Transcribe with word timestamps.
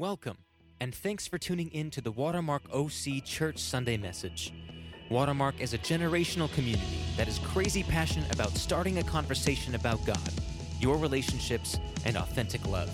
Welcome, 0.00 0.38
and 0.80 0.94
thanks 0.94 1.28
for 1.28 1.36
tuning 1.36 1.68
in 1.72 1.90
to 1.90 2.00
the 2.00 2.10
Watermark 2.10 2.62
OC 2.72 3.22
Church 3.22 3.58
Sunday 3.58 3.98
message. 3.98 4.50
Watermark 5.10 5.60
is 5.60 5.74
a 5.74 5.78
generational 5.78 6.50
community 6.54 7.00
that 7.18 7.28
is 7.28 7.38
crazy 7.40 7.82
passionate 7.82 8.32
about 8.34 8.52
starting 8.52 8.96
a 8.96 9.02
conversation 9.02 9.74
about 9.74 10.02
God, 10.06 10.32
your 10.80 10.96
relationships, 10.96 11.78
and 12.06 12.16
authentic 12.16 12.66
love. 12.66 12.90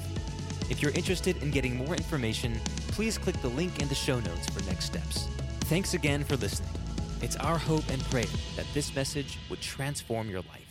If 0.68 0.82
you're 0.82 0.90
interested 0.96 1.40
in 1.44 1.52
getting 1.52 1.76
more 1.76 1.94
information, 1.94 2.58
please 2.88 3.18
click 3.18 3.40
the 3.40 3.50
link 3.50 3.80
in 3.80 3.86
the 3.86 3.94
show 3.94 4.18
notes 4.18 4.48
for 4.48 4.64
next 4.64 4.86
steps. 4.86 5.28
Thanks 5.66 5.94
again 5.94 6.24
for 6.24 6.36
listening. 6.36 6.72
It's 7.22 7.36
our 7.36 7.56
hope 7.56 7.88
and 7.88 8.02
prayer 8.06 8.26
that 8.56 8.66
this 8.74 8.92
message 8.96 9.38
would 9.48 9.60
transform 9.60 10.28
your 10.28 10.40
life. 10.40 10.65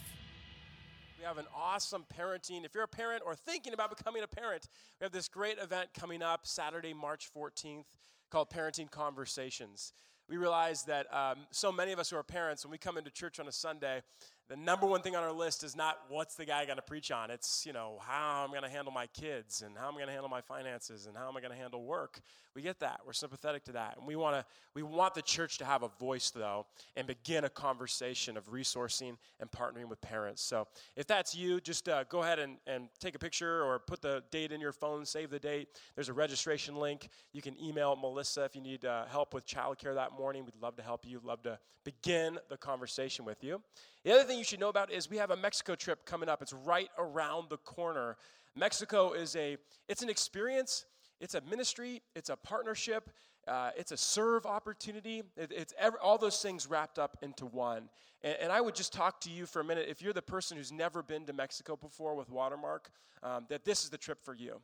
We 1.26 1.28
have 1.28 1.40
an 1.40 1.48
awesome 1.58 2.06
parenting. 2.16 2.66
If 2.66 2.76
you're 2.76 2.84
a 2.84 2.88
parent 2.88 3.24
or 3.26 3.34
thinking 3.34 3.74
about 3.74 3.98
becoming 3.98 4.22
a 4.22 4.28
parent, 4.28 4.68
we 5.00 5.06
have 5.06 5.12
this 5.12 5.28
great 5.28 5.58
event 5.58 5.90
coming 6.00 6.22
up 6.22 6.46
Saturday, 6.46 6.94
March 6.94 7.32
14th 7.36 7.86
called 8.30 8.52
Parenting 8.52 8.92
Conversations. 8.92 9.94
We 10.30 10.38
realize 10.38 10.84
that 10.84 11.12
um, 11.12 11.48
so 11.50 11.72
many 11.72 11.94
of 11.94 11.98
us 11.98 12.12
who 12.12 12.18
are 12.18 12.22
parents, 12.22 12.64
when 12.64 12.72
we 12.72 12.78
come 12.78 12.96
into 12.96 13.10
church 13.10 13.40
on 13.40 13.48
a 13.48 13.52
Sunday, 13.52 14.04
the 14.48 14.56
number 14.56 14.86
one 14.86 15.02
thing 15.02 15.16
on 15.16 15.24
our 15.24 15.32
list 15.32 15.64
is 15.64 15.76
not 15.76 15.98
what's 16.08 16.36
the 16.36 16.46
guy 16.46 16.66
going 16.66 16.76
to 16.76 16.84
preach 16.84 17.10
on. 17.10 17.32
It's, 17.32 17.66
you 17.66 17.74
know, 17.74 17.98
how 18.02 18.44
I'm 18.44 18.52
going 18.52 18.62
to 18.62 18.70
handle 18.70 18.94
my 18.94 19.08
kids 19.08 19.64
and 19.64 19.76
how 19.76 19.88
I'm 19.88 19.96
going 19.96 20.06
to 20.06 20.12
handle 20.12 20.30
my 20.30 20.42
finances 20.42 21.08
and 21.08 21.18
how 21.18 21.28
am 21.28 21.36
I 21.36 21.40
going 21.42 21.52
to 21.52 21.58
handle 21.58 21.84
work. 21.84 22.22
We 22.56 22.62
get 22.62 22.80
that. 22.82 23.00
We're 23.06 23.14
sympathetic 23.14 23.64
to 23.66 23.72
that. 23.72 23.98
And 23.98 24.06
we 24.06 24.16
want 24.16 24.36
to 24.36 24.46
we 24.76 24.84
want 24.84 25.16
the 25.16 25.24
church 25.24 25.58
to 25.58 25.66
have 25.66 25.82
a 25.82 25.90
voice 26.00 26.30
though 26.30 26.68
and 26.96 27.08
begin 27.08 27.44
a 27.44 27.50
conversation 27.50 28.38
of 28.38 28.52
resourcing 28.52 29.18
and 29.40 29.50
partnering 29.50 29.90
with 29.90 30.00
parents. 30.02 30.44
So, 30.44 30.68
if 30.96 31.08
that's 31.08 31.34
you, 31.34 31.60
just 31.60 31.90
uh, 31.90 32.04
go 32.04 32.22
ahead 32.22 32.40
and, 32.40 32.58
and 32.68 32.90
take 33.00 33.16
a 33.16 33.20
picture 33.20 33.64
or 33.64 33.80
put 33.80 34.02
the 34.02 34.24
date 34.32 34.52
in 34.52 34.62
your 34.62 34.74
phone, 34.74 35.06
save 35.06 35.32
the 35.32 35.40
date. 35.40 35.70
There's 35.96 36.10
a 36.10 36.14
registration 36.14 36.76
link. 36.76 37.10
You 37.34 37.42
can 37.42 37.60
email 37.62 37.96
Melissa 37.96 38.44
if 38.44 38.56
you 38.56 38.62
need 38.62 38.86
uh, 38.86 39.06
help 39.06 39.34
with 39.34 39.46
childcare 39.48 39.96
that 39.96 40.12
morning. 40.12 40.46
We'd 40.46 40.62
love 40.62 40.76
to 40.76 40.84
help 40.84 41.06
you. 41.06 41.20
Love 41.24 41.42
to 41.44 41.58
begin 41.84 42.38
the 42.50 42.58
conversation 42.58 43.26
with 43.26 43.44
you. 43.44 43.62
The 44.06 44.14
other 44.14 44.24
thing 44.24 44.38
you 44.38 44.44
should 44.44 44.60
know 44.60 44.70
about 44.70 44.92
is 44.92 45.10
we 45.10 45.18
have 45.18 45.32
a 45.32 45.36
Mexico 45.36 45.74
trip 45.74 46.06
coming 46.06 46.30
up. 46.30 46.44
It's 46.44 46.54
right 46.54 46.90
around 47.00 47.50
the 47.50 47.58
corner. 47.58 48.18
Mexico 48.56 49.14
is 49.14 49.36
a 49.36 49.58
it's 49.90 50.04
an 50.04 50.10
experience, 50.10 50.86
it's 51.20 51.34
a 51.34 51.42
ministry, 51.42 52.04
it's 52.16 52.30
a 52.30 52.36
partnership, 52.36 53.10
uh, 53.48 53.72
it's 53.76 53.92
a 53.92 53.98
serve 53.98 54.46
opportunity. 54.46 55.24
It, 55.36 55.52
it's 55.52 55.74
every, 55.80 56.00
all 56.00 56.20
those 56.20 56.40
things 56.40 56.68
wrapped 56.68 57.00
up 57.00 57.18
into 57.24 57.48
one. 57.48 57.90
And, 58.22 58.38
and, 58.42 58.52
I 58.52 58.62
would 58.62 58.76
just 58.76 58.94
talk 58.94 59.22
to 59.22 59.32
you 59.32 59.48
for 59.48 59.60
a 59.60 59.64
minute. 59.64 59.88
If 59.90 60.04
you're 60.04 60.14
the 60.14 60.22
person 60.22 60.56
who's 60.56 60.72
never 60.72 61.02
been 61.02 61.26
to 61.26 61.34
Mexico 61.34 61.76
before 61.76 62.14
with 62.14 62.30
Watermark, 62.30 62.92
um, 63.24 63.48
that 63.50 63.66
this 63.66 63.84
is 63.84 63.90
the 63.90 63.98
trip 63.98 64.24
for 64.24 64.36
you. 64.36 64.62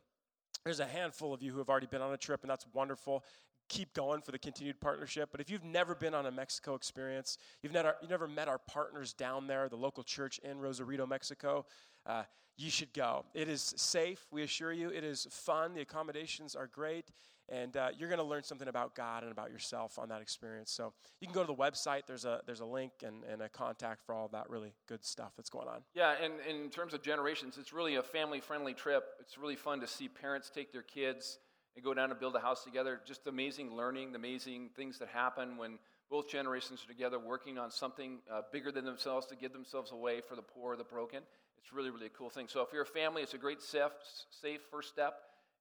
There's 0.64 0.80
a 0.80 0.86
handful 0.86 1.34
of 1.34 1.42
you 1.42 1.50
who 1.50 1.58
have 1.58 1.68
already 1.68 1.88
been 1.88 2.02
on 2.02 2.12
a 2.12 2.16
trip, 2.16 2.42
and 2.42 2.50
that's 2.50 2.66
wonderful 2.72 3.24
keep 3.68 3.94
going 3.94 4.20
for 4.20 4.32
the 4.32 4.38
continued 4.38 4.80
partnership. 4.80 5.30
But 5.32 5.40
if 5.40 5.50
you've 5.50 5.64
never 5.64 5.94
been 5.94 6.14
on 6.14 6.26
a 6.26 6.30
Mexico 6.30 6.74
experience, 6.74 7.38
you've 7.62 7.72
never, 7.72 7.94
you've 8.00 8.10
never 8.10 8.28
met 8.28 8.48
our 8.48 8.58
partners 8.58 9.12
down 9.12 9.46
there, 9.46 9.68
the 9.68 9.76
local 9.76 10.02
church 10.02 10.38
in 10.38 10.58
Rosarito, 10.58 11.06
Mexico, 11.06 11.64
uh, 12.06 12.24
you 12.56 12.70
should 12.70 12.92
go. 12.92 13.24
It 13.34 13.48
is 13.48 13.74
safe, 13.76 14.26
we 14.30 14.42
assure 14.42 14.72
you. 14.72 14.90
It 14.90 15.04
is 15.04 15.26
fun. 15.30 15.74
The 15.74 15.80
accommodations 15.80 16.54
are 16.54 16.66
great. 16.66 17.10
And 17.48 17.76
uh, 17.76 17.88
you're 17.98 18.08
going 18.08 18.20
to 18.20 18.24
learn 18.24 18.44
something 18.44 18.68
about 18.68 18.94
God 18.94 19.24
and 19.24 19.32
about 19.32 19.50
yourself 19.50 19.98
on 19.98 20.08
that 20.10 20.22
experience. 20.22 20.70
So 20.70 20.92
you 21.20 21.26
can 21.26 21.34
go 21.34 21.40
to 21.40 21.46
the 21.46 21.54
website. 21.54 22.02
There's 22.06 22.24
a, 22.24 22.40
there's 22.46 22.60
a 22.60 22.64
link 22.64 22.92
and, 23.04 23.24
and 23.24 23.42
a 23.42 23.48
contact 23.48 24.04
for 24.04 24.14
all 24.14 24.28
that 24.28 24.48
really 24.48 24.74
good 24.86 25.04
stuff 25.04 25.32
that's 25.36 25.50
going 25.50 25.66
on. 25.66 25.80
Yeah, 25.94 26.14
and, 26.22 26.34
and 26.48 26.62
in 26.62 26.70
terms 26.70 26.94
of 26.94 27.02
generations, 27.02 27.58
it's 27.58 27.72
really 27.72 27.96
a 27.96 28.02
family 28.02 28.40
friendly 28.40 28.74
trip. 28.74 29.04
It's 29.18 29.36
really 29.38 29.56
fun 29.56 29.80
to 29.80 29.86
see 29.86 30.08
parents 30.08 30.50
take 30.54 30.72
their 30.72 30.82
kids 30.82 31.38
and 31.74 31.84
go 31.84 31.94
down 31.94 32.10
and 32.10 32.20
build 32.20 32.36
a 32.36 32.40
house 32.40 32.64
together. 32.64 33.00
Just 33.06 33.26
amazing 33.26 33.74
learning, 33.74 34.12
the 34.12 34.18
amazing 34.18 34.70
things 34.76 34.98
that 34.98 35.08
happen 35.08 35.56
when 35.56 35.78
both 36.10 36.28
generations 36.28 36.84
are 36.84 36.92
together 36.92 37.18
working 37.18 37.58
on 37.58 37.70
something 37.70 38.18
uh, 38.30 38.42
bigger 38.52 38.70
than 38.70 38.84
themselves 38.84 39.26
to 39.26 39.36
give 39.36 39.52
themselves 39.52 39.92
away 39.92 40.20
for 40.20 40.36
the 40.36 40.42
poor 40.42 40.74
or 40.74 40.76
the 40.76 40.84
broken. 40.84 41.22
It's 41.58 41.72
really, 41.72 41.90
really 41.90 42.06
a 42.06 42.10
cool 42.10 42.28
thing. 42.28 42.48
So 42.48 42.60
if 42.60 42.68
you're 42.72 42.82
a 42.82 42.86
family, 42.86 43.22
it's 43.22 43.34
a 43.34 43.38
great 43.38 43.62
safe, 43.62 43.92
safe 44.30 44.60
first 44.70 44.88
step. 44.88 45.14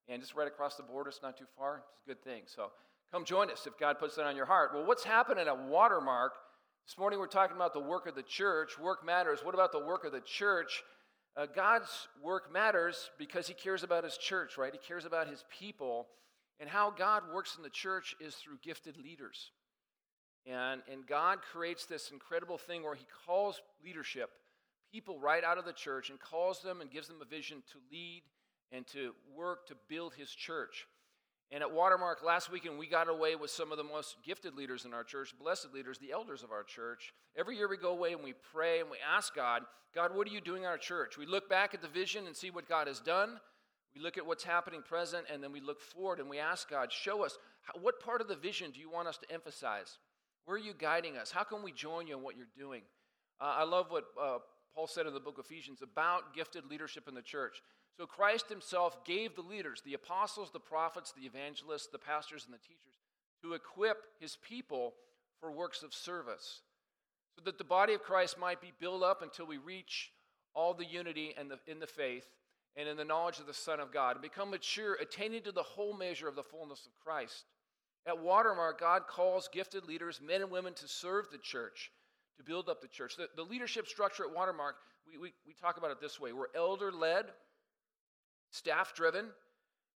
And 0.09 0.21
just 0.21 0.35
right 0.35 0.47
across 0.47 0.75
the 0.75 0.83
border, 0.83 1.09
it's 1.09 1.21
not 1.21 1.37
too 1.37 1.45
far. 1.57 1.83
It's 1.93 2.01
a 2.05 2.09
good 2.09 2.23
thing. 2.23 2.43
So 2.47 2.71
come 3.11 3.23
join 3.23 3.49
us 3.49 3.65
if 3.65 3.77
God 3.79 3.99
puts 3.99 4.15
that 4.15 4.25
on 4.25 4.35
your 4.35 4.45
heart. 4.45 4.71
Well, 4.73 4.85
what's 4.85 5.03
happening 5.03 5.47
at 5.47 5.57
Watermark? 5.67 6.33
This 6.85 6.97
morning 6.97 7.19
we're 7.19 7.27
talking 7.27 7.55
about 7.55 7.73
the 7.73 7.79
work 7.79 8.07
of 8.07 8.15
the 8.15 8.23
church. 8.23 8.77
Work 8.77 9.05
matters. 9.05 9.39
What 9.43 9.53
about 9.53 9.71
the 9.71 9.79
work 9.79 10.03
of 10.03 10.11
the 10.11 10.19
church? 10.19 10.83
Uh, 11.37 11.45
God's 11.55 12.07
work 12.21 12.51
matters 12.51 13.09
because 13.17 13.47
he 13.47 13.53
cares 13.53 13.83
about 13.83 14.03
his 14.03 14.17
church, 14.17 14.57
right? 14.57 14.73
He 14.73 14.79
cares 14.85 15.05
about 15.05 15.27
his 15.27 15.43
people. 15.49 16.07
And 16.59 16.69
how 16.69 16.91
God 16.91 17.23
works 17.33 17.55
in 17.57 17.63
the 17.63 17.69
church 17.69 18.15
is 18.19 18.35
through 18.35 18.59
gifted 18.61 18.95
leaders. 18.97 19.51
And, 20.45 20.81
and 20.91 21.07
God 21.07 21.39
creates 21.41 21.85
this 21.85 22.11
incredible 22.11 22.57
thing 22.57 22.83
where 22.83 22.95
he 22.95 23.05
calls 23.25 23.61
leadership, 23.83 24.29
people 24.91 25.19
right 25.19 25.43
out 25.43 25.57
of 25.57 25.65
the 25.65 25.73
church, 25.73 26.09
and 26.09 26.19
calls 26.19 26.61
them 26.61 26.81
and 26.81 26.91
gives 26.91 27.07
them 27.07 27.21
a 27.21 27.25
vision 27.25 27.63
to 27.71 27.79
lead 27.91 28.23
and 28.71 28.85
to 28.87 29.13
work 29.35 29.67
to 29.67 29.75
build 29.89 30.13
his 30.13 30.29
church. 30.29 30.85
And 31.53 31.61
at 31.61 31.71
Watermark 31.71 32.23
last 32.23 32.49
weekend, 32.49 32.79
we 32.79 32.87
got 32.87 33.09
away 33.09 33.35
with 33.35 33.51
some 33.51 33.73
of 33.73 33.77
the 33.77 33.83
most 33.83 34.15
gifted 34.23 34.55
leaders 34.55 34.85
in 34.85 34.93
our 34.93 35.03
church, 35.03 35.33
blessed 35.37 35.73
leaders, 35.73 35.97
the 35.99 36.13
elders 36.13 36.43
of 36.43 36.51
our 36.51 36.63
church. 36.63 37.13
Every 37.37 37.57
year 37.57 37.67
we 37.67 37.75
go 37.75 37.91
away 37.91 38.13
and 38.13 38.23
we 38.23 38.33
pray 38.53 38.79
and 38.79 38.89
we 38.89 38.97
ask 39.15 39.35
God, 39.35 39.63
God, 39.93 40.15
what 40.15 40.27
are 40.27 40.31
you 40.31 40.39
doing 40.39 40.63
in 40.63 40.69
our 40.69 40.77
church? 40.77 41.17
We 41.17 41.25
look 41.25 41.49
back 41.49 41.73
at 41.73 41.81
the 41.81 41.89
vision 41.89 42.25
and 42.25 42.35
see 42.35 42.51
what 42.51 42.69
God 42.69 42.87
has 42.87 43.01
done. 43.01 43.37
We 43.93 44.01
look 44.01 44.17
at 44.17 44.25
what's 44.25 44.45
happening 44.45 44.81
present 44.81 45.25
and 45.31 45.43
then 45.43 45.51
we 45.51 45.59
look 45.59 45.81
forward 45.81 46.19
and 46.19 46.29
we 46.29 46.39
ask 46.39 46.69
God, 46.69 46.89
show 46.93 47.25
us 47.25 47.37
what 47.81 47.99
part 47.99 48.21
of 48.21 48.29
the 48.29 48.35
vision 48.37 48.71
do 48.71 48.79
you 48.79 48.89
want 48.89 49.09
us 49.09 49.17
to 49.17 49.31
emphasize? 49.33 49.97
Where 50.45 50.55
are 50.55 50.59
you 50.59 50.73
guiding 50.73 51.17
us? 51.17 51.31
How 51.31 51.43
can 51.43 51.63
we 51.63 51.73
join 51.73 52.07
you 52.07 52.17
in 52.17 52.23
what 52.23 52.37
you're 52.37 52.47
doing? 52.57 52.83
Uh, 53.41 53.55
I 53.57 53.63
love 53.65 53.87
what 53.89 54.05
uh, 54.21 54.37
Paul 54.73 54.87
said 54.87 55.05
in 55.05 55.13
the 55.13 55.19
book 55.19 55.37
of 55.37 55.45
Ephesians 55.45 55.81
about 55.81 56.33
gifted 56.33 56.65
leadership 56.65 57.07
in 57.09 57.13
the 57.13 57.21
church. 57.21 57.61
So 57.97 58.05
Christ 58.05 58.49
himself 58.49 59.03
gave 59.05 59.35
the 59.35 59.41
leaders, 59.41 59.81
the 59.85 59.93
apostles, 59.93 60.49
the 60.51 60.59
prophets, 60.59 61.11
the 61.11 61.25
evangelists, 61.25 61.87
the 61.91 61.99
pastors, 61.99 62.45
and 62.45 62.53
the 62.53 62.57
teachers, 62.57 62.99
to 63.43 63.53
equip 63.53 63.97
his 64.19 64.37
people 64.37 64.93
for 65.39 65.51
works 65.51 65.83
of 65.83 65.93
service, 65.93 66.61
so 67.35 67.41
that 67.45 67.57
the 67.57 67.63
body 67.63 67.93
of 67.93 68.03
Christ 68.03 68.39
might 68.39 68.61
be 68.61 68.71
built 68.79 69.03
up 69.03 69.21
until 69.21 69.45
we 69.45 69.57
reach 69.57 70.11
all 70.53 70.73
the 70.73 70.85
unity 70.85 71.33
and 71.37 71.51
in 71.67 71.79
the 71.79 71.87
faith 71.87 72.27
and 72.75 72.87
in 72.87 72.97
the 72.97 73.05
knowledge 73.05 73.39
of 73.39 73.47
the 73.47 73.53
Son 73.53 73.79
of 73.79 73.91
God, 73.91 74.15
and 74.15 74.21
become 74.21 74.49
mature, 74.49 74.95
attaining 74.95 75.43
to 75.43 75.51
the 75.51 75.63
whole 75.63 75.93
measure 75.95 76.27
of 76.27 76.35
the 76.35 76.43
fullness 76.43 76.85
of 76.85 76.97
Christ. 77.03 77.45
At 78.07 78.19
Watermark, 78.19 78.79
God 78.79 79.07
calls 79.07 79.49
gifted 79.51 79.85
leaders, 79.85 80.21
men 80.25 80.41
and 80.41 80.49
women, 80.49 80.73
to 80.75 80.87
serve 80.87 81.25
the 81.31 81.37
church, 81.37 81.91
to 82.37 82.43
build 82.43 82.69
up 82.69 82.81
the 82.81 82.87
church. 82.87 83.17
The, 83.17 83.27
the 83.35 83.43
leadership 83.43 83.87
structure 83.87 84.23
at 84.23 84.33
Watermark, 84.33 84.75
we, 85.05 85.17
we, 85.17 85.33
we 85.45 85.53
talk 85.53 85.77
about 85.77 85.91
it 85.91 85.99
this 85.99 86.19
way 86.19 86.31
we're 86.31 86.45
elder 86.55 86.91
led, 86.91 87.25
staff 88.51 88.93
driven. 88.93 89.25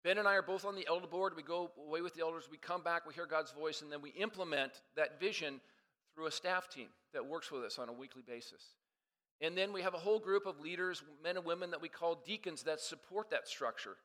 Ben 0.03 0.19
and 0.19 0.29
I 0.29 0.35
are 0.35 0.43
both 0.43 0.65
on 0.65 0.75
the 0.75 0.87
elder 0.89 1.07
board. 1.07 1.35
We 1.37 1.43
go 1.43 1.71
away 1.87 2.03
with 2.03 2.15
the 2.15 2.23
elders, 2.23 2.49
we 2.51 2.59
come 2.59 2.83
back, 2.83 3.07
we 3.07 3.15
hear 3.15 3.27
God's 3.27 3.53
voice, 3.53 3.83
and 3.83 3.91
then 3.91 4.03
we 4.03 4.11
implement 4.11 4.83
that 4.97 5.21
vision 5.21 5.61
through 6.15 6.27
a 6.27 6.31
staff 6.31 6.69
team 6.69 6.89
that 7.13 7.27
works 7.27 7.51
with 7.51 7.65
us 7.65 7.79
on 7.79 7.89
a 7.89 7.93
weekly 7.93 8.23
basis. 8.27 8.63
And 9.41 9.57
then 9.57 9.73
we 9.73 9.83
have 9.83 9.95
a 9.95 9.99
whole 9.99 10.19
group 10.19 10.47
of 10.47 10.61
leaders, 10.61 11.03
men 11.23 11.37
and 11.37 11.45
women 11.45 11.71
that 11.71 11.83
we 11.83 11.89
call 11.89 12.23
deacons 12.25 12.63
that 12.65 12.81
support 12.81 13.31
that 13.31 13.49
structure. 13.49 13.97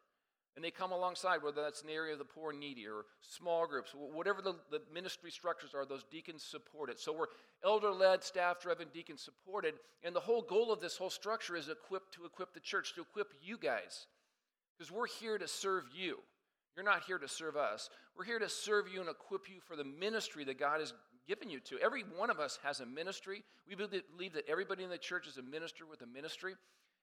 And 0.56 0.66
they 0.66 0.72
come 0.72 0.92
alongside, 0.92 1.44
whether 1.44 1.62
that's 1.62 1.82
in 1.82 1.88
the 1.88 1.94
area 1.94 2.14
of 2.14 2.20
the 2.20 2.26
poor 2.26 2.52
and 2.52 2.60
needy 2.60 2.88
or 2.88 3.06
small 3.22 3.68
groups, 3.68 3.92
whatever 3.94 4.42
the, 4.42 4.56
the 4.72 4.82
ministry 4.94 5.32
structures 5.32 5.76
are, 5.76 5.86
those 5.86 6.04
deacons 6.12 6.44
support 6.44 6.90
it. 6.90 7.00
So 7.00 7.14
we're 7.14 7.28
elder 7.64 7.92
led, 7.92 8.24
staff 8.24 8.60
driven, 8.60 8.88
deacon 8.94 9.18
supported. 9.18 9.76
And 10.04 10.16
the 10.16 10.20
whole 10.20 10.42
goal 10.42 10.72
of 10.72 10.82
this 10.82 10.98
whole 10.98 11.12
structure 11.12 11.56
is 11.56 11.70
equipped 11.70 12.14
to 12.16 12.26
equip 12.26 12.54
the 12.54 12.60
church, 12.60 12.96
to 12.96 13.02
equip 13.02 13.34
you 13.42 13.58
guys 13.58 14.08
because 14.80 14.92
we're 14.92 15.08
here 15.08 15.38
to 15.38 15.48
serve 15.48 15.84
you. 15.94 16.20
You're 16.76 16.86
not 16.86 17.04
here 17.04 17.18
to 17.18 17.28
serve 17.28 17.58
us. 17.58 17.90
We're 18.18 18.24
here 18.24 18.40
to 18.40 18.48
serve 18.48 18.86
you 18.88 19.02
and 19.02 19.10
equip 19.10 19.50
you 19.50 19.60
for 19.68 19.76
the 19.76 19.84
ministry 19.84 20.46
that 20.46 20.58
God 20.58 20.80
has 20.80 20.94
given 21.28 21.50
you 21.50 21.60
to. 21.62 21.78
Every 21.80 22.04
one 22.18 22.30
of 22.30 22.40
us 22.40 22.58
has 22.64 22.80
a 22.80 22.86
ministry. 22.86 23.44
We 23.68 23.76
believe 23.76 24.34
that 24.34 24.48
everybody 24.48 24.86
in 24.86 24.90
the 24.90 24.98
church 24.98 25.28
is 25.28 25.38
a 25.38 25.44
minister 25.44 25.86
with 25.86 26.02
a 26.02 26.06
ministry. 26.08 26.56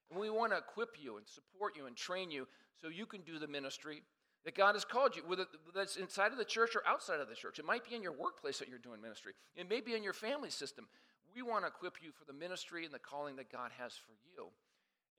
And 0.09 0.19
we 0.19 0.31
want 0.31 0.53
to 0.53 0.57
equip 0.57 0.95
you 0.99 1.17
and 1.17 1.27
support 1.27 1.77
you 1.77 1.85
and 1.85 1.95
train 1.95 2.31
you 2.31 2.47
so 2.81 2.87
you 2.87 3.05
can 3.05 3.21
do 3.21 3.37
the 3.37 3.47
ministry 3.47 4.01
that 4.45 4.55
God 4.55 4.73
has 4.73 4.85
called 4.85 5.15
you, 5.15 5.23
whether 5.27 5.45
that's 5.75 5.97
inside 5.97 6.31
of 6.31 6.37
the 6.37 6.45
church 6.45 6.75
or 6.75 6.81
outside 6.87 7.19
of 7.19 7.29
the 7.29 7.35
church. 7.35 7.59
It 7.59 7.65
might 7.65 7.87
be 7.87 7.95
in 7.95 8.01
your 8.01 8.17
workplace 8.17 8.59
that 8.59 8.69
you're 8.69 8.79
doing 8.79 9.01
ministry, 9.01 9.33
it 9.55 9.69
may 9.69 9.81
be 9.81 9.93
in 9.93 10.03
your 10.03 10.13
family 10.13 10.49
system. 10.49 10.87
We 11.35 11.43
want 11.43 11.65
to 11.65 11.67
equip 11.67 12.01
you 12.01 12.11
for 12.17 12.25
the 12.25 12.33
ministry 12.33 12.85
and 12.85 12.93
the 12.93 12.99
calling 12.99 13.35
that 13.35 13.51
God 13.51 13.69
has 13.77 13.93
for 13.93 14.13
you. 14.25 14.47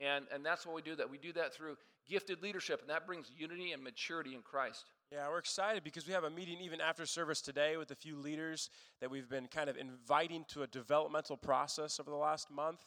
And, 0.01 0.27
and 0.33 0.45
that's 0.45 0.65
what 0.65 0.75
we 0.75 0.83
do 0.83 0.95
that. 0.97 1.11
We 1.11 1.19
do 1.19 1.33
that 1.33 1.53
through 1.53 1.77
gifted 2.09 2.43
leadership, 2.43 2.81
and 2.81 2.91
that 2.91 3.07
brings 3.07 3.31
unity 3.37 3.73
and 3.73 3.83
maturity 3.83 4.35
in 4.35 4.43
Christ. 4.43 4.85
Yeah, 5.11 5.29
we're 5.29 5.39
excited 5.39 5.85
because 5.85 6.07
we 6.07 6.13
have 6.13 6.25
a 6.25 6.31
meeting 6.31 6.59
even 6.61 6.81
after 6.81 7.07
service 7.07 7.41
today 7.41 7.77
with 7.77 7.91
a 7.91 7.95
few 7.95 8.17
leaders 8.17 8.71
that 9.01 9.11
we've 9.11 9.29
been 9.29 9.47
kind 9.47 9.71
of 9.71 9.77
inviting 9.77 10.45
to 10.49 10.63
a 10.63 10.67
developmental 10.67 11.37
process 11.37 11.99
over 11.99 12.11
the 12.11 12.17
last 12.17 12.51
month. 12.51 12.81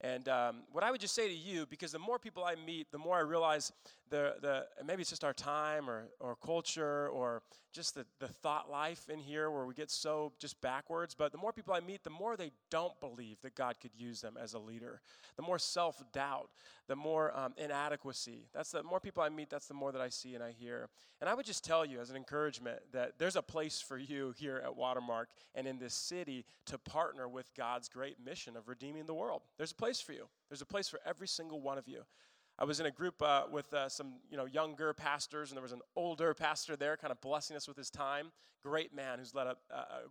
And 0.00 0.28
um, 0.28 0.62
what 0.72 0.84
I 0.84 0.90
would 0.90 1.00
just 1.00 1.14
say 1.14 1.28
to 1.28 1.34
you, 1.34 1.66
because 1.66 1.92
the 1.92 1.98
more 1.98 2.18
people 2.18 2.44
I 2.44 2.54
meet, 2.54 2.90
the 2.92 2.98
more 2.98 3.16
I 3.16 3.20
realize 3.20 3.72
the, 4.10 4.34
the 4.40 4.66
maybe 4.84 5.00
it's 5.00 5.10
just 5.10 5.24
our 5.24 5.32
time 5.32 5.88
or, 5.88 6.08
or 6.20 6.36
culture 6.36 7.08
or 7.08 7.42
just 7.72 7.94
the, 7.94 8.06
the 8.18 8.28
thought 8.28 8.70
life 8.70 9.08
in 9.08 9.18
here 9.18 9.50
where 9.50 9.66
we 9.66 9.74
get 9.74 9.90
so 9.90 10.32
just 10.38 10.60
backwards. 10.60 11.14
But 11.14 11.32
the 11.32 11.38
more 11.38 11.52
people 11.52 11.74
I 11.74 11.80
meet, 11.80 12.02
the 12.02 12.10
more 12.10 12.36
they 12.36 12.50
don't 12.70 12.98
believe 13.00 13.40
that 13.42 13.54
God 13.54 13.76
could 13.80 13.92
use 13.96 14.20
them 14.20 14.36
as 14.40 14.54
a 14.54 14.58
leader. 14.58 15.00
The 15.36 15.42
more 15.42 15.58
self 15.58 16.02
doubt, 16.12 16.50
the 16.86 16.96
more 16.96 17.36
um, 17.38 17.54
inadequacy. 17.56 18.48
That's 18.54 18.72
the 18.72 18.82
more 18.82 19.00
people 19.00 19.22
I 19.22 19.28
meet, 19.28 19.50
that's 19.50 19.66
the 19.66 19.74
more 19.74 19.92
that 19.92 20.00
I 20.00 20.08
see 20.08 20.34
and 20.34 20.42
I 20.42 20.52
hear. 20.52 20.88
And 21.20 21.28
I 21.28 21.34
would 21.34 21.46
just 21.46 21.64
tell 21.64 21.84
you 21.84 22.00
as 22.00 22.10
an 22.10 22.16
encouragement 22.16 22.80
that 22.92 23.12
there's 23.18 23.36
a 23.36 23.42
place 23.42 23.80
for 23.80 23.98
you 23.98 24.34
here 24.36 24.62
at 24.64 24.76
Watermark 24.76 25.28
and 25.54 25.66
in 25.66 25.78
this 25.78 25.94
city 25.94 26.44
to 26.66 26.78
partner 26.78 27.28
with 27.28 27.54
God's 27.54 27.88
great 27.88 28.16
mission 28.24 28.56
of 28.56 28.68
redeeming 28.68 29.06
the 29.06 29.14
world. 29.14 29.42
There's 29.56 29.72
a 29.72 29.76
place 29.76 30.00
for 30.00 30.12
you. 30.12 30.28
There's 30.48 30.62
a 30.62 30.66
place 30.66 30.88
for 30.88 31.00
every 31.04 31.28
single 31.28 31.60
one 31.60 31.78
of 31.78 31.86
you. 31.86 32.04
I 32.58 32.64
was 32.64 32.80
in 32.80 32.86
a 32.86 32.90
group 32.90 33.22
uh, 33.22 33.44
with 33.50 33.72
uh, 33.72 33.88
some 33.88 34.14
you 34.30 34.36
know 34.36 34.44
younger 34.44 34.92
pastors, 34.92 35.50
and 35.50 35.56
there 35.56 35.62
was 35.62 35.72
an 35.72 35.82
older 35.94 36.34
pastor 36.34 36.74
there, 36.76 36.96
kind 36.96 37.12
of 37.12 37.20
blessing 37.20 37.56
us 37.56 37.68
with 37.68 37.76
his 37.76 37.90
time. 37.90 38.32
Great 38.64 38.92
man 38.92 39.20
who's 39.20 39.34
led 39.34 39.46
an 39.46 39.54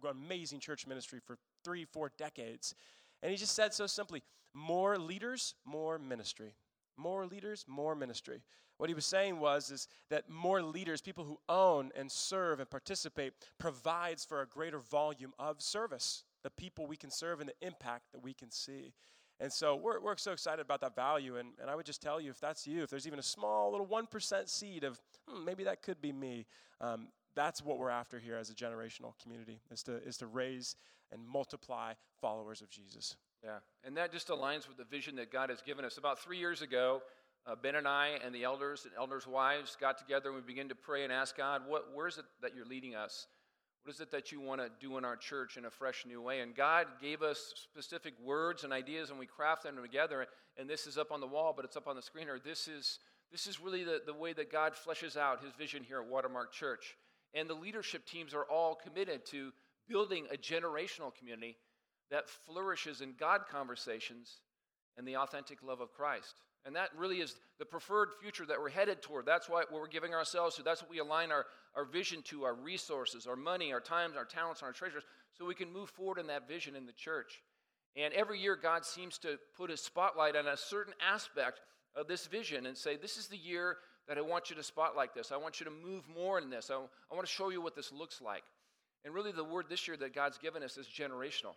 amazing 0.10 0.60
church 0.60 0.88
ministry 0.88 1.20
for 1.26 1.38
three, 1.66 1.84
four 1.84 2.12
decades, 2.18 2.74
and 3.22 3.32
he 3.32 3.38
just 3.38 3.54
said 3.54 3.74
so 3.74 3.86
simply: 3.86 4.24
"More 4.54 4.98
leaders, 4.98 5.56
more 5.66 6.00
ministry. 6.00 6.56
More 6.96 7.26
leaders, 7.26 7.66
more 7.68 7.96
ministry." 7.96 8.42
What 8.78 8.90
he 8.90 8.96
was 8.96 9.06
saying 9.06 9.40
was 9.40 9.72
is 9.72 9.88
that 10.10 10.30
more 10.30 10.62
leaders, 10.62 11.02
people 11.02 11.26
who 11.26 11.40
own 11.50 11.92
and 11.96 12.12
serve 12.12 12.60
and 12.60 12.70
participate, 12.70 13.34
provides 13.58 14.24
for 14.24 14.42
a 14.42 14.48
greater 14.48 14.80
volume 14.80 15.34
of 15.40 15.62
service. 15.62 16.24
The 16.44 16.52
people 16.52 16.86
we 16.86 16.96
can 16.96 17.10
serve 17.10 17.42
and 17.42 17.50
the 17.50 17.66
impact 17.68 18.12
that 18.14 18.24
we 18.24 18.34
can 18.34 18.52
see. 18.52 18.94
And 19.39 19.54
so 19.54 19.75
we're, 19.75 20.00
we're 20.00 20.18
so 20.18 20.31
excited 20.31 20.62
about 20.62 20.81
that 20.81 20.95
value. 20.95 21.38
And, 21.38 21.50
and 21.62 21.69
I 21.69 21.75
would 21.75 21.86
just 21.86 22.01
tell 22.01 22.19
you 22.19 22.31
if 22.31 22.39
that's 22.39 22.66
you, 22.66 22.84
if 22.84 22.89
there's 22.89 23.06
even 23.06 23.19
a 23.19 23.24
small 23.24 23.72
little 23.72 23.86
1% 23.86 24.50
seed 24.50 24.84
of 24.84 25.00
hmm, 25.28 25.45
maybe 25.45 25.63
that 25.66 25.84
could 25.84 26.01
be 26.01 26.12
me, 26.12 26.45
um, 26.81 27.10
that's 27.36 27.63
what 27.63 27.78
we're 27.78 27.89
after 27.89 28.18
here 28.18 28.36
as 28.36 28.50
a 28.50 28.54
generational 28.54 29.13
community 29.22 29.62
is 29.72 29.84
to, 29.84 29.98
is 30.04 30.18
to 30.18 30.28
raise 30.28 30.75
and 31.12 31.25
multiply 31.25 31.94
followers 32.19 32.62
of 32.62 32.69
Jesus. 32.69 33.16
Yeah, 33.44 33.60
and 33.84 33.95
that 33.98 34.12
just 34.12 34.30
aligns 34.30 34.68
with 34.68 34.78
the 34.78 34.84
vision 34.84 35.16
that 35.18 35.31
God 35.31 35.51
has 35.51 35.62
given 35.62 35.86
us. 35.86 35.98
About 35.98 36.19
three 36.19 36.39
years 36.39 36.63
ago, 36.63 37.04
uh, 37.45 37.56
Ben 37.56 37.75
and 37.75 37.88
I 37.88 38.19
and 38.25 38.34
the 38.34 38.44
elders 38.44 38.86
and 38.86 38.94
elders' 38.98 39.28
wives 39.28 39.78
got 39.80 39.98
together 39.98 40.30
and 40.30 40.36
we 40.36 40.42
began 40.42 40.68
to 40.69 40.75
pray 40.75 41.04
and 41.04 41.13
ask 41.13 41.38
God, 41.38 41.62
what, 41.68 41.95
where 41.95 42.07
is 42.07 42.18
it 42.18 42.25
that 42.42 42.56
you're 42.56 42.66
leading 42.66 42.95
us? 42.95 43.28
What 43.88 43.95
is 43.95 44.01
it 44.01 44.12
that 44.12 44.34
you 44.34 44.42
want 44.42 44.60
to 44.60 44.69
do 44.81 44.98
in 44.98 45.06
our 45.06 45.16
church 45.16 45.56
in 45.56 45.63
a 45.63 45.69
fresh 45.69 46.06
new 46.06 46.22
way? 46.22 46.42
And 46.42 46.54
God 46.54 46.88
gave 47.01 47.22
us 47.22 47.54
specific 47.56 48.16
words 48.22 48.66
and 48.66 48.74
ideas, 48.74 49.12
and 49.12 49.18
we 49.18 49.25
craft 49.25 49.63
them 49.63 49.78
together. 49.81 50.28
And 50.57 50.69
this 50.69 50.88
is 50.88 50.98
up 50.98 51.10
on 51.10 51.22
the 51.22 51.25
wall, 51.28 51.54
but 51.56 51.63
it's 51.63 51.78
up 51.78 51.88
on 51.88 51.95
the 51.95 52.01
screen. 52.01 52.28
Or 52.28 52.38
this 52.38 52.68
is 52.68 53.00
this 53.31 53.48
is 53.48 53.62
really 53.62 53.86
the, 53.86 54.01
the 54.06 54.13
way 54.13 54.34
that 54.34 54.51
God 54.51 54.74
fleshes 54.74 55.16
out 55.16 55.42
His 55.42 55.54
vision 55.54 55.86
here 55.88 56.01
at 56.01 56.07
Watermark 56.10 56.51
Church. 56.51 56.98
And 57.34 57.50
the 57.50 57.54
leadership 57.54 58.06
teams 58.06 58.34
are 58.34 58.44
all 58.44 58.75
committed 58.75 59.25
to 59.28 59.54
building 59.88 60.25
a 60.34 60.36
generational 60.36 61.16
community 61.16 61.56
that 62.12 62.28
flourishes 62.28 63.00
in 63.00 63.13
God 63.18 63.44
conversations 63.50 64.42
and 64.98 65.07
the 65.07 65.16
authentic 65.16 65.63
love 65.63 65.80
of 65.80 65.94
Christ. 65.94 66.42
And 66.68 66.75
that 66.75 66.90
really 66.98 67.22
is 67.22 67.34
the 67.60 67.66
preferred 67.66 68.10
future 68.22 68.46
that 68.46 68.60
we're 68.60 68.69
headed 68.69 69.02
toward. 69.02 69.25
That's 69.25 69.48
what 69.48 69.72
we're 69.72 69.88
giving 69.88 70.14
ourselves 70.14 70.58
to. 70.58 70.64
That's 70.64 70.81
what 70.81 70.92
we 70.92 71.00
align 71.00 71.31
our, 71.31 71.46
our 71.78 71.86
vision 71.86 72.22
to, 72.24 72.44
our 72.44 72.54
resources, 72.54 73.25
our 73.25 73.38
money, 73.38 73.72
our 73.72 73.80
times, 73.80 74.18
our 74.18 74.25
talents, 74.25 74.60
and 74.62 74.68
our 74.68 74.74
treasures, 74.74 75.04
so 75.38 75.46
we 75.46 75.56
can 75.56 75.72
move 75.72 75.90
forward 75.90 76.19
in 76.19 76.28
that 76.28 76.46
vision 76.46 76.75
in 76.75 76.86
the 76.86 76.92
church. 76.92 77.42
And 77.96 78.14
every 78.14 78.40
year, 78.40 78.58
God 78.62 78.84
seems 78.86 79.18
to 79.19 79.40
put 79.56 79.69
his 79.69 79.80
spotlight 79.80 80.36
on 80.36 80.46
a 80.46 80.58
certain 80.58 80.94
aspect 81.02 81.62
of 81.96 82.10
this 82.10 82.28
vision 82.28 82.66
and 82.66 82.78
say, 82.78 82.98
This 82.98 83.16
is 83.16 83.28
the 83.28 83.38
year 83.38 83.78
that 84.10 84.18
I 84.18 84.22
want 84.22 84.50
you 84.50 84.58
to 84.58 84.63
spotlight 84.63 85.16
this. 85.16 85.31
I 85.31 85.38
want 85.38 85.62
you 85.62 85.66
to 85.66 85.72
move 85.72 86.04
more 86.13 86.38
in 86.38 86.50
this. 86.50 86.70
I, 86.70 86.75
I 86.75 87.16
want 87.16 87.25
to 87.25 87.34
show 87.34 87.48
you 87.48 87.62
what 87.62 87.78
this 87.78 87.94
looks 87.94 88.22
like. 88.22 88.44
And 89.06 89.13
really, 89.13 89.31
the 89.31 89.44
word 89.44 89.68
this 89.70 89.88
year 89.88 89.96
that 89.98 90.13
God's 90.13 90.38
given 90.38 90.63
us 90.63 90.75
is 90.78 90.86
generational. 90.86 91.56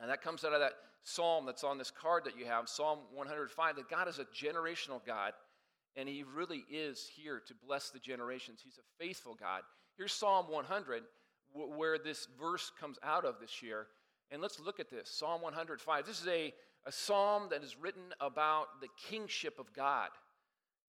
And 0.00 0.10
that 0.10 0.22
comes 0.22 0.44
out 0.44 0.52
of 0.52 0.60
that 0.60 0.74
psalm 1.04 1.46
that's 1.46 1.64
on 1.64 1.78
this 1.78 1.90
card 1.90 2.24
that 2.24 2.38
you 2.38 2.46
have, 2.46 2.68
Psalm 2.68 2.98
105, 3.14 3.76
that 3.76 3.88
God 3.88 4.08
is 4.08 4.18
a 4.18 4.24
generational 4.24 5.04
God, 5.06 5.32
and 5.96 6.08
He 6.08 6.24
really 6.24 6.64
is 6.70 7.08
here 7.14 7.40
to 7.46 7.54
bless 7.66 7.90
the 7.90 7.98
generations. 7.98 8.60
He's 8.62 8.78
a 8.78 9.04
faithful 9.04 9.36
God. 9.38 9.62
Here's 9.96 10.12
Psalm 10.12 10.46
100, 10.50 11.04
where 11.52 11.98
this 11.98 12.28
verse 12.38 12.70
comes 12.78 12.98
out 13.02 13.24
of 13.24 13.36
this 13.40 13.62
year. 13.62 13.86
And 14.30 14.42
let's 14.42 14.60
look 14.60 14.80
at 14.80 14.90
this 14.90 15.08
Psalm 15.08 15.40
105. 15.40 16.06
This 16.06 16.20
is 16.20 16.26
a, 16.26 16.52
a 16.84 16.92
psalm 16.92 17.48
that 17.50 17.62
is 17.62 17.76
written 17.80 18.12
about 18.20 18.80
the 18.80 18.88
kingship 19.08 19.58
of 19.58 19.72
God. 19.72 20.08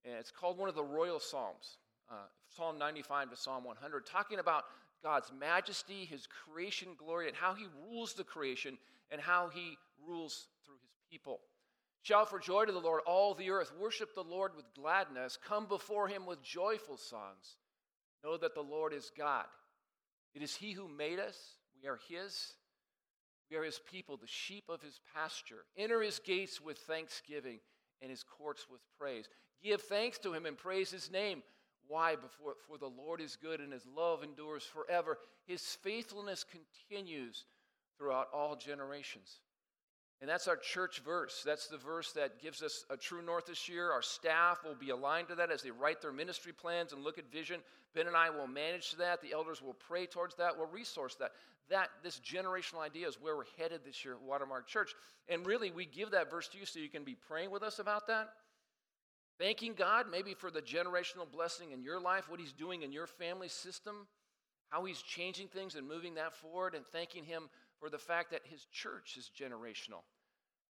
And 0.04 0.16
it's 0.16 0.32
called 0.32 0.58
one 0.58 0.70
of 0.70 0.76
the 0.76 0.84
royal 0.84 1.20
psalms, 1.20 1.78
uh, 2.12 2.26
Psalm 2.56 2.78
95 2.78 3.30
to 3.30 3.36
Psalm 3.38 3.64
100, 3.64 4.06
talking 4.06 4.40
about 4.40 4.64
God's 5.04 5.32
majesty, 5.38 6.06
his 6.06 6.28
creation 6.28 6.90
glory, 6.98 7.28
and 7.28 7.38
how 7.38 7.54
he 7.54 7.68
rules 7.88 8.14
the 8.14 8.24
creation 8.24 8.78
and 9.12 9.22
how 9.22 9.50
he 9.50 9.78
rules 10.06 10.48
through 10.66 10.76
his 10.82 10.92
people. 11.10 11.40
Shout 12.02 12.30
for 12.30 12.40
joy 12.40 12.66
to 12.66 12.72
the 12.72 12.80
Lord, 12.80 13.02
all 13.06 13.34
the 13.34 13.50
earth. 13.50 13.72
Worship 13.80 14.16
the 14.16 14.24
Lord 14.24 14.56
with 14.56 14.66
gladness. 14.74 15.38
Come 15.46 15.66
before 15.66 16.08
him 16.08 16.26
with 16.26 16.42
joyful 16.42 16.98
songs. 16.98 17.58
Know 18.24 18.38
that 18.38 18.56
the 18.56 18.62
Lord 18.62 18.94
is 18.94 19.12
God. 19.18 19.46
It 20.34 20.42
is 20.42 20.56
he 20.56 20.72
who 20.72 20.88
made 20.88 21.20
us. 21.20 21.38
We 21.82 21.90
are 21.90 22.00
his. 22.10 22.54
We 23.50 23.58
are 23.58 23.64
his 23.64 23.80
people, 23.92 24.18
the 24.18 24.28
sheep 24.28 24.66
of 24.70 24.82
his 24.82 25.00
pasture. 25.14 25.66
Enter 25.78 26.02
his 26.02 26.20
gates 26.20 26.62
with 26.62 26.78
thanksgiving 26.80 27.60
and 28.02 28.10
his 28.12 28.24
courts 28.24 28.68
with 28.70 28.82
praise. 29.00 29.28
Give 29.64 29.82
thanks 29.82 30.18
to 30.20 30.34
him 30.34 30.46
and 30.46 30.58
praise 30.58 30.92
his 30.92 31.12
name. 31.12 31.44
Why? 31.88 32.16
Before, 32.16 32.56
for 32.68 32.78
the 32.78 32.88
Lord 32.88 33.22
is 33.22 33.38
good 33.42 33.60
and 33.60 33.72
his 33.72 33.86
love 33.96 34.24
endures 34.24 34.64
forever. 34.64 35.18
His 35.46 35.62
faithfulness 35.62 36.44
continues 36.44 37.46
throughout 37.98 38.28
all 38.34 38.56
generations. 38.56 39.40
And 40.20 40.30
that's 40.30 40.48
our 40.48 40.58
church 40.58 41.02
verse. 41.06 41.44
That's 41.46 41.68
the 41.68 41.78
verse 41.78 42.12
that 42.14 42.42
gives 42.42 42.64
us 42.64 42.86
a 42.90 42.98
true 42.98 43.22
north 43.22 43.46
this 43.46 43.70
year. 43.70 43.92
Our 43.92 44.02
staff 44.02 44.64
will 44.64 44.76
be 44.76 44.90
aligned 44.90 45.28
to 45.28 45.36
that 45.36 45.52
as 45.52 45.62
they 45.62 45.70
write 45.70 46.02
their 46.02 46.12
ministry 46.12 46.54
plans 46.54 46.92
and 46.92 47.04
look 47.04 47.20
at 47.20 47.32
vision. 47.32 47.60
Ben 47.94 48.08
and 48.08 48.16
I 48.16 48.32
will 48.32 48.48
manage 48.48 48.94
that. 48.94 49.22
The 49.22 49.34
elders 49.34 49.62
will 49.62 49.76
pray 49.76 50.08
towards 50.08 50.36
that. 50.36 50.58
We'll 50.58 50.68
resource 50.68 51.16
that. 51.16 51.34
That 51.70 51.90
this 52.02 52.20
generational 52.20 52.80
idea 52.80 53.08
is 53.08 53.22
where 53.22 53.36
we're 53.36 53.44
headed 53.60 53.82
this 53.86 54.04
year 54.04 54.16
at 54.16 54.22
Watermark 54.22 54.68
Church. 54.68 54.94
And 55.30 55.46
really, 55.46 55.70
we 55.70 55.86
give 55.86 56.12
that 56.12 56.32
verse 56.32 56.48
to 56.50 56.58
you 56.58 56.66
so 56.66 56.80
you 56.80 56.90
can 56.90 57.04
be 57.04 57.16
praying 57.28 57.52
with 57.52 57.62
us 57.62 57.78
about 57.78 58.08
that. 58.08 58.30
Thanking 59.40 59.74
God 59.74 60.08
maybe 60.10 60.34
for 60.34 60.50
the 60.50 60.62
generational 60.62 61.32
blessing 61.32 61.72
in 61.74 61.84
your 61.84 62.00
life, 62.00 62.28
what 62.28 62.40
He's 62.40 62.54
doing 62.54 62.82
in 62.82 62.92
your 62.92 63.06
family 63.06 63.50
system, 63.50 64.08
how 64.70 64.84
He's 64.86 65.02
changing 65.02 65.50
things 65.50 65.76
and 65.76 65.88
moving 65.88 66.16
that 66.16 66.34
forward, 66.34 66.74
and 66.74 66.86
thanking 66.88 67.24
Him 67.24 67.50
for 67.80 67.90
the 67.90 67.98
fact 67.98 68.32
that 68.32 68.42
his 68.46 68.66
church 68.72 69.18
is 69.18 69.30
generational. 69.40 70.04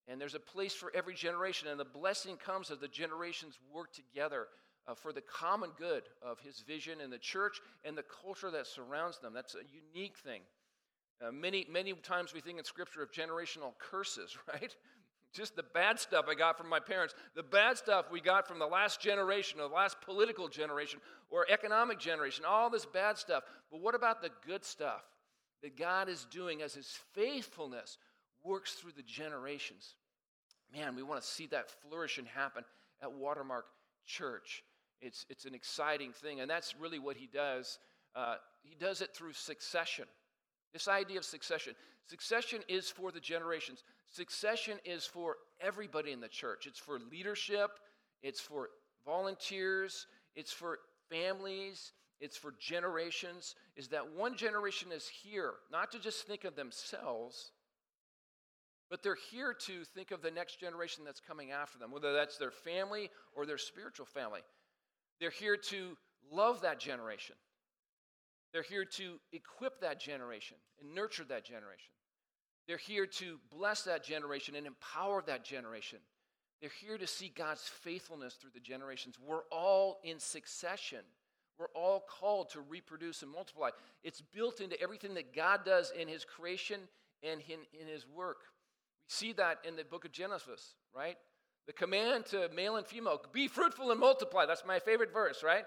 And 0.09 0.21
there's 0.21 0.35
a 0.35 0.41
place 0.41 0.75
for 0.75 0.91
every 0.95 1.15
generation, 1.15 1.69
and 1.69 1.79
the 1.79 1.85
blessing 1.85 2.37
comes 2.37 2.71
as 2.71 2.79
the 2.79 2.89
generations 2.89 3.59
work 3.73 3.93
together 3.93 4.49
uh, 4.87 4.95
for 4.95 5.13
the 5.13 5.21
common 5.21 5.71
good 5.79 6.03
of 6.23 6.41
his 6.41 6.61
vision 6.61 7.01
and 7.01 7.13
the 7.13 7.19
church 7.19 7.61
and 7.85 7.97
the 7.97 8.05
culture 8.23 8.51
that 8.51 8.67
surrounds 8.67 9.19
them. 9.19 9.33
That's 9.33 9.55
a 9.55 9.63
unique 9.95 10.19
thing. 10.19 10.43
Uh, 11.25 11.31
many, 11.31 11.67
many 11.71 11.93
times 11.93 12.35
we 12.35 12.41
think 12.41 12.59
in 12.59 12.65
Scripture 12.65 13.03
of 13.03 13.13
generational 13.13 13.79
curses, 13.79 14.37
right? 14.53 14.75
Just 15.33 15.57
the 15.57 15.63
bad 15.63 15.99
stuff 15.99 16.27
I 16.29 16.35
got 16.35 16.59
from 16.59 16.69
my 16.69 16.81
parents, 16.81 17.15
the 17.35 17.43
bad 17.43 17.79
stuff 17.79 18.07
we 18.11 18.21
got 18.21 18.47
from 18.47 18.59
the 18.59 18.67
last 18.67 19.01
generation, 19.01 19.61
or 19.61 19.69
the 19.69 19.75
last 19.75 20.01
political 20.03 20.49
generation, 20.49 21.01
or 21.31 21.47
economic 21.49 21.99
generation, 21.99 22.45
all 22.47 22.69
this 22.69 22.85
bad 22.85 23.17
stuff. 23.17 23.45
But 23.71 23.81
what 23.81 23.95
about 23.95 24.21
the 24.21 24.31
good 24.47 24.65
stuff? 24.65 25.03
That 25.63 25.77
God 25.77 26.09
is 26.09 26.27
doing 26.31 26.63
as 26.63 26.75
his 26.75 26.99
faithfulness 27.15 27.99
works 28.45 28.73
through 28.73 28.93
the 28.97 29.03
generations. 29.03 29.95
Man, 30.75 30.97
we 30.97 31.03
want 31.03 31.21
to 31.21 31.27
see 31.27 31.47
that 31.49 31.71
flourish 31.71 32.19
and 32.19 32.27
happen 32.27 32.65
at 33.03 33.13
Watermark 33.13 33.67
Church. 34.07 34.65
It's, 35.01 35.27
it's 35.29 35.45
an 35.45 35.55
exciting 35.55 36.13
thing, 36.13 36.41
and 36.41 36.51
that's 36.51 36.75
really 36.77 36.99
what 36.99 37.17
he 37.17 37.27
does. 37.27 37.79
Uh, 38.15 38.37
he 38.63 38.75
does 38.75 39.01
it 39.01 39.11
through 39.15 39.33
succession. 39.33 40.07
This 40.73 40.89
idea 40.89 41.19
of 41.19 41.25
succession. 41.25 41.75
Succession 42.09 42.61
is 42.69 42.89
for 42.89 43.13
the 43.13 43.21
generations. 43.21 43.85
Succession 44.11 44.79
is 44.85 45.05
for 45.05 45.37
everybody 45.61 46.13
in 46.13 46.21
the 46.21 46.29
church. 46.29 46.67
It's 46.67 46.79
for 46.79 46.99
leadership, 47.11 47.71
it's 48.23 48.41
for 48.41 48.69
volunteers, 49.05 50.07
it's 50.35 50.53
for 50.53 50.79
families, 51.11 51.93
it's 52.23 52.37
for 52.37 52.55
generations, 52.59 53.57
is 53.77 53.89
that 53.89 54.15
one 54.15 54.37
generation 54.37 54.91
is 54.93 55.07
here, 55.09 55.55
not 55.71 55.91
to 55.93 55.99
just 55.99 56.27
think 56.27 56.45
of 56.45 56.55
themselves, 56.55 57.51
but 58.89 59.03
they're 59.03 59.19
here 59.31 59.53
to 59.67 59.85
think 59.85 60.13
of 60.13 60.23
the 60.23 60.31
next 60.31 60.61
generation 60.61 61.03
that's 61.05 61.21
coming 61.21 61.51
after 61.51 61.79
them, 61.79 61.91
whether 61.91 62.13
that's 62.13 62.39
their 62.39 62.53
family 62.53 63.11
or 63.35 63.45
their 63.45 63.59
spiritual 63.59 64.07
family. 64.07 64.41
They're 65.19 65.31
here 65.31 65.57
to 65.57 65.97
love 66.31 66.61
that 66.63 66.79
generation. 66.79 67.35
They're 68.53 68.63
here 68.63 68.85
to 68.85 69.15
equip 69.33 69.81
that 69.81 69.99
generation 69.99 70.59
and 70.81 70.95
nurture 70.95 71.25
that 71.25 71.45
generation. 71.45 71.93
They're 72.69 72.77
here 72.77 73.07
to 73.07 73.39
bless 73.51 73.83
that 73.83 74.05
generation 74.05 74.55
and 74.55 74.67
empower 74.67 75.23
that 75.27 75.45
generation. 75.45 75.99
They're 76.61 76.71
here 76.81 76.99
to 76.99 77.07
see 77.09 77.33
God's 77.35 77.63
faithfulness 77.63 78.35
through 78.35 78.53
the 78.55 78.61
generations. 78.61 79.17
We're 79.19 79.43
all 79.51 79.99
in 80.05 80.21
succession. 80.21 81.01
We're 81.59 81.67
all 81.75 82.05
called 82.09 82.51
to 82.51 82.61
reproduce 82.61 83.23
and 83.23 83.31
multiply. 83.31 83.71
It's 84.03 84.21
built 84.21 84.61
into 84.61 84.81
everything 84.81 85.15
that 85.15 85.35
God 85.35 85.65
does 85.65 85.93
in 85.99 86.09
His 86.09 86.25
creation 86.25 86.81
and 87.23 87.41
in, 87.49 87.59
in 87.81 87.87
His 87.87 88.07
work. 88.07 88.39
We 89.07 89.11
see 89.11 89.33
that 89.35 89.59
in 89.67 89.77
the 89.77 89.85
book 89.85 90.05
of 90.05 90.13
Genesis, 90.13 90.75
right? 90.95 91.17
The 91.67 91.73
command 91.73 92.27
to 92.27 92.49
male 92.55 92.77
and 92.77 92.87
female 92.87 93.21
be 93.33 93.49
fruitful 93.49 93.91
and 93.91 94.01
multiply. 94.01 94.47
That's 94.47 94.65
my 94.67 94.79
favorite 94.79 95.13
verse, 95.13 95.43
right? 95.45 95.65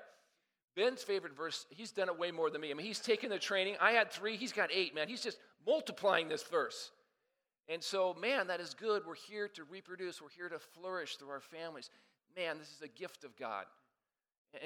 Ben's 0.75 1.03
favorite 1.03 1.35
verse, 1.35 1.65
he's 1.69 1.91
done 1.91 2.09
it 2.09 2.19
way 2.19 2.31
more 2.31 2.49
than 2.49 2.59
me. 2.59 2.69
I 2.69 2.73
mean, 2.73 2.85
he's 2.85 2.99
taken 2.99 3.29
the 3.29 3.39
training. 3.39 3.77
I 3.79 3.91
had 3.91 4.11
three, 4.11 4.35
he's 4.35 4.51
got 4.51 4.69
eight, 4.73 4.93
man. 4.93 5.07
He's 5.07 5.23
just 5.23 5.37
multiplying 5.65 6.27
this 6.27 6.43
verse. 6.43 6.91
And 7.69 7.81
so, 7.81 8.13
man, 8.13 8.47
that 8.47 8.59
is 8.59 8.73
good. 8.73 9.03
We're 9.07 9.15
here 9.15 9.47
to 9.49 9.63
reproduce, 9.63 10.21
we're 10.21 10.29
here 10.29 10.49
to 10.49 10.59
flourish 10.59 11.15
through 11.15 11.29
our 11.29 11.39
families. 11.39 11.89
Man, 12.35 12.57
this 12.59 12.67
is 12.67 12.81
a 12.81 12.89
gift 12.89 13.23
of 13.23 13.37
God. 13.37 13.65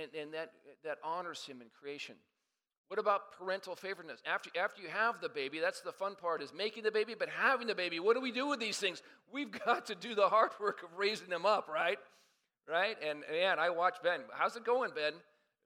And, 0.01 0.13
and 0.13 0.33
that, 0.33 0.51
that 0.83 0.97
honors 1.03 1.45
Him 1.45 1.61
in 1.61 1.67
creation. 1.79 2.15
What 2.89 2.99
about 2.99 3.33
parental 3.37 3.75
favoriteness? 3.75 4.19
After, 4.25 4.49
after 4.59 4.81
you 4.81 4.87
have 4.87 5.21
the 5.21 5.29
baby, 5.29 5.59
that's 5.59 5.81
the 5.81 5.91
fun 5.91 6.15
part 6.15 6.41
is 6.41 6.51
making 6.51 6.83
the 6.83 6.91
baby, 6.91 7.13
but 7.17 7.29
having 7.29 7.67
the 7.67 7.75
baby. 7.75 7.99
What 7.99 8.15
do 8.15 8.21
we 8.21 8.31
do 8.31 8.47
with 8.47 8.59
these 8.59 8.77
things? 8.77 9.03
We've 9.31 9.51
got 9.65 9.85
to 9.87 9.95
do 9.95 10.15
the 10.15 10.27
hard 10.27 10.51
work 10.59 10.81
of 10.81 10.97
raising 10.97 11.29
them 11.29 11.45
up, 11.45 11.67
right? 11.67 11.99
Right? 12.67 12.97
And 13.07 13.23
man, 13.31 13.59
I 13.59 13.69
watch 13.69 13.97
Ben. 14.03 14.21
How's 14.33 14.55
it 14.55 14.65
going, 14.65 14.91
Ben? 14.95 15.13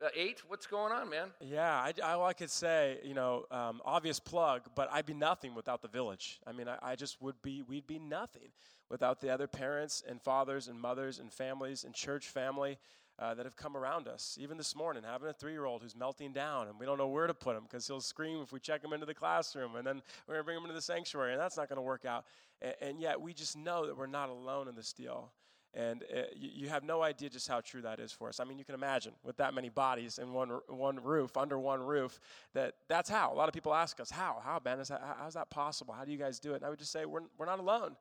Uh, 0.03 0.09
eight? 0.17 0.41
What's 0.49 0.67
going 0.67 0.91
on, 0.91 1.09
man? 1.09 1.29
Yeah, 1.39 1.71
I, 1.71 1.93
I, 2.03 2.21
I 2.21 2.33
could 2.33 2.49
say, 2.49 2.99
you 3.05 3.13
know, 3.13 3.45
um, 3.51 3.81
obvious 3.85 4.19
plug, 4.19 4.63
but 4.75 4.89
I'd 4.91 5.05
be 5.05 5.13
nothing 5.13 5.55
without 5.55 5.81
the 5.81 5.87
village. 5.87 6.41
I 6.45 6.51
mean, 6.51 6.67
I, 6.67 6.77
I 6.81 6.95
just 6.95 7.21
would 7.21 7.41
be, 7.41 7.61
we'd 7.61 7.87
be 7.87 7.99
nothing 7.99 8.49
without 8.89 9.21
the 9.21 9.29
other 9.29 9.47
parents 9.47 10.03
and 10.05 10.21
fathers 10.21 10.67
and 10.67 10.77
mothers 10.79 11.19
and 11.19 11.31
families 11.31 11.85
and 11.85 11.93
church 11.93 12.27
family 12.27 12.79
uh, 13.19 13.33
that 13.33 13.45
have 13.45 13.55
come 13.55 13.77
around 13.77 14.07
us. 14.07 14.37
Even 14.39 14.57
this 14.57 14.75
morning, 14.75 15.03
having 15.05 15.29
a 15.29 15.33
three 15.33 15.51
year 15.51 15.65
old 15.65 15.81
who's 15.81 15.95
melting 15.95 16.33
down, 16.33 16.67
and 16.67 16.79
we 16.79 16.85
don't 16.85 16.97
know 16.97 17.07
where 17.07 17.27
to 17.27 17.33
put 17.33 17.55
him 17.55 17.63
because 17.63 17.85
he'll 17.87 18.01
scream 18.01 18.41
if 18.41 18.51
we 18.51 18.59
check 18.59 18.83
him 18.83 18.93
into 18.93 19.05
the 19.05 19.13
classroom, 19.13 19.75
and 19.75 19.85
then 19.85 20.01
we're 20.27 20.35
going 20.35 20.41
to 20.41 20.45
bring 20.45 20.57
him 20.57 20.63
into 20.63 20.73
the 20.73 20.81
sanctuary, 20.81 21.33
and 21.33 21.41
that's 21.41 21.57
not 21.57 21.69
going 21.69 21.77
to 21.77 21.83
work 21.83 22.05
out. 22.05 22.25
And, 22.61 22.75
and, 22.81 22.99
yet, 22.99 23.19
we 23.21 23.33
just 23.33 23.55
know 23.55 23.85
that 23.85 23.97
we're 23.97 24.07
not 24.07 24.29
alone 24.29 24.67
in 24.67 24.75
this 24.75 24.93
deal. 24.93 25.31
And 25.75 26.03
uh, 26.03 26.21
you, 26.35 26.49
you 26.53 26.69
have 26.69 26.83
no 26.83 27.01
idea 27.01 27.29
just 27.29 27.47
how 27.47 27.61
true 27.61 27.81
that 27.81 27.99
is 27.99 28.11
for 28.11 28.29
us. 28.29 28.39
I 28.39 28.43
mean, 28.43 28.59
you 28.59 28.65
can 28.65 28.75
imagine 28.75 29.13
with 29.23 29.37
that 29.37 29.55
many 29.55 29.69
bodies 29.69 30.19
in 30.19 30.31
one, 30.31 30.59
one 30.67 31.03
roof, 31.03 31.35
under 31.35 31.57
one 31.57 31.81
roof, 31.81 32.19
that 32.53 32.75
that's 32.87 33.09
how. 33.09 33.33
A 33.33 33.35
lot 33.35 33.47
of 33.47 33.53
people 33.53 33.73
ask 33.73 33.99
us, 33.99 34.11
how? 34.11 34.39
How, 34.43 34.59
Ben? 34.59 34.79
Is 34.79 34.89
that, 34.89 35.01
how's 35.19 35.33
that 35.33 35.49
possible? 35.49 35.93
How 35.93 36.05
do 36.05 36.11
you 36.11 36.17
guys 36.17 36.39
do 36.39 36.53
it? 36.53 36.57
And 36.57 36.65
I 36.65 36.69
would 36.69 36.79
just 36.79 36.91
say, 36.91 37.05
we're, 37.05 37.21
we're 37.39 37.47
not 37.47 37.59
alone. 37.59 37.95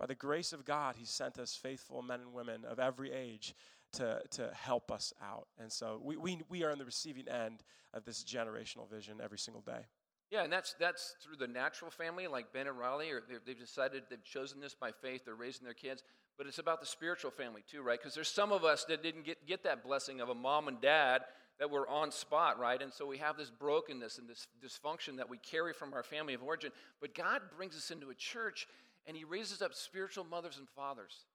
By 0.00 0.06
the 0.06 0.14
grace 0.16 0.52
of 0.52 0.64
God, 0.64 0.96
He 0.98 1.04
sent 1.04 1.38
us 1.38 1.54
faithful 1.54 2.02
men 2.02 2.20
and 2.20 2.32
women 2.32 2.64
of 2.64 2.80
every 2.80 3.12
age 3.12 3.54
to, 3.92 4.22
to 4.30 4.50
help 4.54 4.90
us 4.90 5.12
out. 5.22 5.48
And 5.58 5.70
so 5.70 6.00
we, 6.02 6.16
we, 6.16 6.40
we 6.48 6.64
are 6.64 6.70
in 6.70 6.78
the 6.78 6.84
receiving 6.84 7.28
end 7.28 7.62
of 7.94 8.04
this 8.04 8.24
generational 8.24 8.88
vision 8.90 9.20
every 9.22 9.38
single 9.38 9.62
day. 9.62 9.86
Yeah, 10.30 10.44
and 10.44 10.52
that's 10.52 10.74
that's 10.80 11.14
through 11.22 11.36
the 11.36 11.46
natural 11.46 11.90
family, 11.90 12.26
like 12.26 12.54
Ben 12.54 12.66
and 12.66 12.78
Riley, 12.78 13.10
or 13.10 13.22
they've 13.44 13.58
decided 13.58 14.04
they've 14.08 14.24
chosen 14.24 14.60
this 14.60 14.74
by 14.74 14.90
faith. 14.90 15.26
They're 15.26 15.34
raising 15.34 15.64
their 15.64 15.74
kids, 15.74 16.02
but 16.38 16.46
it's 16.46 16.58
about 16.58 16.80
the 16.80 16.86
spiritual 16.86 17.30
family 17.30 17.62
too, 17.70 17.82
right? 17.82 17.98
Because 18.00 18.14
there's 18.14 18.32
some 18.32 18.50
of 18.50 18.64
us 18.64 18.86
that 18.86 19.02
didn't 19.02 19.26
get 19.26 19.46
get 19.46 19.62
that 19.64 19.84
blessing 19.84 20.22
of 20.22 20.30
a 20.30 20.34
mom 20.34 20.68
and 20.68 20.80
dad 20.80 21.20
that 21.58 21.70
were 21.70 21.86
on 21.86 22.10
spot, 22.10 22.58
right? 22.58 22.80
And 22.80 22.90
so 22.90 23.06
we 23.06 23.18
have 23.18 23.36
this 23.36 23.50
brokenness 23.50 24.16
and 24.16 24.26
this 24.26 24.46
dysfunction 24.64 25.18
that 25.18 25.28
we 25.28 25.36
carry 25.36 25.74
from 25.74 25.92
our 25.92 26.02
family 26.02 26.32
of 26.32 26.42
origin. 26.42 26.72
But 26.98 27.14
God 27.14 27.42
brings 27.54 27.76
us 27.76 27.90
into 27.90 28.08
a 28.08 28.14
church, 28.14 28.66
and 29.06 29.14
He 29.14 29.24
raises 29.24 29.60
up 29.60 29.74
spiritual 29.74 30.24
mothers 30.24 30.56
and 30.56 30.66
fathers 30.70 31.26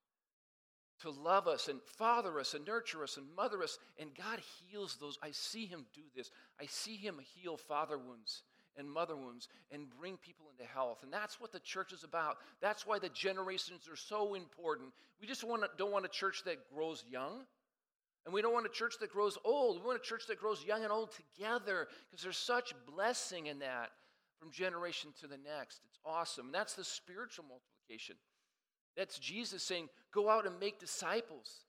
to 1.01 1.11
love 1.11 1.47
us 1.47 1.67
and 1.67 1.79
father 1.97 2.39
us 2.39 2.53
and 2.53 2.65
nurture 2.65 3.03
us 3.03 3.17
and 3.17 3.25
mother 3.35 3.61
us. 3.63 3.77
And 3.99 4.09
God 4.15 4.39
heals 4.39 4.97
those. 4.99 5.17
I 5.21 5.31
see 5.31 5.65
Him 5.65 5.85
do 5.93 6.01
this. 6.15 6.31
I 6.59 6.65
see 6.65 6.95
Him 6.95 7.19
heal 7.35 7.57
father 7.57 7.97
wounds 7.97 8.43
and 8.77 8.89
mother 8.89 9.15
wounds 9.15 9.47
and 9.71 9.87
bring 9.99 10.17
people 10.17 10.45
into 10.51 10.71
health. 10.71 11.03
And 11.03 11.11
that's 11.11 11.39
what 11.39 11.51
the 11.51 11.59
church 11.59 11.93
is 11.93 12.03
about. 12.03 12.37
That's 12.61 12.85
why 12.85 12.99
the 12.99 13.09
generations 13.09 13.87
are 13.91 13.95
so 13.95 14.35
important. 14.35 14.91
We 15.19 15.27
just 15.27 15.43
want 15.43 15.63
to, 15.63 15.69
don't 15.77 15.91
want 15.91 16.05
a 16.05 16.09
church 16.09 16.43
that 16.45 16.57
grows 16.73 17.03
young. 17.09 17.43
And 18.25 18.33
we 18.33 18.41
don't 18.41 18.53
want 18.53 18.65
a 18.65 18.69
church 18.69 18.95
that 18.99 19.11
grows 19.11 19.37
old. 19.45 19.79
We 19.79 19.87
want 19.87 20.01
a 20.01 20.05
church 20.05 20.27
that 20.27 20.39
grows 20.39 20.63
young 20.63 20.83
and 20.83 20.91
old 20.91 21.11
together 21.11 21.87
because 22.09 22.23
there's 22.23 22.37
such 22.37 22.73
blessing 22.85 23.47
in 23.47 23.59
that 23.59 23.91
from 24.37 24.51
generation 24.51 25.11
to 25.21 25.27
the 25.27 25.37
next. 25.37 25.79
It's 25.87 25.99
awesome. 26.05 26.47
And 26.47 26.53
that's 26.53 26.73
the 26.73 26.83
spiritual 26.83 27.45
multiplication. 27.45 28.15
That's 28.97 29.19
Jesus 29.19 29.63
saying, 29.63 29.89
go 30.11 30.29
out 30.29 30.47
and 30.47 30.59
make 30.59 30.79
disciples. 30.79 31.63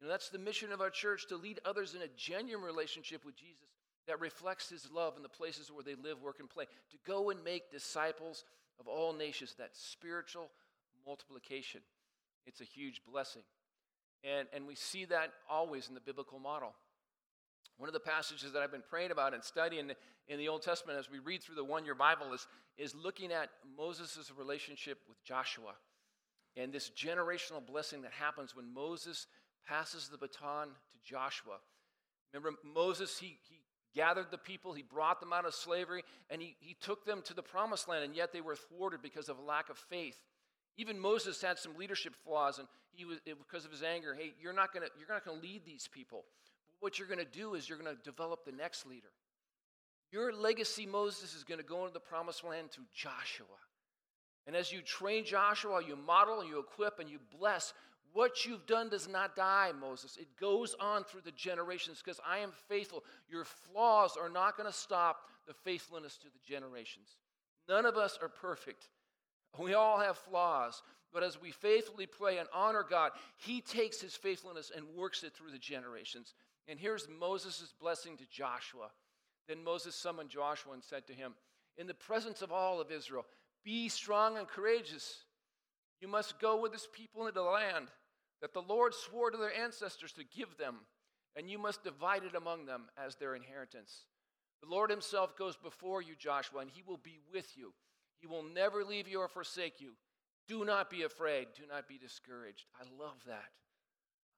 You 0.00 0.06
know, 0.06 0.10
that's 0.10 0.30
the 0.30 0.38
mission 0.38 0.72
of 0.72 0.80
our 0.80 0.90
church 0.90 1.28
to 1.28 1.36
lead 1.36 1.60
others 1.64 1.94
in 1.94 2.02
a 2.02 2.08
genuine 2.16 2.64
relationship 2.64 3.24
with 3.24 3.36
Jesus 3.36 3.68
that 4.08 4.20
reflects 4.20 4.68
his 4.68 4.90
love 4.90 5.16
in 5.16 5.22
the 5.22 5.28
places 5.28 5.70
where 5.70 5.84
they 5.84 5.94
live, 5.94 6.22
work, 6.22 6.40
and 6.40 6.48
play. 6.48 6.64
To 6.90 6.96
go 7.06 7.30
and 7.30 7.42
make 7.44 7.70
disciples 7.70 8.44
of 8.80 8.88
all 8.88 9.12
nations, 9.12 9.54
that 9.58 9.70
spiritual 9.72 10.50
multiplication. 11.06 11.80
It's 12.46 12.60
a 12.60 12.64
huge 12.64 13.02
blessing. 13.10 13.42
And, 14.24 14.48
and 14.52 14.66
we 14.66 14.74
see 14.74 15.04
that 15.06 15.32
always 15.48 15.88
in 15.88 15.94
the 15.94 16.00
biblical 16.00 16.38
model. 16.38 16.74
One 17.76 17.88
of 17.88 17.92
the 17.92 18.00
passages 18.00 18.52
that 18.52 18.62
I've 18.62 18.72
been 18.72 18.82
praying 18.88 19.10
about 19.10 19.34
and 19.34 19.42
studying 19.42 19.90
in 20.28 20.38
the 20.38 20.48
Old 20.48 20.62
Testament 20.62 20.98
as 20.98 21.10
we 21.10 21.18
read 21.18 21.42
through 21.42 21.56
the 21.56 21.64
one 21.64 21.84
year 21.84 21.94
Bible 21.94 22.32
is, 22.32 22.46
is 22.78 22.94
looking 22.94 23.32
at 23.32 23.50
Moses' 23.76 24.32
relationship 24.36 24.98
with 25.08 25.22
Joshua 25.24 25.74
and 26.56 26.72
this 26.72 26.90
generational 26.90 27.64
blessing 27.64 28.02
that 28.02 28.12
happens 28.12 28.54
when 28.54 28.72
Moses 28.72 29.26
passes 29.66 30.08
the 30.08 30.18
baton 30.18 30.68
to 30.68 30.98
Joshua. 31.04 31.56
Remember, 32.32 32.58
Moses, 32.64 33.18
he, 33.18 33.38
he 33.48 33.60
gathered 33.94 34.30
the 34.30 34.38
people, 34.38 34.72
he 34.72 34.82
brought 34.82 35.20
them 35.20 35.32
out 35.32 35.46
of 35.46 35.54
slavery, 35.54 36.02
and 36.30 36.42
he, 36.42 36.56
he 36.60 36.74
took 36.74 37.04
them 37.06 37.22
to 37.22 37.34
the 37.34 37.42
promised 37.42 37.88
land, 37.88 38.04
and 38.04 38.14
yet 38.14 38.32
they 38.32 38.40
were 38.40 38.56
thwarted 38.56 39.02
because 39.02 39.28
of 39.28 39.38
a 39.38 39.42
lack 39.42 39.68
of 39.70 39.78
faith. 39.78 40.16
Even 40.76 40.98
Moses 40.98 41.40
had 41.40 41.58
some 41.58 41.76
leadership 41.76 42.14
flaws, 42.24 42.58
and 42.58 42.66
he 42.92 43.04
was 43.04 43.18
because 43.24 43.64
of 43.64 43.70
his 43.70 43.82
anger. 43.82 44.14
Hey, 44.14 44.32
you're 44.40 44.52
not 44.52 44.72
gonna 44.72 44.88
you're 44.98 45.08
not 45.08 45.24
gonna 45.24 45.40
lead 45.40 45.62
these 45.64 45.88
people. 45.88 46.24
But 46.72 46.82
what 46.82 46.98
you're 46.98 47.08
gonna 47.08 47.24
do 47.24 47.54
is 47.54 47.68
you're 47.68 47.78
gonna 47.78 47.96
develop 48.02 48.44
the 48.44 48.52
next 48.52 48.84
leader. 48.84 49.12
Your 50.10 50.32
legacy, 50.32 50.86
Moses, 50.86 51.34
is 51.34 51.44
gonna 51.44 51.62
go 51.62 51.82
into 51.82 51.94
the 51.94 52.00
promised 52.00 52.42
land 52.42 52.72
through 52.72 52.86
Joshua. 52.92 53.46
And 54.46 54.54
as 54.54 54.72
you 54.72 54.82
train 54.82 55.24
Joshua, 55.24 55.82
you 55.86 55.96
model, 55.96 56.44
you 56.44 56.58
equip, 56.58 56.98
and 56.98 57.08
you 57.08 57.18
bless. 57.38 57.72
What 58.12 58.44
you've 58.44 58.66
done 58.66 58.88
does 58.88 59.08
not 59.08 59.34
die, 59.34 59.72
Moses. 59.78 60.16
It 60.16 60.28
goes 60.38 60.76
on 60.78 61.04
through 61.04 61.22
the 61.22 61.32
generations 61.32 62.00
because 62.04 62.20
I 62.26 62.38
am 62.38 62.52
faithful. 62.68 63.02
Your 63.28 63.44
flaws 63.44 64.16
are 64.20 64.28
not 64.28 64.56
going 64.56 64.70
to 64.70 64.76
stop 64.76 65.22
the 65.46 65.54
faithfulness 65.54 66.16
to 66.18 66.28
the 66.28 66.38
generations. 66.46 67.16
None 67.68 67.86
of 67.86 67.96
us 67.96 68.18
are 68.20 68.28
perfect. 68.28 68.88
We 69.58 69.74
all 69.74 69.98
have 69.98 70.18
flaws. 70.18 70.82
But 71.12 71.22
as 71.22 71.40
we 71.40 71.52
faithfully 71.52 72.06
pray 72.06 72.38
and 72.38 72.48
honor 72.52 72.84
God, 72.88 73.12
He 73.38 73.60
takes 73.60 74.00
His 74.00 74.14
faithfulness 74.14 74.72
and 74.74 74.84
works 74.96 75.22
it 75.22 75.32
through 75.32 75.52
the 75.52 75.58
generations. 75.58 76.34
And 76.66 76.78
here's 76.78 77.08
Moses' 77.08 77.72
blessing 77.80 78.16
to 78.16 78.24
Joshua. 78.30 78.88
Then 79.48 79.62
Moses 79.62 79.94
summoned 79.94 80.30
Joshua 80.30 80.72
and 80.72 80.82
said 80.82 81.06
to 81.06 81.12
him, 81.12 81.34
In 81.76 81.86
the 81.86 81.94
presence 81.94 82.42
of 82.42 82.50
all 82.50 82.80
of 82.80 82.90
Israel, 82.90 83.26
be 83.64 83.88
strong 83.88 84.38
and 84.38 84.46
courageous. 84.46 85.24
You 86.00 86.08
must 86.08 86.38
go 86.38 86.60
with 86.60 86.72
this 86.72 86.88
people 86.92 87.22
into 87.22 87.32
the 87.32 87.42
land 87.42 87.88
that 88.42 88.52
the 88.52 88.62
Lord 88.62 88.94
swore 88.94 89.30
to 89.30 89.38
their 89.38 89.54
ancestors 89.56 90.12
to 90.12 90.24
give 90.24 90.56
them, 90.58 90.76
and 91.36 91.48
you 91.48 91.58
must 91.58 91.82
divide 91.82 92.24
it 92.24 92.34
among 92.34 92.66
them 92.66 92.84
as 93.02 93.16
their 93.16 93.34
inheritance. 93.34 94.04
The 94.62 94.68
Lord 94.68 94.90
Himself 94.90 95.36
goes 95.36 95.56
before 95.56 96.02
you, 96.02 96.14
Joshua, 96.18 96.60
and 96.60 96.70
He 96.70 96.82
will 96.86 96.98
be 97.02 97.18
with 97.32 97.56
you. 97.56 97.72
He 98.20 98.26
will 98.26 98.42
never 98.42 98.84
leave 98.84 99.08
you 99.08 99.20
or 99.20 99.28
forsake 99.28 99.80
you. 99.80 99.92
Do 100.46 100.64
not 100.64 100.90
be 100.90 101.02
afraid. 101.02 101.48
Do 101.56 101.62
not 101.66 101.88
be 101.88 101.98
discouraged. 101.98 102.66
I 102.78 102.84
love 103.02 103.16
that. 103.26 103.50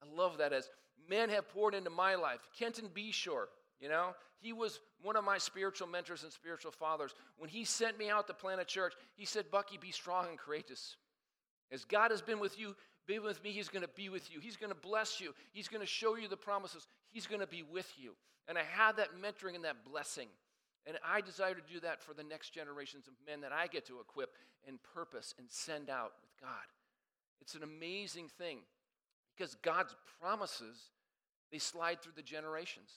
I 0.03 0.17
love 0.17 0.39
that 0.39 0.53
as 0.53 0.69
men 1.09 1.31
have 1.31 1.49
poured 1.49 1.75
into 1.75 1.91
my 1.91 2.15
life. 2.15 2.41
Kenton 2.59 2.89
Beshore, 2.95 3.47
you 3.81 3.89
know, 3.89 4.15
he 4.41 4.53
was 4.53 4.81
one 5.03 5.17
of 5.17 5.25
my 5.25 5.39
spiritual 5.39 5.87
mentors 5.89 6.23
and 6.23 6.33
spiritual 6.33 6.73
fathers. 6.73 7.15
When 7.39 7.51
he 7.51 7.65
sent 7.65 7.99
me 7.99 8.11
out 8.11 8.27
to 8.29 8.35
plant 8.35 8.61
a 8.61 8.65
church, 8.65 8.95
he 9.15 9.25
said, 9.25 9.51
Bucky, 9.51 9.77
be 9.77 9.91
strong 9.91 10.29
and 10.29 10.39
courageous. 10.39 10.97
As 11.71 11.85
God 11.85 12.11
has 12.11 12.23
been 12.23 12.39
with 12.39 12.59
you, 12.59 12.75
be 13.07 13.19
with 13.19 13.43
me, 13.43 13.51
He's 13.51 13.69
going 13.69 13.83
to 13.83 13.91
be 13.95 14.09
with 14.09 14.33
you. 14.33 14.41
He's 14.41 14.57
going 14.57 14.73
to 14.73 14.79
bless 14.79 15.21
you. 15.21 15.33
He's 15.53 15.69
going 15.69 15.81
to 15.81 15.87
show 15.87 16.17
you 16.17 16.29
the 16.29 16.37
promises. 16.37 16.87
He's 17.11 17.27
going 17.27 17.41
to 17.41 17.47
be 17.47 17.63
with 17.63 17.91
you. 17.97 18.13
And 18.49 18.59
I 18.59 18.63
had 18.63 18.97
that 18.97 19.11
mentoring 19.21 19.55
and 19.55 19.65
that 19.65 19.85
blessing. 19.89 20.29
And 20.87 20.99
I 21.05 21.21
desire 21.21 21.55
to 21.55 21.73
do 21.73 21.81
that 21.81 22.01
for 22.01 22.15
the 22.15 22.23
next 22.23 22.51
generations 22.51 23.09
of 23.09 23.15
men 23.27 23.41
that 23.41 23.53
I 23.53 23.67
get 23.67 23.87
to 23.87 23.99
equip 24.01 24.35
and 24.67 24.79
purpose 24.95 25.35
and 25.39 25.47
send 25.51 25.91
out 25.91 26.13
with 26.21 26.31
God. 26.41 26.51
It's 27.41 27.55
an 27.55 27.63
amazing 27.65 28.29
thing 28.39 28.59
because 29.37 29.57
God's 29.57 29.95
promises, 30.21 30.91
they 31.51 31.59
slide 31.59 32.01
through 32.01 32.13
the 32.17 32.23
generations. 32.23 32.91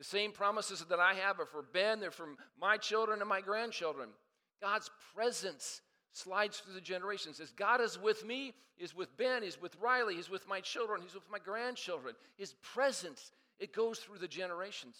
The 0.00 0.04
same 0.04 0.32
promises 0.32 0.82
that 0.88 0.98
I 0.98 1.12
have 1.12 1.38
are 1.38 1.46
for 1.46 1.60
Ben, 1.60 2.00
they're 2.00 2.10
for 2.10 2.30
my 2.58 2.78
children 2.78 3.20
and 3.20 3.28
my 3.28 3.42
grandchildren. 3.42 4.08
God's 4.62 4.90
presence 5.14 5.82
slides 6.12 6.58
through 6.58 6.72
the 6.72 6.80
generations. 6.80 7.38
As 7.38 7.50
God 7.50 7.82
is 7.82 7.98
with 8.00 8.24
me, 8.24 8.54
is 8.78 8.96
with 8.96 9.14
Ben, 9.18 9.42
He's 9.42 9.60
with 9.60 9.76
Riley, 9.78 10.14
He's 10.14 10.30
with 10.30 10.48
my 10.48 10.60
children, 10.60 11.02
He's 11.02 11.12
with 11.12 11.30
my 11.30 11.38
grandchildren. 11.38 12.14
His 12.38 12.54
presence, 12.62 13.30
it 13.58 13.74
goes 13.74 13.98
through 13.98 14.20
the 14.20 14.26
generations. 14.26 14.96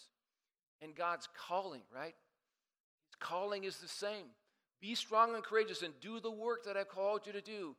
And 0.83 0.95
God's 0.95 1.31
calling, 1.49 1.81
right? 1.91 2.15
His 3.07 3.17
calling 3.19 3.65
is 3.65 3.79
the 3.79 3.89
same. 3.89 4.27
Be 4.83 4.95
strong 4.95 5.35
and 5.35 5.43
courageous 5.43 5.81
and 5.81 5.95
do 6.03 6.21
the 6.21 6.31
work 6.31 6.67
that 6.67 6.77
I've 6.77 6.91
called 6.91 7.27
you 7.27 7.33
to 7.33 7.41
do. 7.41 7.75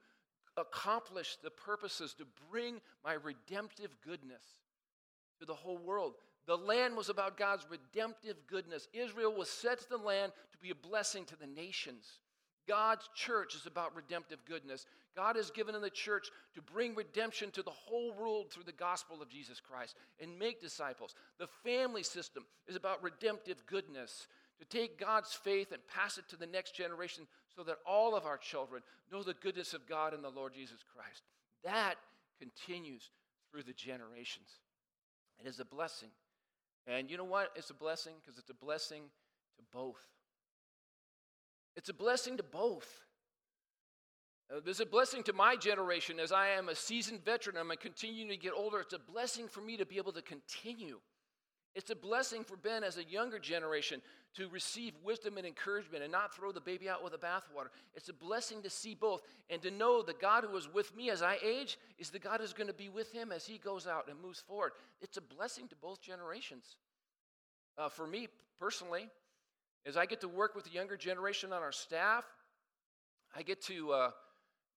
Accomplish 0.58 1.38
the 1.44 1.52
purposes 1.52 2.16
to 2.16 2.26
bring 2.50 2.82
my 3.06 3.14
redemptive 3.14 3.96
goodness 4.04 4.42
to 5.40 5.46
the 5.46 5.54
whole 5.54 5.78
world. 5.78 6.16
The 6.52 6.58
land 6.58 6.98
was 6.98 7.08
about 7.08 7.38
God's 7.38 7.66
redemptive 7.70 8.36
goodness. 8.46 8.90
Israel 8.92 9.34
was 9.34 9.50
set 9.50 9.80
to 9.80 9.90
the 9.90 9.96
land 9.96 10.34
to 10.52 10.58
be 10.58 10.70
a 10.70 10.76
blessing 10.76 11.24
to 11.28 11.40
the 11.40 11.48
nations. 11.48 12.06
God's 12.68 13.10
church 13.16 13.56
is 13.56 13.68
about 13.68 13.96
redemptive 13.96 14.44
goodness. 14.44 14.86
God 15.16 15.38
has 15.38 15.50
given 15.50 15.76
in 15.76 15.82
the 15.82 15.90
church 15.90 16.28
to 16.56 16.62
bring 16.62 16.94
redemption 16.94 17.52
to 17.52 17.64
the 17.64 17.72
whole 17.72 18.14
world 18.14 18.52
through 18.52 18.66
the 18.66 18.74
gospel 18.74 19.22
of 19.22 19.30
Jesus 19.30 19.62
Christ 19.62 19.96
and 20.20 20.38
make 20.38 20.60
disciples. 20.60 21.16
The 21.40 21.48
family 21.64 22.04
system 22.04 22.44
is 22.68 22.76
about 22.76 23.02
redemptive 23.02 23.66
goodness, 23.66 24.28
to 24.60 24.66
take 24.66 25.00
God's 25.00 25.34
faith 25.34 25.72
and 25.72 25.80
pass 25.88 26.18
it 26.18 26.28
to 26.32 26.36
the 26.36 26.48
next 26.48 26.76
generation 26.76 27.28
so 27.56 27.64
that 27.64 27.78
all 27.86 28.14
of 28.14 28.26
our 28.26 28.38
children 28.38 28.84
know 29.10 29.24
the 29.24 29.36
goodness 29.36 29.74
of 29.74 29.88
God 29.88 30.14
and 30.14 30.22
the 30.22 30.28
Lord 30.28 30.54
Jesus 30.54 30.84
Christ. 30.94 31.24
That 31.64 31.96
continues 32.40 33.10
through 33.50 33.64
the 33.64 33.72
generations. 33.72 34.50
It 35.40 35.48
is 35.48 35.62
a 35.62 35.66
blessing. 35.66 36.10
And 36.88 37.10
you 37.10 37.18
know 37.18 37.24
what? 37.24 37.52
It's 37.56 37.70
a 37.70 37.76
blessing 37.76 38.14
because 38.22 38.38
it's 38.38 38.50
a 38.50 38.56
blessing 38.56 39.04
to 39.58 39.64
both. 39.72 40.02
It's 41.76 41.90
a 41.90 41.94
blessing 41.94 42.38
to 42.38 42.44
both. 42.44 42.88
Uh, 44.54 44.60
there's 44.64 44.82
a 44.82 44.86
blessing 44.86 45.24
to 45.24 45.34
my 45.34 45.56
generation 45.56 46.20
as 46.20 46.32
I 46.32 46.50
am 46.50 46.70
a 46.70 46.76
seasoned 46.76 47.24
veteran. 47.24 47.56
I'm 47.56 47.72
continuing 47.80 48.30
to 48.30 48.38
get 48.38 48.54
older. 48.56 48.80
It's 48.80 48.94
a 48.94 49.00
blessing 49.00 49.48
for 49.48 49.62
me 49.62 49.78
to 49.78 49.86
be 49.86 49.98
able 49.98 50.12
to 50.14 50.22
continue. 50.22 51.00
It's 51.74 51.90
a 51.90 51.96
blessing 51.96 52.44
for 52.44 52.58
Ben 52.58 52.84
as 52.84 52.98
a 52.98 53.04
younger 53.04 53.40
generation 53.40 54.02
to 54.36 54.50
receive 54.50 54.94
wisdom 55.04 55.38
and 55.38 55.46
encouragement 55.46 56.04
and 56.04 56.12
not 56.12 56.34
throw 56.34 56.52
the 56.52 56.60
baby 56.60 56.90
out 56.90 57.04
with 57.04 57.14
the 57.14 57.18
bathwater. 57.18 57.70
It's 57.96 58.10
a 58.10 58.14
blessing 58.14 58.62
to 58.64 58.70
see 58.70 58.94
both 58.94 59.22
and 59.50 59.62
to 59.62 59.72
know 59.72 60.02
the 60.02 60.14
God 60.14 60.44
who 60.44 60.56
is 60.58 60.68
with 60.74 60.96
me 60.96 61.10
as 61.10 61.22
I 61.22 61.38
age 61.44 61.78
is 61.98 62.10
the 62.10 62.20
God 62.20 62.42
who's 62.42 62.54
going 62.54 62.68
to 62.68 62.74
be 62.74 62.90
with 62.90 63.12
him 63.12 63.32
as 63.32 63.46
he 63.46 63.58
goes 63.58 63.88
out 63.88 64.10
and 64.10 64.22
moves 64.22 64.40
forward. 64.40 64.74
It's 65.02 65.18
a 65.18 65.22
blessing 65.22 65.68
to 65.70 65.76
both 65.76 66.02
generations. 66.02 66.76
Uh, 67.78 67.90
for 67.90 68.06
me 68.06 68.28
personally, 68.60 69.10
as 69.86 69.96
I 69.98 70.06
get 70.06 70.22
to 70.22 70.28
work 70.28 70.56
with 70.56 70.66
the 70.66 70.72
younger 70.72 70.98
generation 70.98 71.54
on 71.54 71.62
our 71.62 71.72
staff, 71.72 72.26
I 73.36 73.44
get 73.44 73.62
to 73.64 73.92
uh, 73.92 74.12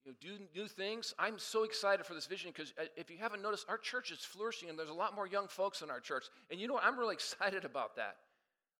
you 0.04 0.12
know, 0.12 0.16
do 0.20 0.44
new 0.54 0.68
things. 0.68 1.14
I'm 1.18 1.38
so 1.38 1.64
excited 1.64 2.04
for 2.04 2.14
this 2.14 2.26
vision 2.26 2.52
because 2.54 2.75
uh, 2.78 2.84
if 2.96 3.11
you 3.11 3.16
haven't 3.18 3.42
noticed, 3.42 3.66
our 3.68 3.78
church 3.78 4.11
is 4.11 4.18
flourishing 4.18 4.68
and 4.68 4.78
there's 4.78 4.90
a 4.90 4.94
lot 4.94 5.14
more 5.14 5.26
young 5.26 5.49
folks 5.49 5.82
in 5.82 5.90
our 5.90 6.00
church. 6.00 6.25
And 6.50 6.61
you 6.61 6.68
know 6.68 6.75
what? 6.75 6.84
I'm 6.84 6.99
really 6.99 7.14
excited 7.20 7.64
about 7.64 7.96
that. 7.96 8.16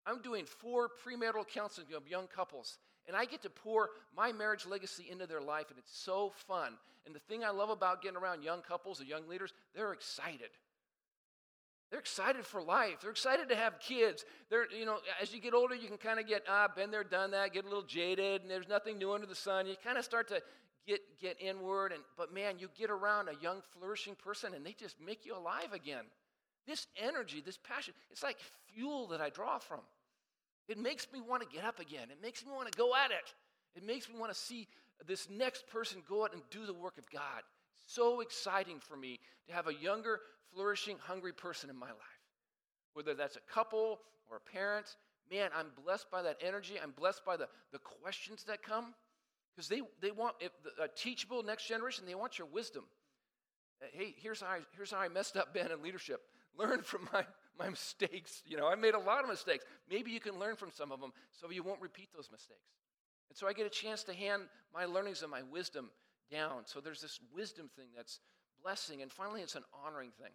I'm 0.07 0.21
doing 0.21 0.45
four 0.45 0.91
premarital 1.05 1.49
counseling 1.49 1.87
of 1.97 2.07
young 2.07 2.27
couples, 2.27 2.79
and 3.09 3.17
I 3.17 3.25
get 3.25 3.43
to 3.43 3.51
pour 3.51 3.89
my 4.15 4.33
marriage 4.33 4.67
legacy 4.67 5.07
into 5.11 5.27
their 5.27 5.41
life, 5.41 5.71
and 5.71 5.79
it's 5.79 5.97
so 5.97 6.33
fun. 6.47 6.75
And 7.07 7.15
the 7.15 7.21
thing 7.21 7.43
I 7.43 7.51
love 7.51 7.71
about 7.71 8.03
getting 8.03 8.19
around 8.19 8.43
young 8.43 8.61
couples 8.61 9.01
and 9.01 9.09
young 9.09 9.27
leaders, 9.29 9.55
they're 9.75 9.93
excited. 9.93 10.51
They're 11.91 12.01
excited 12.01 12.45
for 12.45 12.61
life. 12.61 13.01
They're 13.03 13.11
excited 13.11 13.49
to 13.51 13.57
have 13.57 13.79
kids. 13.79 14.25
They're, 14.51 14.71
you 14.71 14.85
know, 14.85 14.99
as 15.23 15.33
you 15.33 15.41
get 15.41 15.55
older, 15.55 15.75
you 15.75 15.87
can 15.87 15.97
kind 15.97 16.19
of 16.19 16.27
get, 16.27 16.43
ah, 16.49 16.69
been 16.75 16.91
there, 16.91 17.05
done 17.05 17.31
that, 17.31 17.53
get 17.53 17.65
a 17.65 17.69
little 17.69 17.85
jaded, 17.85 18.43
and 18.43 18.51
there's 18.51 18.69
nothing 18.69 18.99
new 18.99 19.13
under 19.13 19.27
the 19.27 19.35
sun. 19.35 19.67
You 19.67 19.77
kind 19.83 19.97
of 19.97 20.05
start 20.05 20.29
to 20.29 20.43
get, 20.87 21.01
get 21.21 21.37
inward, 21.41 21.93
and 21.93 22.03
but 22.17 22.33
man, 22.33 22.59
you 22.59 22.69
get 22.77 22.91
around 22.91 23.29
a 23.29 23.43
young, 23.43 23.63
flourishing 23.73 24.15
person, 24.15 24.55
and 24.55 24.65
they 24.65 24.73
just 24.73 25.01
make 25.01 25.25
you 25.25 25.37
alive 25.37 25.73
again. 25.73 26.05
This 26.67 26.87
energy, 26.97 27.43
this 27.45 27.59
passion, 27.59 27.95
it's 28.11 28.23
like 28.23 28.39
fuel 28.73 29.09
that 29.09 29.21
I 29.21 29.31
draw 29.31 29.59
from. 29.59 29.81
It 30.69 30.79
makes 30.79 31.07
me 31.13 31.21
want 31.21 31.43
to 31.43 31.55
get 31.55 31.65
up 31.65 31.79
again. 31.79 32.09
It 32.11 32.23
makes 32.23 32.45
me 32.45 32.53
want 32.53 32.71
to 32.73 32.79
go 32.79 32.95
at 32.95 33.11
it. 33.11 33.35
It 33.77 33.85
makes 33.85 34.09
me 34.09 34.15
want 34.19 34.33
to 34.33 34.39
see 34.39 34.69
this 35.07 35.29
next 35.29 35.67
person 35.69 36.03
go 36.09 36.25
out 36.25 36.33
and 36.33 36.43
do 36.51 36.65
the 36.65 36.73
work 36.73 36.97
of 36.97 37.11
God. 37.11 37.43
So 37.87 38.21
exciting 38.21 38.81
for 38.81 38.97
me 38.97 39.21
to 39.47 39.53
have 39.53 39.67
a 39.67 39.75
younger, 39.75 40.21
flourishing, 40.55 40.97
hungry 40.99 41.33
person 41.33 41.69
in 41.69 41.77
my 41.77 41.89
life. 41.89 42.23
Whether 42.95 43.15
that's 43.15 43.37
a 43.37 43.53
couple 43.53 43.99
or 44.31 44.39
a 44.39 44.51
parent, 44.53 44.87
man, 45.31 45.51
I'm 45.55 45.67
blessed 45.85 46.11
by 46.11 46.23
that 46.23 46.39
energy. 46.41 46.75
I'm 46.83 46.93
blessed 46.93 47.25
by 47.27 47.37
the, 47.37 47.49
the 47.73 47.79
questions 47.79 48.45
that 48.45 48.63
come. 48.63 48.95
Because 49.55 49.69
they, 49.69 49.83
they 50.01 50.11
want 50.11 50.35
a 50.83 50.89
teachable 50.89 51.43
next 51.43 51.69
generation, 51.69 52.05
they 52.07 52.15
want 52.15 52.39
your 52.39 52.49
wisdom. 52.49 52.85
Uh, 53.83 53.87
hey, 53.93 54.15
here's 54.17 54.41
how, 54.41 54.49
I, 54.49 54.61
here's 54.77 54.91
how 54.91 54.99
I 54.99 55.09
messed 55.09 55.37
up, 55.37 55.55
Ben, 55.55 55.71
in 55.71 55.83
leadership. 55.83 56.21
Learn 56.59 56.83
from 56.83 57.09
my, 57.13 57.25
my 57.59 57.69
mistakes. 57.69 58.43
You 58.47 58.57
know, 58.57 58.67
I 58.67 58.75
made 58.75 58.95
a 58.95 58.99
lot 58.99 59.23
of 59.23 59.31
mistakes. 59.31 59.65
Maybe 59.91 60.11
you 60.11 60.21
can 60.21 60.39
learn 60.39 60.57
from 60.57 60.71
some 60.71 60.91
of 60.93 61.01
them 61.01 61.13
so 61.33 61.51
you 61.51 61.63
won't 61.63 61.81
repeat 61.81 62.09
those 62.15 62.31
mistakes. 62.31 62.61
And 63.29 63.37
so 63.37 63.47
I 63.47 63.53
get 63.53 63.67
a 63.67 63.71
chance 63.71 64.03
to 64.05 64.15
hand 64.15 64.43
my 64.73 64.85
learnings 64.85 65.23
and 65.23 65.31
my 65.31 65.43
wisdom 65.43 65.91
down. 66.31 66.63
So 66.67 66.81
there's 66.81 67.01
this 67.01 67.21
wisdom 67.35 67.71
thing 67.77 67.89
that's 67.97 68.21
blessing. 68.63 69.03
And 69.03 69.13
finally, 69.13 69.41
it's 69.41 69.55
an 69.55 69.65
honoring 69.85 70.11
thing. 70.21 70.33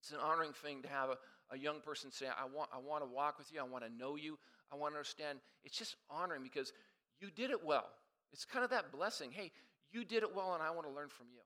It's 0.00 0.12
an 0.12 0.18
honoring 0.22 0.52
thing 0.52 0.82
to 0.82 0.88
have 0.88 1.10
a, 1.10 1.16
a 1.50 1.58
young 1.58 1.80
person 1.80 2.10
say, 2.10 2.26
I 2.26 2.44
want, 2.44 2.70
I 2.74 2.78
want 2.78 3.02
to 3.02 3.10
walk 3.10 3.38
with 3.38 3.52
you. 3.52 3.60
I 3.60 3.64
want 3.64 3.84
to 3.84 3.90
know 3.90 4.16
you. 4.16 4.38
I 4.72 4.76
want 4.76 4.92
to 4.92 4.98
understand. 4.98 5.38
It's 5.64 5.78
just 5.78 5.96
honoring 6.10 6.42
because 6.42 6.72
you 7.20 7.30
did 7.30 7.50
it 7.50 7.64
well. 7.64 7.88
It's 8.32 8.44
kind 8.44 8.64
of 8.64 8.70
that 8.70 8.92
blessing. 8.92 9.30
Hey, 9.32 9.52
you 9.92 10.04
did 10.04 10.22
it 10.22 10.34
well, 10.34 10.54
and 10.54 10.62
I 10.62 10.70
want 10.70 10.86
to 10.86 10.92
learn 10.92 11.08
from 11.08 11.26
you. 11.32 11.40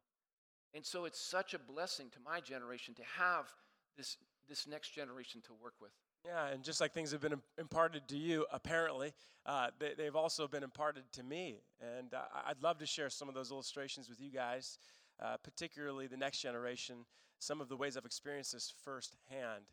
And 0.74 0.84
so 0.84 1.04
it's 1.04 1.20
such 1.20 1.54
a 1.54 1.58
blessing 1.58 2.08
to 2.10 2.18
my 2.24 2.40
generation 2.40 2.94
to 2.94 3.02
have 3.18 3.46
this, 3.96 4.16
this 4.48 4.66
next 4.66 4.90
generation 4.90 5.40
to 5.46 5.52
work 5.60 5.74
with. 5.80 5.90
Yeah, 6.24 6.48
and 6.48 6.62
just 6.62 6.80
like 6.80 6.92
things 6.92 7.12
have 7.12 7.20
been 7.20 7.40
imparted 7.58 8.06
to 8.08 8.16
you, 8.16 8.46
apparently, 8.52 9.14
uh, 9.46 9.68
they, 9.78 10.04
have 10.04 10.16
also 10.16 10.46
been 10.46 10.62
imparted 10.62 11.04
to 11.12 11.22
me. 11.22 11.62
And 11.80 12.12
uh, 12.12 12.20
I'd 12.46 12.62
love 12.62 12.78
to 12.78 12.86
share 12.86 13.08
some 13.08 13.28
of 13.28 13.34
those 13.34 13.50
illustrations 13.50 14.08
with 14.08 14.20
you 14.20 14.30
guys, 14.30 14.78
uh, 15.22 15.36
particularly 15.42 16.06
the 16.06 16.18
next 16.18 16.40
generation, 16.40 17.06
some 17.38 17.60
of 17.60 17.68
the 17.68 17.76
ways 17.76 17.96
I've 17.96 18.04
experienced 18.04 18.52
this 18.52 18.72
firsthand. 18.84 19.64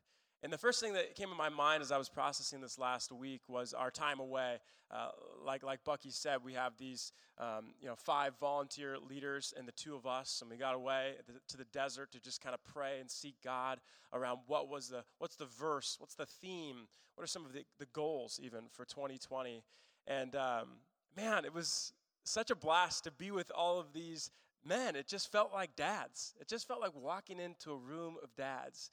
And 0.43 0.53
the 0.53 0.57
first 0.57 0.79
thing 0.79 0.93
that 0.93 1.15
came 1.15 1.29
in 1.29 1.37
my 1.37 1.49
mind 1.49 1.81
as 1.81 1.91
I 1.91 1.97
was 1.97 2.09
processing 2.09 2.61
this 2.61 2.77
last 2.77 3.11
week 3.11 3.41
was 3.47 3.73
our 3.73 3.91
time 3.91 4.19
away. 4.19 4.59
Uh, 4.89 5.09
like, 5.45 5.63
like 5.63 5.83
Bucky 5.83 6.09
said, 6.11 6.39
we 6.43 6.53
have 6.53 6.77
these 6.77 7.11
um, 7.37 7.73
you 7.81 7.87
know, 7.87 7.95
five 7.95 8.33
volunteer 8.39 8.97
leaders 8.97 9.53
and 9.57 9.67
the 9.67 9.71
two 9.71 9.95
of 9.95 10.05
us, 10.05 10.39
and 10.41 10.49
we 10.49 10.57
got 10.57 10.75
away 10.75 11.13
to 11.47 11.57
the 11.57 11.65
desert 11.65 12.11
to 12.11 12.19
just 12.19 12.41
kind 12.41 12.53
of 12.53 12.63
pray 12.63 12.99
and 12.99 13.09
seek 13.09 13.35
God 13.43 13.79
around 14.13 14.39
what 14.47 14.69
was 14.69 14.89
the, 14.89 15.03
what's 15.19 15.35
the 15.35 15.45
verse, 15.45 15.97
what's 15.99 16.15
the 16.15 16.25
theme, 16.25 16.87
what 17.15 17.23
are 17.23 17.27
some 17.27 17.45
of 17.45 17.53
the, 17.53 17.63
the 17.79 17.87
goals 17.93 18.39
even 18.43 18.65
for 18.71 18.85
2020. 18.85 19.63
And 20.07 20.35
um, 20.35 20.77
man, 21.15 21.45
it 21.45 21.53
was 21.53 21.93
such 22.23 22.51
a 22.51 22.55
blast 22.55 23.03
to 23.05 23.11
be 23.11 23.31
with 23.31 23.51
all 23.55 23.79
of 23.79 23.93
these 23.93 24.31
men. 24.65 24.95
It 24.95 25.07
just 25.07 25.31
felt 25.31 25.53
like 25.53 25.75
dads. 25.75 26.33
It 26.39 26.47
just 26.47 26.67
felt 26.67 26.81
like 26.81 26.93
walking 26.95 27.39
into 27.39 27.71
a 27.71 27.77
room 27.77 28.15
of 28.23 28.35
dads. 28.35 28.91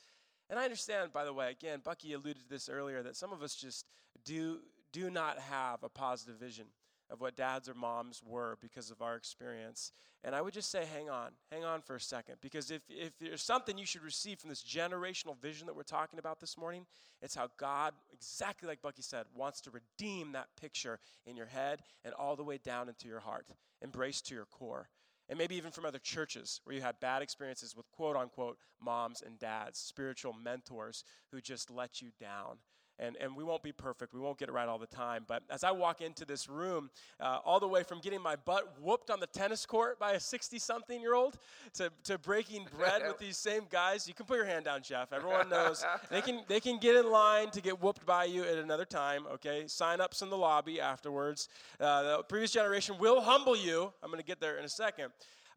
And 0.51 0.59
I 0.59 0.65
understand, 0.65 1.13
by 1.13 1.25
the 1.25 1.33
way, 1.33 1.51
again, 1.51 1.81
Bucky 1.83 2.13
alluded 2.13 2.43
to 2.43 2.49
this 2.49 2.69
earlier, 2.69 3.03
that 3.03 3.17
some 3.17 3.33
of 3.33 3.43
us 3.43 3.55
just 3.55 3.87
do, 4.25 4.59
do 4.95 5.11
not 5.11 5.39
have 5.41 5.83
a 5.83 5.89
positive 5.89 6.37
vision 6.37 6.67
of 7.11 7.21
what 7.21 7.37
dads 7.37 7.69
or 7.69 7.75
moms 7.75 8.23
were 8.25 8.57
because 8.63 8.91
of 8.91 9.03
our 9.03 9.17
experience. 9.17 9.93
And 10.23 10.35
I 10.35 10.41
would 10.41 10.55
just 10.55 10.71
say, 10.71 10.85
hang 10.91 11.11
on, 11.11 11.33
hang 11.51 11.65
on 11.65 11.83
for 11.83 11.97
a 11.97 12.01
second. 12.01 12.37
Because 12.41 12.71
if, 12.71 12.81
if 12.89 13.13
there's 13.19 13.43
something 13.43 13.77
you 13.77 13.85
should 13.85 14.05
receive 14.05 14.39
from 14.39 14.49
this 14.49 14.63
generational 14.63 15.37
vision 15.39 15.67
that 15.67 15.77
we're 15.77 15.83
talking 15.83 16.19
about 16.19 16.41
this 16.41 16.57
morning, 16.57 16.87
it's 17.21 17.35
how 17.35 17.49
God, 17.59 17.93
exactly 18.13 18.69
like 18.69 18.81
Bucky 18.81 19.03
said, 19.03 19.27
wants 19.35 19.61
to 19.63 19.71
redeem 19.71 20.33
that 20.33 20.49
picture 20.59 20.99
in 21.27 21.37
your 21.37 21.47
head 21.47 21.81
and 22.05 22.15
all 22.15 22.37
the 22.37 22.45
way 22.45 22.59
down 22.65 22.89
into 22.89 23.07
your 23.07 23.21
heart, 23.21 23.47
embrace 23.83 24.23
to 24.23 24.35
your 24.35 24.47
core 24.47 24.89
and 25.29 25.39
maybe 25.39 25.57
even 25.57 25.71
from 25.71 25.87
other 25.87 25.99
churches 25.99 26.61
where 26.65 26.77
you 26.77 26.83
had 26.83 27.01
bad 27.01 27.23
experiences 27.23 27.75
with 27.75 27.91
quote 27.93 28.17
unquote 28.17 28.59
moms 28.81 29.23
and 29.25 29.39
dads, 29.39 29.79
spiritual 29.79 30.35
mentors 30.35 31.03
who 31.31 31.41
just 31.41 31.71
let 31.71 32.03
you 32.03 32.11
down. 32.21 32.59
And, 32.99 33.17
and 33.17 33.35
we 33.37 33.43
won't 33.43 33.63
be 33.63 33.73
perfect. 33.73 34.15
We 34.15 34.21
won't 34.21 34.39
get 34.39 34.49
it 34.49 34.53
right 34.53 34.69
all 34.69 34.79
the 34.79 34.87
time. 34.87 35.25
But 35.27 35.43
as 35.51 35.65
I 35.65 35.73
walk 35.73 36.01
into 36.01 36.25
this 36.25 36.49
room, 36.49 36.91
uh, 37.21 37.39
all 37.45 37.59
the 37.59 37.67
way 37.67 37.83
from 37.83 38.01
getting 38.01 38.23
my 38.23 38.37
butt 38.37 38.81
whooped 38.81 39.11
on 39.11 39.19
the 39.19 39.27
tennis 39.27 39.67
court 39.67 39.99
by 39.99 40.13
a 40.13 40.21
60 40.21 40.59
something 40.59 41.01
year 41.01 41.15
old 41.15 41.39
to, 41.75 41.91
to 42.05 42.19
breaking 42.19 42.67
bread 42.77 43.03
with 43.07 43.19
these 43.25 43.37
same 43.37 43.65
guys, 43.69 44.07
you 44.07 44.15
can 44.15 44.27
put 44.27 44.37
your 44.37 44.47
hand 44.47 44.67
down, 44.67 44.83
Jeff. 44.83 45.13
Everyone 45.13 45.49
knows. 45.49 45.85
they, 46.11 46.21
can, 46.21 46.43
they 46.47 46.61
can 46.61 46.79
get 46.79 46.95
in 46.95 47.11
line 47.11 47.51
to 47.51 47.61
get 47.61 47.83
whooped 47.83 48.07
by 48.07 48.25
you 48.25 48.45
at 48.45 48.59
another 48.59 48.85
time, 48.85 49.27
okay? 49.33 49.65
Sign 49.67 50.01
ups 50.01 50.23
in 50.23 50.31
the 50.31 50.39
lobby 50.39 50.81
afterwards. 50.81 51.49
Uh, 51.81 52.19
the 52.19 52.23
previous 52.23 52.53
generation 52.53 52.97
will 52.99 53.21
humble 53.21 53.57
you. 53.57 53.93
I'm 54.03 54.11
going 54.11 54.21
to 54.21 54.27
get 54.27 54.41
there 54.41 54.57
in 54.59 54.65
a 54.65 54.69
second. 54.69 55.11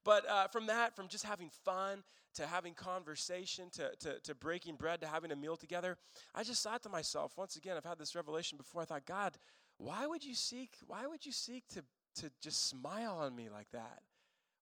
But 0.03 0.27
uh, 0.29 0.47
from 0.47 0.67
that, 0.67 0.95
from 0.95 1.07
just 1.07 1.25
having 1.25 1.49
fun 1.65 2.01
to 2.37 2.47
having 2.47 2.73
conversation, 2.73 3.69
to, 3.71 3.91
to, 3.99 4.19
to 4.21 4.33
breaking 4.35 4.75
bread, 4.75 5.01
to 5.01 5.07
having 5.07 5.31
a 5.31 5.35
meal 5.35 5.57
together, 5.57 5.97
I 6.33 6.43
just 6.43 6.63
thought 6.63 6.83
to 6.83 6.89
myself, 6.89 7.33
once 7.37 7.55
again, 7.55 7.77
I've 7.77 7.83
had 7.83 7.99
this 7.99 8.15
revelation 8.15 8.57
before. 8.57 8.81
I 8.81 8.85
thought, 8.85 9.05
God, 9.05 9.37
why 9.77 10.07
would 10.07 10.23
you 10.23 10.35
seek, 10.35 10.71
why 10.87 11.05
would 11.05 11.25
you 11.25 11.31
seek 11.31 11.67
to, 11.69 11.83
to 12.21 12.31
just 12.41 12.69
smile 12.69 13.17
on 13.19 13.35
me 13.35 13.49
like 13.49 13.69
that? 13.73 13.99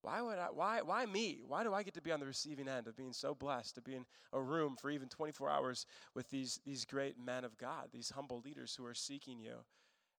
Why 0.01 0.21
would 0.21 0.37
I 0.37 0.49
why 0.53 0.83
why 0.83 1.07
me? 1.07 1.41
Why 1.47 1.63
do 1.63 1.73
I 1.73 1.81
get 1.81 1.95
to 1.95 2.01
be 2.01 2.11
on 2.11 2.19
the 2.19 2.27
receiving 2.27 2.67
end 2.67 2.85
of 2.85 2.95
being 2.95 3.11
so 3.11 3.33
blessed 3.33 3.73
to 3.73 3.81
be 3.81 3.95
in 3.95 4.05
a 4.33 4.39
room 4.39 4.75
for 4.79 4.91
even 4.91 5.09
24 5.09 5.49
hours 5.49 5.87
with 6.13 6.29
these 6.29 6.59
these 6.63 6.85
great 6.85 7.15
men 7.17 7.43
of 7.43 7.57
God, 7.57 7.87
these 7.91 8.11
humble 8.11 8.39
leaders 8.45 8.75
who 8.75 8.85
are 8.85 8.93
seeking 8.93 9.39
you? 9.39 9.55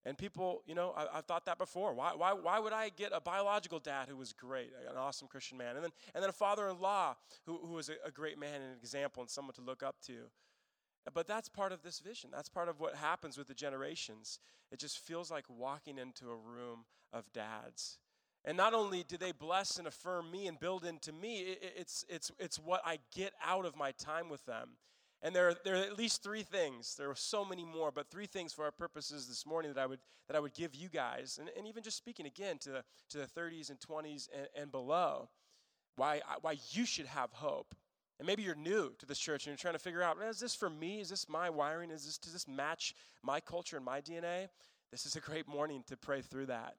And 0.05 0.17
people, 0.17 0.61
you 0.65 0.73
know, 0.73 0.93
I, 0.95 1.17
have 1.17 1.25
thought 1.25 1.45
that 1.45 1.57
before. 1.57 1.93
Why, 1.93 2.13
why, 2.15 2.33
why 2.33 2.59
would 2.59 2.71
I 2.71 2.89
get 2.89 3.11
a 3.13 3.19
biological 3.19 3.79
dad 3.79 4.07
who 4.07 4.15
was 4.15 4.31
great, 4.31 4.71
an 4.89 4.95
awesome 4.97 5.27
Christian 5.27 5.57
man, 5.57 5.75
and 5.75 5.83
then, 5.83 5.91
and 6.13 6.23
then 6.23 6.29
a 6.29 6.33
father 6.33 6.69
in 6.69 6.79
law 6.79 7.15
who, 7.45 7.57
who 7.57 7.73
was 7.73 7.89
a, 7.89 7.93
a 8.05 8.11
great 8.11 8.39
man 8.39 8.55
and 8.55 8.63
an 8.63 8.77
example 8.79 9.21
and 9.21 9.29
someone 9.29 9.53
to 9.55 9.61
look 9.61 9.83
up 9.83 9.95
to? 10.05 10.29
But 11.13 11.27
that's 11.27 11.49
part 11.49 11.71
of 11.71 11.83
this 11.83 11.99
vision. 11.99 12.29
That's 12.33 12.49
part 12.49 12.69
of 12.69 12.79
what 12.79 12.95
happens 12.95 13.37
with 13.37 13.47
the 13.47 13.53
generations. 13.53 14.39
It 14.71 14.79
just 14.79 14.99
feels 14.99 15.31
like 15.31 15.45
walking 15.49 15.97
into 15.97 16.29
a 16.29 16.35
room 16.35 16.85
of 17.13 17.31
dads. 17.33 17.99
And 18.45 18.55
not 18.55 18.73
only 18.73 19.03
do 19.03 19.17
they 19.17 19.31
bless 19.31 19.77
and 19.77 19.87
affirm 19.87 20.31
me 20.31 20.47
and 20.47 20.59
build 20.59 20.85
into 20.85 21.11
me, 21.11 21.57
it's, 21.75 22.05
it's, 22.07 22.31
it's 22.39 22.57
what 22.57 22.81
I 22.85 22.99
get 23.13 23.33
out 23.45 23.65
of 23.65 23.75
my 23.75 23.91
time 23.91 24.29
with 24.29 24.45
them. 24.45 24.71
And 25.23 25.35
there 25.35 25.49
are, 25.49 25.55
there 25.63 25.75
are 25.75 25.83
at 25.83 25.97
least 25.97 26.23
three 26.23 26.43
things. 26.43 26.95
There 26.95 27.09
are 27.09 27.15
so 27.15 27.43
many 27.43 27.65
more, 27.65 27.91
but 27.91 28.09
three 28.09 28.27
things 28.27 28.53
for 28.53 28.65
our 28.65 28.71
purposes 28.71 29.27
this 29.27 29.45
morning 29.45 29.73
that 29.73 29.81
I 29.81 29.87
would, 29.87 29.99
that 30.27 30.35
I 30.35 30.39
would 30.39 30.53
give 30.53 30.75
you 30.75 30.89
guys. 30.89 31.39
And, 31.39 31.49
and 31.57 31.67
even 31.67 31.81
just 31.81 31.97
speaking 31.97 32.27
again 32.27 32.59
to 32.59 32.69
the, 32.69 32.83
to 33.09 33.17
the 33.17 33.25
30s 33.25 33.69
and 33.69 33.79
20s 33.79 34.29
and, 34.35 34.47
and 34.55 34.71
below, 34.71 35.29
why, 35.95 36.21
why 36.41 36.57
you 36.71 36.85
should 36.85 37.07
have 37.07 37.31
hope. 37.33 37.73
And 38.19 38.27
maybe 38.27 38.43
you're 38.43 38.55
new 38.55 38.93
to 38.99 39.05
this 39.05 39.19
church 39.19 39.45
and 39.45 39.51
you're 39.51 39.57
trying 39.57 39.73
to 39.73 39.79
figure 39.79 40.01
out, 40.01 40.17
is 40.27 40.39
this 40.39 40.55
for 40.55 40.69
me? 40.69 40.99
Is 40.99 41.09
this 41.09 41.27
my 41.27 41.49
wiring? 41.49 41.91
Is 41.91 42.05
this, 42.05 42.17
does 42.17 42.33
this 42.33 42.47
match 42.47 42.95
my 43.23 43.39
culture 43.39 43.77
and 43.77 43.85
my 43.85 44.01
DNA? 44.01 44.47
This 44.91 45.05
is 45.05 45.15
a 45.15 45.19
great 45.19 45.47
morning 45.47 45.83
to 45.87 45.97
pray 45.97 46.21
through 46.21 46.47
that. 46.47 46.75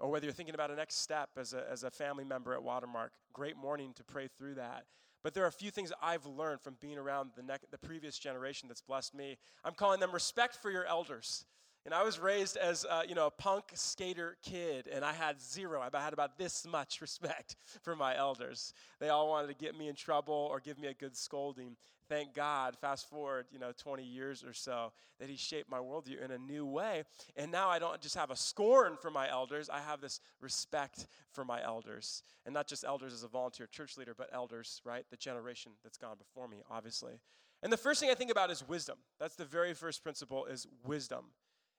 Or 0.00 0.10
whether 0.10 0.26
you're 0.26 0.32
thinking 0.32 0.54
about 0.54 0.70
a 0.70 0.76
next 0.76 1.00
step 1.00 1.30
as 1.36 1.54
a, 1.54 1.64
as 1.70 1.82
a 1.82 1.90
family 1.90 2.24
member 2.24 2.54
at 2.54 2.62
Watermark, 2.62 3.12
great 3.32 3.56
morning 3.56 3.92
to 3.96 4.04
pray 4.04 4.28
through 4.28 4.54
that. 4.54 4.84
But 5.28 5.34
there 5.34 5.44
are 5.44 5.48
a 5.48 5.52
few 5.52 5.70
things 5.70 5.92
I've 6.02 6.24
learned 6.24 6.62
from 6.62 6.78
being 6.80 6.96
around 6.96 7.32
the, 7.36 7.42
the 7.70 7.76
previous 7.76 8.18
generation 8.18 8.66
that's 8.66 8.80
blessed 8.80 9.14
me. 9.14 9.36
I'm 9.62 9.74
calling 9.74 10.00
them 10.00 10.10
respect 10.10 10.56
for 10.56 10.70
your 10.70 10.86
elders. 10.86 11.44
And 11.84 11.94
I 11.94 12.02
was 12.02 12.18
raised 12.18 12.56
as 12.56 12.84
uh, 12.84 13.02
you 13.08 13.14
know 13.14 13.26
a 13.26 13.30
punk 13.30 13.64
skater 13.74 14.36
kid, 14.42 14.88
and 14.92 15.04
I 15.04 15.12
had 15.12 15.40
zero. 15.40 15.80
I 15.80 16.00
had 16.00 16.12
about 16.12 16.36
this 16.36 16.66
much 16.66 17.00
respect 17.00 17.56
for 17.82 17.96
my 17.96 18.16
elders. 18.16 18.74
They 19.00 19.08
all 19.08 19.28
wanted 19.28 19.48
to 19.48 19.54
get 19.54 19.76
me 19.76 19.88
in 19.88 19.94
trouble 19.94 20.48
or 20.50 20.60
give 20.60 20.78
me 20.78 20.88
a 20.88 20.94
good 20.94 21.16
scolding. 21.16 21.76
Thank 22.08 22.34
God, 22.34 22.74
fast 22.80 23.08
forward, 23.10 23.46
you 23.52 23.58
know, 23.58 23.72
20 23.76 24.02
years 24.02 24.42
or 24.42 24.54
so, 24.54 24.92
that 25.20 25.28
He 25.28 25.36
shaped 25.36 25.70
my 25.70 25.78
worldview 25.78 26.24
in 26.24 26.30
a 26.30 26.38
new 26.38 26.64
way. 26.64 27.04
And 27.36 27.52
now 27.52 27.68
I 27.68 27.78
don't 27.78 28.00
just 28.00 28.16
have 28.16 28.30
a 28.30 28.36
scorn 28.36 28.96
for 29.00 29.10
my 29.10 29.30
elders, 29.30 29.68
I 29.68 29.80
have 29.80 30.00
this 30.00 30.20
respect 30.40 31.06
for 31.32 31.44
my 31.44 31.62
elders. 31.62 32.22
And 32.46 32.54
not 32.54 32.66
just 32.66 32.84
elders 32.84 33.12
as 33.12 33.24
a 33.24 33.28
volunteer 33.28 33.66
church 33.66 33.98
leader, 33.98 34.14
but 34.16 34.30
elders, 34.32 34.80
right? 34.84 35.04
The 35.10 35.18
generation 35.18 35.72
that's 35.82 35.98
gone 35.98 36.16
before 36.16 36.48
me, 36.48 36.62
obviously. 36.70 37.20
And 37.62 37.72
the 37.72 37.76
first 37.76 38.00
thing 38.00 38.10
I 38.10 38.14
think 38.14 38.30
about 38.30 38.50
is 38.50 38.66
wisdom. 38.66 38.98
That's 39.18 39.34
the 39.34 39.44
very 39.44 39.74
first 39.74 40.02
principle 40.02 40.46
is 40.46 40.66
wisdom. 40.84 41.26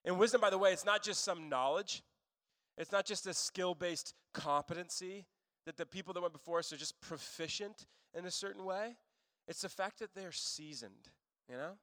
And 0.05 0.17
wisdom, 0.17 0.41
by 0.41 0.49
the 0.49 0.57
way, 0.57 0.71
it's 0.71 0.85
not 0.85 1.03
just 1.03 1.23
some 1.23 1.49
knowledge, 1.49 2.03
it's 2.77 2.91
not 2.91 3.05
just 3.05 3.27
a 3.27 3.33
skill 3.33 3.75
based 3.75 4.13
competency 4.33 5.25
that 5.65 5.77
the 5.77 5.85
people 5.85 6.13
that 6.13 6.21
went 6.21 6.33
before 6.33 6.59
us 6.59 6.71
are 6.71 6.77
just 6.77 6.99
proficient 7.01 7.85
in 8.17 8.25
a 8.25 8.31
certain 8.31 8.63
way. 8.63 8.95
It's 9.47 9.61
the 9.61 9.69
fact 9.69 9.99
that 9.99 10.13
they're 10.15 10.31
seasoned, 10.31 11.09
you 11.49 11.55
know? 11.57 11.73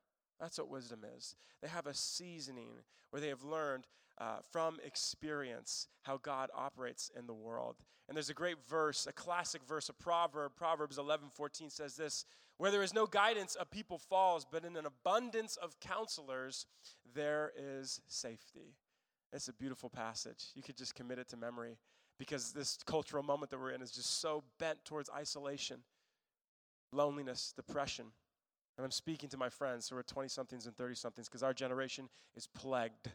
That's 0.41 0.59
what 0.59 0.69
wisdom 0.69 1.01
is. 1.17 1.35
They 1.63 1.69
have 1.69 1.87
a 1.87 1.95
seasoning 1.95 2.71
where 3.11 3.21
they 3.21 3.29
have 3.29 3.43
learned 3.43 3.87
uh, 4.19 4.39
from 4.51 4.79
experience 4.85 5.89
how 6.03 6.19
God 6.19 6.51
operates 6.55 7.11
in 7.19 7.27
the 7.27 7.35
world. 7.35 7.77
And 8.09 8.17
there's 8.17 8.31
a 8.31 8.35
great 8.35 8.59
verse, 8.69 9.07
a 9.07 9.13
classic 9.13 9.63
verse, 9.65 9.89
a 9.89 9.93
proverb. 9.93 10.53
Proverbs 10.57 10.99
11 10.99 11.29
14 11.33 11.71
says 11.71 11.97
this 11.97 12.25
Where 12.59 12.71
there 12.71 12.83
is 12.83 12.95
no 12.95 13.07
guidance, 13.07 13.57
a 13.61 13.67
people 13.67 13.99
falls, 13.99 14.47
but 14.51 14.65
in 14.65 14.77
an 14.77 14.87
abundance 14.87 15.57
of 15.57 15.79
counselors, 15.81 16.67
there 17.15 17.53
is 17.57 18.01
safety. 18.07 18.77
It's 19.33 19.49
a 19.49 19.53
beautiful 19.53 19.91
passage. 19.91 20.47
You 20.55 20.63
could 20.63 20.77
just 20.77 20.95
commit 20.95 21.19
it 21.19 21.29
to 21.29 21.37
memory 21.37 21.77
because 22.19 22.53
this 22.53 22.79
cultural 22.87 23.23
moment 23.23 23.51
that 23.51 23.59
we're 23.59 23.73
in 23.73 23.83
is 23.83 23.91
just 23.91 24.21
so 24.21 24.43
bent 24.59 24.85
towards 24.85 25.11
isolation, 25.11 25.81
loneliness, 26.93 27.53
depression. 27.55 28.07
And 28.79 28.85
I'm 28.85 28.91
speaking 28.91 29.29
to 29.31 29.37
my 29.37 29.49
friends 29.49 29.89
who 29.89 29.97
are 29.97 30.03
20 30.03 30.29
somethings 30.29 30.67
and 30.67 30.77
30 30.77 30.95
somethings 30.95 31.29
because 31.29 31.43
our 31.43 31.53
generation 31.53 32.09
is 32.37 32.47
plagued 32.47 33.11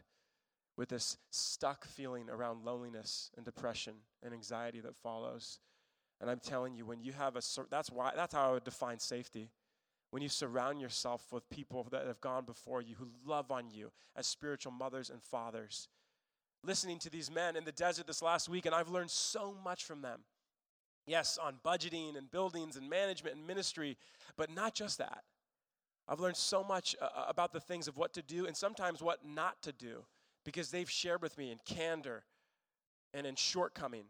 with 0.76 0.88
this 0.88 1.18
stuck 1.30 1.84
feeling 1.84 2.30
around 2.30 2.64
loneliness 2.64 3.30
and 3.36 3.44
depression 3.44 3.94
and 4.22 4.32
anxiety 4.32 4.80
that 4.80 4.96
follows. 4.96 5.58
And 6.22 6.30
I'm 6.30 6.38
telling 6.38 6.76
you, 6.76 6.86
when 6.86 7.02
you 7.02 7.12
have 7.12 7.34
a, 7.34 7.42
that's 7.68 7.90
why, 7.90 8.12
that's 8.14 8.32
how 8.32 8.50
I 8.50 8.52
would 8.52 8.64
define 8.64 9.00
safety. 9.00 9.50
When 10.12 10.22
you 10.22 10.28
surround 10.28 10.80
yourself 10.80 11.32
with 11.32 11.50
people 11.50 11.88
that 11.90 12.06
have 12.06 12.20
gone 12.20 12.44
before 12.44 12.80
you, 12.80 12.94
who 12.94 13.08
love 13.26 13.50
on 13.50 13.70
you 13.72 13.90
as 14.14 14.28
spiritual 14.28 14.70
mothers 14.70 15.10
and 15.10 15.20
fathers. 15.20 15.88
Listening 16.62 17.00
to 17.00 17.10
these 17.10 17.28
men 17.28 17.56
in 17.56 17.64
the 17.64 17.72
desert 17.72 18.06
this 18.06 18.22
last 18.22 18.48
week, 18.48 18.66
and 18.66 18.74
I've 18.74 18.88
learned 18.88 19.10
so 19.10 19.56
much 19.64 19.84
from 19.84 20.00
them. 20.00 20.20
Yes, 21.08 21.38
on 21.42 21.56
budgeting 21.64 22.16
and 22.16 22.30
buildings 22.30 22.76
and 22.76 22.88
management 22.88 23.34
and 23.34 23.44
ministry, 23.44 23.96
but 24.36 24.48
not 24.48 24.76
just 24.76 24.98
that. 24.98 25.24
I've 26.06 26.20
learned 26.20 26.36
so 26.36 26.62
much 26.62 26.94
uh, 27.02 27.04
uh 27.04 27.24
about 27.28 27.52
the 27.52 27.60
things 27.60 27.88
of 27.88 27.96
what 27.96 28.12
to 28.14 28.22
do 28.22 28.46
and 28.46 28.56
sometimes 28.56 29.02
what 29.02 29.26
not 29.26 29.60
to 29.62 29.72
do 29.72 30.04
because 30.44 30.70
they've 30.70 30.90
shared 30.90 31.22
with 31.22 31.36
me 31.36 31.50
in 31.50 31.58
candor 31.64 32.22
and 33.12 33.26
in 33.26 33.34
shortcoming 33.34 34.04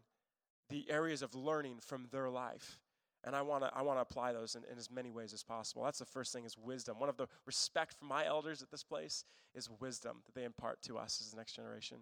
the 0.69 0.89
areas 0.89 1.21
of 1.21 1.35
learning 1.35 1.77
from 1.81 2.07
their 2.11 2.29
life. 2.29 2.79
And 3.25 3.35
I 3.35 3.41
want 3.41 3.63
to 3.63 3.71
I 3.73 3.81
want 3.83 3.97
to 3.97 4.01
apply 4.01 4.33
those 4.33 4.55
in, 4.55 4.63
in 4.69 4.77
as 4.77 4.91
many 4.91 5.09
ways 5.09 5.33
as 5.33 5.43
possible. 5.43 5.83
That's 5.83 5.99
the 5.99 6.05
first 6.05 6.33
thing 6.33 6.43
is 6.43 6.57
wisdom. 6.57 6.99
One 6.99 7.09
of 7.09 7.15
the 7.17 7.27
respect 7.45 7.95
for 7.97 8.05
my 8.05 8.25
elders 8.25 8.61
at 8.61 8.69
this 8.69 8.83
place 8.83 9.23
is 9.55 9.69
wisdom 9.79 10.17
that 10.25 10.35
they 10.35 10.43
impart 10.45 10.81
to 10.83 10.97
us 10.97 11.21
as 11.21 11.31
the 11.31 11.37
next 11.37 11.53
generation. 11.53 11.99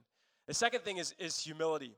The 0.47 0.53
second 0.53 0.81
thing 0.81 0.97
is, 0.97 1.13
is 1.19 1.37
humility. 1.39 1.95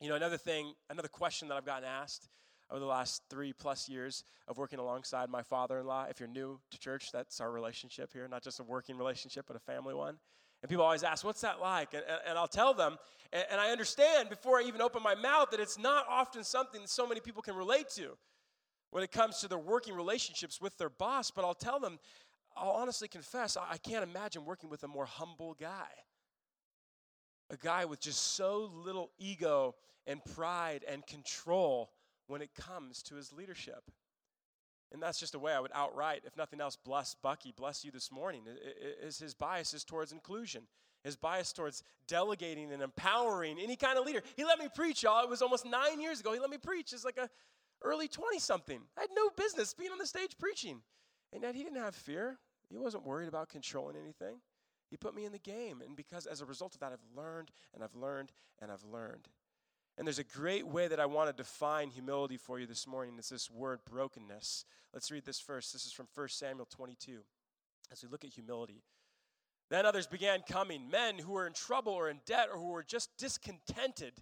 You 0.00 0.08
know, 0.08 0.14
another 0.14 0.38
thing, 0.38 0.72
another 0.88 1.08
question 1.08 1.48
that 1.48 1.54
I've 1.54 1.66
gotten 1.66 1.88
asked 1.88 2.28
over 2.70 2.80
the 2.80 2.86
last 2.86 3.22
three 3.30 3.52
plus 3.52 3.88
years 3.88 4.24
of 4.48 4.58
working 4.58 4.78
alongside 4.78 5.30
my 5.30 5.42
father 5.42 5.78
in 5.78 5.86
law. 5.86 6.06
If 6.08 6.20
you're 6.20 6.28
new 6.28 6.58
to 6.70 6.78
church, 6.78 7.12
that's 7.12 7.40
our 7.40 7.50
relationship 7.50 8.12
here, 8.12 8.26
not 8.28 8.42
just 8.42 8.60
a 8.60 8.64
working 8.64 8.96
relationship, 8.96 9.44
but 9.46 9.56
a 9.56 9.60
family 9.60 9.94
one. 9.94 10.18
And 10.66 10.68
people 10.68 10.84
always 10.84 11.04
ask, 11.04 11.24
What's 11.24 11.42
that 11.42 11.60
like? 11.60 11.94
And, 11.94 12.02
and, 12.28 12.36
I'll 12.36 12.48
tell 12.48 12.74
them, 12.74 12.96
and, 13.32 13.44
and 13.52 13.60
I 13.60 13.70
understand 13.70 14.28
before 14.28 14.58
I 14.58 14.62
even 14.62 14.82
open 14.82 15.00
my 15.00 15.14
mouth 15.14 15.52
that 15.52 15.60
it's 15.60 15.78
not 15.78 16.06
often 16.10 16.42
something 16.42 16.80
that 16.80 16.90
so 16.90 17.06
many 17.06 17.20
people 17.20 17.40
can 17.40 17.54
relate 17.54 17.88
to 17.90 18.18
when 18.90 19.04
it 19.04 19.12
comes 19.12 19.38
to 19.38 19.48
their 19.48 19.60
working 19.60 19.94
relationships 19.94 20.60
with 20.60 20.76
their 20.76 20.88
boss. 20.88 21.30
But 21.30 21.44
I'll 21.44 21.54
tell 21.54 21.78
them, 21.78 22.00
I'll 22.56 22.72
honestly 22.72 23.06
confess, 23.06 23.56
I 23.56 23.76
can't 23.76 24.02
imagine 24.02 24.44
working 24.44 24.68
with 24.68 24.82
a 24.82 24.88
more 24.88 25.06
humble 25.06 25.54
guy. 25.54 25.86
A 27.50 27.56
guy 27.56 27.84
with 27.84 28.00
just 28.00 28.34
so 28.34 28.72
little 28.74 29.12
ego 29.20 29.76
and 30.04 30.20
pride 30.34 30.84
and 30.88 31.06
control 31.06 31.92
when 32.26 32.42
it 32.42 32.50
comes 32.56 33.04
to 33.04 33.14
his 33.14 33.32
leadership. 33.32 33.84
And 34.92 35.02
that's 35.02 35.18
just 35.18 35.34
a 35.34 35.38
way 35.38 35.52
I 35.52 35.60
would 35.60 35.72
outright, 35.74 36.22
if 36.24 36.36
nothing 36.36 36.60
else, 36.60 36.76
bless 36.76 37.14
Bucky, 37.14 37.52
bless 37.56 37.84
you 37.84 37.90
this 37.90 38.12
morning, 38.12 38.42
is 39.02 39.18
his 39.18 39.34
biases 39.34 39.84
towards 39.84 40.12
inclusion, 40.12 40.62
his 41.02 41.16
bias 41.16 41.52
towards 41.52 41.82
delegating 42.06 42.72
and 42.72 42.82
empowering 42.82 43.58
any 43.58 43.74
kind 43.76 43.98
of 43.98 44.06
leader. 44.06 44.22
He 44.36 44.44
let 44.44 44.60
me 44.60 44.68
preach, 44.72 45.02
y'all. 45.02 45.24
It 45.24 45.28
was 45.28 45.42
almost 45.42 45.66
nine 45.66 46.00
years 46.00 46.20
ago. 46.20 46.32
He 46.32 46.38
let 46.38 46.50
me 46.50 46.58
preach 46.58 46.92
as 46.92 47.04
like 47.04 47.18
a 47.18 47.28
early 47.82 48.08
20 48.08 48.38
something. 48.38 48.80
I 48.96 49.02
had 49.02 49.10
no 49.14 49.28
business 49.36 49.74
being 49.74 49.90
on 49.90 49.98
the 49.98 50.06
stage 50.06 50.38
preaching. 50.38 50.82
And 51.32 51.42
yet 51.42 51.54
he 51.54 51.64
didn't 51.64 51.82
have 51.82 51.94
fear. 51.94 52.38
He 52.70 52.78
wasn't 52.78 53.04
worried 53.04 53.28
about 53.28 53.48
controlling 53.48 53.96
anything. 53.96 54.40
He 54.90 54.96
put 54.96 55.14
me 55.14 55.24
in 55.24 55.32
the 55.32 55.38
game. 55.38 55.82
And 55.84 55.96
because 55.96 56.26
as 56.26 56.40
a 56.40 56.46
result 56.46 56.74
of 56.74 56.80
that, 56.80 56.92
I've 56.92 57.16
learned 57.16 57.50
and 57.74 57.82
I've 57.82 57.94
learned 57.94 58.32
and 58.60 58.70
I've 58.70 58.84
learned. 58.84 59.28
And 59.98 60.06
there's 60.06 60.18
a 60.18 60.24
great 60.24 60.66
way 60.66 60.88
that 60.88 61.00
I 61.00 61.06
want 61.06 61.30
to 61.30 61.42
define 61.42 61.88
humility 61.88 62.36
for 62.36 62.60
you 62.60 62.66
this 62.66 62.86
morning. 62.86 63.14
It's 63.18 63.30
this 63.30 63.50
word 63.50 63.80
brokenness. 63.90 64.64
Let's 64.92 65.10
read 65.10 65.24
this 65.24 65.40
first. 65.40 65.72
This 65.72 65.86
is 65.86 65.92
from 65.92 66.06
1 66.14 66.28
Samuel 66.28 66.66
22 66.70 67.20
as 67.90 68.02
we 68.02 68.08
look 68.08 68.24
at 68.24 68.30
humility. 68.30 68.82
Then 69.70 69.86
others 69.86 70.06
began 70.06 70.42
coming, 70.48 70.88
men 70.90 71.18
who 71.18 71.32
were 71.32 71.46
in 71.46 71.52
trouble 71.52 71.92
or 71.92 72.08
in 72.08 72.20
debt 72.26 72.48
or 72.52 72.58
who 72.58 72.68
were 72.68 72.84
just 72.84 73.16
discontented. 73.16 74.12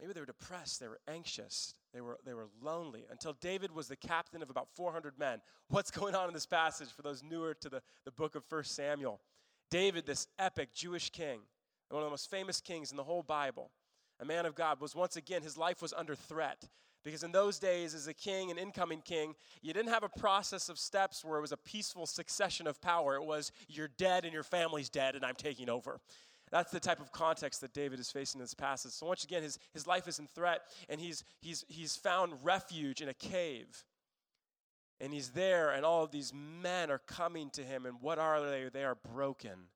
Maybe 0.00 0.14
they 0.14 0.20
were 0.20 0.26
depressed, 0.26 0.80
they 0.80 0.88
were 0.88 1.00
anxious, 1.06 1.74
they 1.92 2.00
were, 2.00 2.18
they 2.24 2.32
were 2.32 2.48
lonely, 2.62 3.04
until 3.10 3.34
David 3.34 3.70
was 3.70 3.88
the 3.88 3.96
captain 3.96 4.42
of 4.42 4.48
about 4.48 4.68
400 4.74 5.18
men. 5.18 5.42
What's 5.68 5.90
going 5.90 6.14
on 6.14 6.28
in 6.28 6.34
this 6.34 6.46
passage 6.46 6.88
for 6.88 7.02
those 7.02 7.22
newer 7.22 7.52
to 7.54 7.68
the, 7.68 7.82
the 8.06 8.10
book 8.10 8.34
of 8.34 8.44
1 8.48 8.64
Samuel? 8.64 9.20
David, 9.70 10.06
this 10.06 10.28
epic 10.38 10.72
Jewish 10.72 11.10
king, 11.10 11.40
one 11.90 12.02
of 12.02 12.06
the 12.06 12.10
most 12.10 12.30
famous 12.30 12.60
kings 12.60 12.90
in 12.90 12.96
the 12.96 13.04
whole 13.04 13.22
Bible, 13.22 13.70
a 14.20 14.24
man 14.24 14.46
of 14.46 14.54
God, 14.54 14.80
was 14.80 14.94
once 14.94 15.16
again, 15.16 15.42
his 15.42 15.56
life 15.56 15.82
was 15.82 15.92
under 15.92 16.14
threat. 16.14 16.68
Because 17.02 17.22
in 17.22 17.32
those 17.32 17.58
days, 17.58 17.94
as 17.94 18.06
a 18.06 18.14
king, 18.14 18.50
an 18.50 18.58
incoming 18.58 19.00
king, 19.00 19.34
you 19.62 19.72
didn't 19.72 19.88
have 19.88 20.02
a 20.02 20.20
process 20.20 20.68
of 20.68 20.78
steps 20.78 21.24
where 21.24 21.38
it 21.38 21.40
was 21.40 21.52
a 21.52 21.56
peaceful 21.56 22.06
succession 22.06 22.66
of 22.66 22.80
power. 22.82 23.14
It 23.14 23.24
was, 23.24 23.52
you're 23.68 23.88
dead 23.88 24.24
and 24.24 24.34
your 24.34 24.42
family's 24.42 24.90
dead 24.90 25.14
and 25.14 25.24
I'm 25.24 25.34
taking 25.34 25.70
over. 25.70 26.00
That's 26.50 26.72
the 26.72 26.80
type 26.80 27.00
of 27.00 27.12
context 27.12 27.60
that 27.60 27.72
David 27.72 28.00
is 28.00 28.10
facing 28.10 28.40
in 28.40 28.42
this 28.42 28.54
passage. 28.54 28.92
So 28.92 29.06
once 29.06 29.24
again, 29.24 29.42
his, 29.42 29.58
his 29.72 29.86
life 29.86 30.08
is 30.08 30.18
in 30.18 30.26
threat, 30.26 30.62
and 30.88 31.00
he's, 31.00 31.22
he's, 31.40 31.64
he's 31.68 31.96
found 31.96 32.34
refuge 32.42 33.00
in 33.00 33.08
a 33.08 33.14
cave. 33.14 33.84
And 35.00 35.14
he's 35.14 35.30
there, 35.30 35.70
and 35.70 35.86
all 35.86 36.02
of 36.02 36.10
these 36.10 36.32
men 36.34 36.90
are 36.90 36.98
coming 36.98 37.50
to 37.50 37.62
him. 37.62 37.86
And 37.86 37.96
what 38.00 38.18
are 38.18 38.44
they? 38.44 38.68
They 38.70 38.84
are 38.84 38.96
broken. 38.96 39.68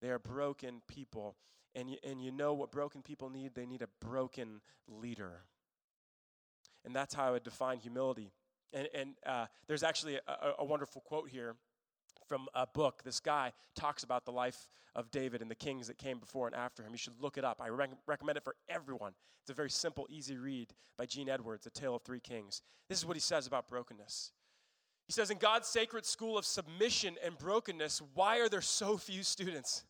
They 0.00 0.08
are 0.08 0.18
broken 0.18 0.80
people. 0.88 1.36
And 1.74 1.90
you, 1.90 1.96
and 2.02 2.22
you 2.22 2.32
know 2.32 2.54
what 2.54 2.72
broken 2.72 3.02
people 3.02 3.30
need? 3.30 3.54
They 3.54 3.66
need 3.66 3.82
a 3.82 4.04
broken 4.04 4.60
leader. 4.88 5.42
And 6.84 6.94
that's 6.94 7.14
how 7.14 7.26
I 7.26 7.30
would 7.32 7.44
define 7.44 7.78
humility. 7.78 8.32
And, 8.72 8.88
and 8.94 9.14
uh, 9.24 9.46
there's 9.66 9.82
actually 9.82 10.16
a, 10.16 10.52
a, 10.58 10.64
wonderful 10.64 11.00
quote 11.02 11.28
here 11.30 11.56
from 12.26 12.48
a 12.54 12.66
book. 12.66 13.02
This 13.04 13.20
guy 13.20 13.52
talks 13.74 14.02
about 14.02 14.24
the 14.24 14.32
life 14.32 14.68
of 14.94 15.10
David 15.10 15.40
and 15.40 15.50
the 15.50 15.54
kings 15.54 15.86
that 15.86 15.96
came 15.96 16.18
before 16.18 16.46
and 16.46 16.54
after 16.54 16.82
him. 16.82 16.92
You 16.92 16.98
should 16.98 17.20
look 17.20 17.38
it 17.38 17.44
up. 17.44 17.60
I 17.60 17.68
rec- 17.68 17.90
recommend 18.06 18.36
it 18.36 18.44
for 18.44 18.56
everyone. 18.68 19.12
It's 19.42 19.50
a 19.50 19.54
very 19.54 19.70
simple, 19.70 20.06
easy 20.10 20.36
read 20.36 20.74
by 20.98 21.06
Gene 21.06 21.28
Edwards, 21.28 21.66
A 21.66 21.70
Tale 21.70 21.94
of 21.94 22.02
Three 22.02 22.20
Kings. 22.20 22.62
This 22.88 22.98
is 22.98 23.06
what 23.06 23.16
he 23.16 23.20
says 23.20 23.46
about 23.46 23.68
brokenness. 23.68 24.32
He 25.06 25.12
says, 25.12 25.30
In 25.30 25.38
God's 25.38 25.66
sacred 25.66 26.04
school 26.04 26.36
of 26.36 26.44
submission 26.44 27.16
and 27.24 27.38
brokenness, 27.38 28.02
why 28.12 28.40
are 28.40 28.48
there 28.50 28.60
so 28.60 28.98
few 28.98 29.22
students? 29.22 29.84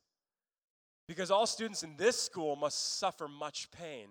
Because 1.08 1.30
all 1.30 1.46
students 1.46 1.82
in 1.82 1.96
this 1.96 2.20
school 2.20 2.54
must 2.54 2.98
suffer 2.98 3.26
much 3.26 3.70
pain. 3.72 4.08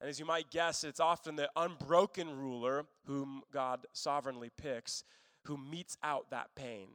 And 0.00 0.08
as 0.08 0.18
you 0.18 0.24
might 0.24 0.50
guess, 0.50 0.84
it's 0.84 1.00
often 1.00 1.36
the 1.36 1.50
unbroken 1.56 2.38
ruler 2.38 2.86
whom 3.06 3.42
God 3.52 3.86
sovereignly 3.92 4.50
picks 4.56 5.02
who 5.44 5.56
metes 5.56 5.96
out 6.02 6.30
that 6.30 6.54
pain. 6.54 6.88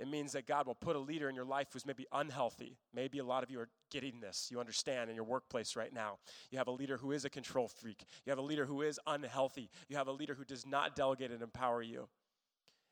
It 0.00 0.08
means 0.08 0.32
that 0.32 0.46
God 0.46 0.66
will 0.66 0.74
put 0.74 0.96
a 0.96 0.98
leader 0.98 1.28
in 1.28 1.36
your 1.36 1.44
life 1.44 1.68
who's 1.72 1.86
maybe 1.86 2.06
unhealthy. 2.12 2.76
Maybe 2.92 3.20
a 3.20 3.24
lot 3.24 3.44
of 3.44 3.50
you 3.50 3.60
are 3.60 3.68
getting 3.92 4.20
this. 4.20 4.48
You 4.50 4.58
understand 4.58 5.08
in 5.08 5.14
your 5.14 5.24
workplace 5.24 5.76
right 5.76 5.92
now. 5.92 6.18
You 6.50 6.58
have 6.58 6.66
a 6.66 6.72
leader 6.72 6.96
who 6.96 7.12
is 7.12 7.24
a 7.24 7.30
control 7.30 7.68
freak. 7.68 8.04
You 8.26 8.30
have 8.30 8.38
a 8.38 8.42
leader 8.42 8.66
who 8.66 8.82
is 8.82 8.98
unhealthy. 9.06 9.70
You 9.88 9.96
have 9.96 10.08
a 10.08 10.12
leader 10.12 10.34
who 10.34 10.44
does 10.44 10.66
not 10.66 10.96
delegate 10.96 11.30
and 11.30 11.42
empower 11.42 11.80
you. 11.80 12.08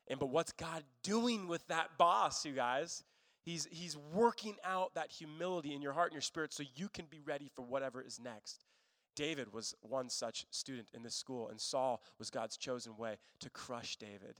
And 0.07 0.17
but 0.17 0.29
what's 0.29 0.53
God 0.53 0.83
doing 1.03 1.47
with 1.47 1.65
that 1.67 1.97
boss, 1.97 2.45
you 2.45 2.53
guys? 2.53 3.03
He's, 3.43 3.67
he's 3.71 3.97
working 4.13 4.55
out 4.63 4.95
that 4.95 5.11
humility 5.11 5.73
in 5.73 5.81
your 5.81 5.93
heart 5.93 6.07
and 6.07 6.15
your 6.15 6.21
spirit 6.21 6.53
so 6.53 6.63
you 6.75 6.87
can 6.87 7.05
be 7.09 7.19
ready 7.19 7.49
for 7.53 7.61
whatever 7.61 8.01
is 8.01 8.19
next. 8.19 8.63
David 9.15 9.53
was 9.53 9.75
one 9.81 10.09
such 10.09 10.45
student 10.49 10.87
in 10.93 11.03
this 11.03 11.13
school, 11.13 11.49
and 11.49 11.59
Saul 11.59 12.01
was 12.17 12.29
God's 12.29 12.57
chosen 12.57 12.97
way 12.97 13.17
to 13.41 13.49
crush 13.49 13.97
David. 13.97 14.39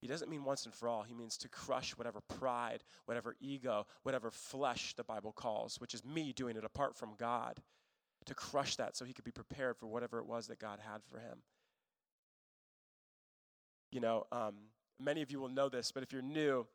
He 0.00 0.06
doesn't 0.06 0.30
mean 0.30 0.44
once 0.44 0.64
and 0.64 0.74
for 0.74 0.88
all. 0.88 1.02
He 1.02 1.14
means 1.14 1.36
to 1.38 1.48
crush 1.48 1.96
whatever 1.96 2.20
pride, 2.20 2.84
whatever 3.06 3.36
ego, 3.40 3.86
whatever 4.02 4.30
flesh 4.30 4.94
the 4.94 5.04
Bible 5.04 5.32
calls, 5.32 5.80
which 5.80 5.92
is 5.94 6.04
me 6.04 6.32
doing 6.32 6.56
it 6.56 6.64
apart 6.64 6.96
from 6.96 7.14
God, 7.18 7.58
to 8.26 8.34
crush 8.34 8.76
that 8.76 8.96
so 8.96 9.04
he 9.04 9.12
could 9.12 9.24
be 9.24 9.30
prepared 9.30 9.76
for 9.76 9.86
whatever 9.86 10.18
it 10.18 10.26
was 10.26 10.46
that 10.46 10.58
God 10.58 10.78
had 10.80 11.02
for 11.04 11.18
him. 11.18 11.38
You 13.90 14.00
know, 14.00 14.26
um, 14.30 14.54
many 14.98 15.20
of 15.20 15.30
you 15.30 15.40
will 15.40 15.48
know 15.48 15.68
this, 15.68 15.90
but 15.90 16.02
if 16.02 16.12
you're 16.12 16.22
new, 16.22 16.66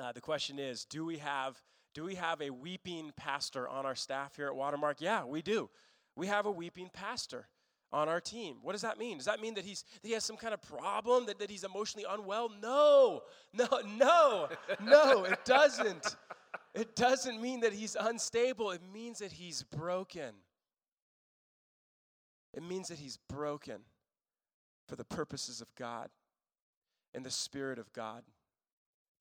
uh, 0.00 0.12
the 0.12 0.20
question 0.20 0.58
is 0.58 0.84
do 0.84 1.04
we 1.04 1.18
have 1.18 1.60
do 1.94 2.04
we 2.04 2.14
have 2.14 2.40
a 2.40 2.50
weeping 2.50 3.12
pastor 3.16 3.68
on 3.68 3.84
our 3.84 3.94
staff 3.94 4.36
here 4.36 4.46
at 4.46 4.54
Watermark? 4.54 5.00
Yeah, 5.00 5.24
we 5.24 5.42
do. 5.42 5.68
We 6.16 6.26
have 6.26 6.46
a 6.46 6.50
weeping 6.50 6.90
pastor 6.92 7.48
on 7.92 8.08
our 8.08 8.20
team. 8.20 8.56
What 8.62 8.72
does 8.72 8.82
that 8.82 8.98
mean? 8.98 9.18
Does 9.18 9.26
that 9.26 9.40
mean 9.40 9.54
that 9.54 9.64
he's 9.64 9.84
that 10.02 10.08
he 10.08 10.14
has 10.14 10.24
some 10.24 10.36
kind 10.36 10.54
of 10.54 10.62
problem, 10.62 11.26
that, 11.26 11.38
that 11.38 11.50
he's 11.50 11.64
emotionally 11.64 12.06
unwell? 12.08 12.50
No, 12.60 13.22
no, 13.52 13.68
no, 13.98 14.48
no, 14.82 15.24
it 15.24 15.44
doesn't. 15.44 16.16
It 16.74 16.96
doesn't 16.96 17.40
mean 17.40 17.60
that 17.60 17.74
he's 17.74 17.96
unstable. 17.98 18.70
It 18.70 18.80
means 18.92 19.18
that 19.18 19.32
he's 19.32 19.62
broken. 19.62 20.34
It 22.54 22.62
means 22.62 22.88
that 22.88 22.98
he's 22.98 23.18
broken 23.28 23.80
for 24.88 24.96
the 24.96 25.04
purposes 25.04 25.60
of 25.60 25.74
God 25.74 26.08
and 27.14 27.24
the 27.24 27.30
Spirit 27.30 27.78
of 27.78 27.92
God, 27.92 28.22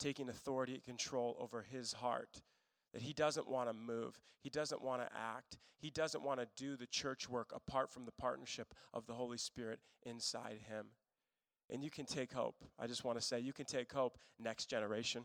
taking 0.01 0.29
authority 0.29 0.73
and 0.73 0.83
control 0.83 1.37
over 1.39 1.65
his 1.69 1.93
heart 1.93 2.41
that 2.93 3.01
he 3.01 3.13
doesn't 3.13 3.47
want 3.47 3.69
to 3.69 3.73
move. 3.73 4.19
He 4.41 4.49
doesn't 4.49 4.81
want 4.81 5.01
to 5.01 5.09
act. 5.15 5.57
He 5.77 5.89
doesn't 5.89 6.23
want 6.23 6.39
to 6.39 6.47
do 6.55 6.75
the 6.75 6.87
church 6.87 7.29
work 7.29 7.51
apart 7.55 7.91
from 7.91 8.05
the 8.05 8.11
partnership 8.11 8.73
of 8.93 9.05
the 9.07 9.13
Holy 9.13 9.37
Spirit 9.37 9.79
inside 10.03 10.59
him. 10.67 10.87
And 11.69 11.83
you 11.83 11.89
can 11.89 12.05
take 12.05 12.33
hope. 12.33 12.55
I 12.77 12.87
just 12.87 13.05
want 13.05 13.17
to 13.17 13.25
say 13.25 13.39
you 13.39 13.53
can 13.53 13.65
take 13.65 13.91
hope 13.91 14.17
next 14.39 14.65
generation. 14.65 15.23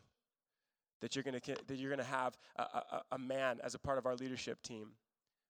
That 1.00 1.14
you're 1.14 1.24
going 1.24 1.38
to 1.38 1.56
that 1.66 1.76
you're 1.76 1.90
going 1.90 1.98
to 1.98 2.04
have 2.04 2.38
a, 2.56 2.62
a, 2.62 3.02
a 3.12 3.18
man 3.18 3.58
as 3.62 3.74
a 3.74 3.78
part 3.78 3.98
of 3.98 4.06
our 4.06 4.14
leadership 4.14 4.62
team 4.62 4.92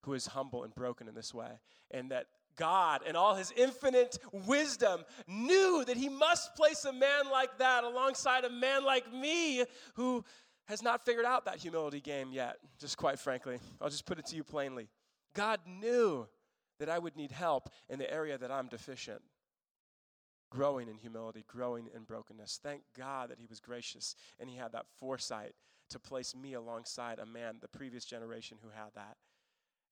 who 0.03 0.15
is 0.15 0.27
humble 0.27 0.65
and 0.65 0.75
broken 0.75 1.07
in 1.07 1.15
this 1.15 1.33
way, 1.33 1.61
and 1.91 2.11
that 2.11 2.27
God, 2.57 3.03
and 3.07 3.17
all 3.17 3.35
his 3.35 3.53
infinite 3.57 4.19
wisdom, 4.33 5.05
knew 5.27 5.85
that 5.87 5.97
he 5.97 6.09
must 6.09 6.55
place 6.55 6.85
a 6.85 6.93
man 6.93 7.31
like 7.31 7.59
that 7.59 7.85
alongside 7.85 8.45
a 8.45 8.51
man 8.51 8.85
like 8.85 9.13
me 9.13 9.65
who 9.95 10.25
has 10.67 10.83
not 10.83 11.05
figured 11.05 11.25
out 11.25 11.45
that 11.45 11.57
humility 11.57 12.01
game 12.01 12.33
yet, 12.33 12.57
just 12.79 12.97
quite 12.97 13.19
frankly. 13.19 13.59
I'll 13.81 13.91
just 13.91 14.07
put 14.07 14.19
it 14.19 14.27
to 14.27 14.37
you 14.37 14.43
plainly. 14.43 14.89
God 15.35 15.61
knew 15.67 16.27
that 16.79 16.89
I 16.89 16.99
would 16.99 17.17
need 17.17 17.31
help 17.31 17.71
in 17.89 17.99
the 17.99 18.13
area 18.13 18.37
that 18.37 18.51
I'm 18.51 18.69
deficient. 18.69 19.23
Growing 20.51 20.89
in 20.89 20.97
humility, 20.97 21.45
growing 21.47 21.89
in 21.95 22.05
brokenness. 22.05 22.61
Thank 22.63 22.83
God 22.97 23.31
that 23.31 23.39
He 23.39 23.47
was 23.47 23.61
gracious 23.61 24.15
and 24.39 24.49
He 24.49 24.57
had 24.57 24.73
that 24.73 24.87
foresight 24.99 25.53
to 25.91 25.99
place 25.99 26.35
me 26.35 26.55
alongside 26.55 27.19
a 27.19 27.27
man, 27.27 27.57
the 27.61 27.69
previous 27.69 28.05
generation 28.05 28.59
who 28.63 28.69
had 28.69 28.91
that. 28.95 29.17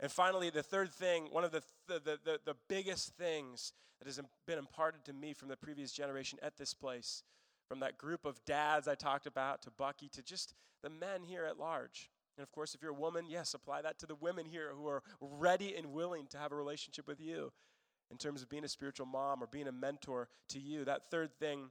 And 0.01 0.11
finally, 0.11 0.51
the 0.51 0.63
third 0.63 0.93
thing, 0.93 1.29
one 1.31 1.45
of 1.45 1.53
the, 1.53 1.63
the, 1.87 2.19
the, 2.25 2.41
the, 2.45 2.57
biggest 2.69 3.15
things 3.17 3.73
that 4.01 4.07
has 4.07 4.21
been 4.47 4.59
imparted 4.59 5.05
to 5.05 5.13
me 5.13 5.33
from 5.33 5.49
the 5.49 5.57
previous 5.57 5.93
generation 5.93 6.39
at 6.43 6.57
this 6.57 6.75
place 6.75 7.23
from 7.69 7.81
that 7.81 7.99
group 7.99 8.25
of 8.25 8.45
dads 8.45 8.89
I 8.89 8.95
talked 8.95 9.27
about 9.27 9.63
to 9.63 9.71
Bucky 9.71 10.09
to 10.11 10.23
just 10.23 10.55
the 10.83 10.91
men 10.91 11.23
here 11.23 11.45
at 11.45 11.59
large. 11.59 12.11
And 12.37 12.43
of 12.43 12.53
course, 12.53 12.75
if 12.75 12.83
you're 12.83 12.91
a 12.91 12.95
woman, 12.95 13.27
yes, 13.29 13.55
apply 13.55 13.83
that 13.83 13.99
to 14.01 14.07
the 14.07 14.17
women 14.17 14.45
here 14.47 14.73
who 14.77 14.89
are 14.89 15.03
ready 15.21 15.75
and 15.77 15.93
willing 15.93 16.27
to 16.29 16.39
have 16.39 16.53
a 16.53 16.57
relationship 16.57 17.07
with 17.07 17.21
you 17.21 17.53
in 18.11 18.19
terms 18.19 18.43
of 18.43 18.49
being 18.49 18.65
a 18.65 18.69
spiritual 18.69 19.07
mom 19.07 19.43
or 19.43 19.47
being 19.47 19.69
a 19.69 19.73
mentor 19.73 20.29
to 20.49 20.61
you. 20.61 20.85
That 20.85 21.11
third 21.11 21.33
thing 21.39 21.71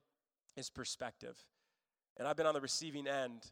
is 0.55 0.69
perspective. 0.69 1.37
And 2.17 2.27
I've 2.27 2.37
been 2.37 2.45
on 2.45 2.53
the 2.53 2.61
receiving 2.61 3.07
end 3.07 3.51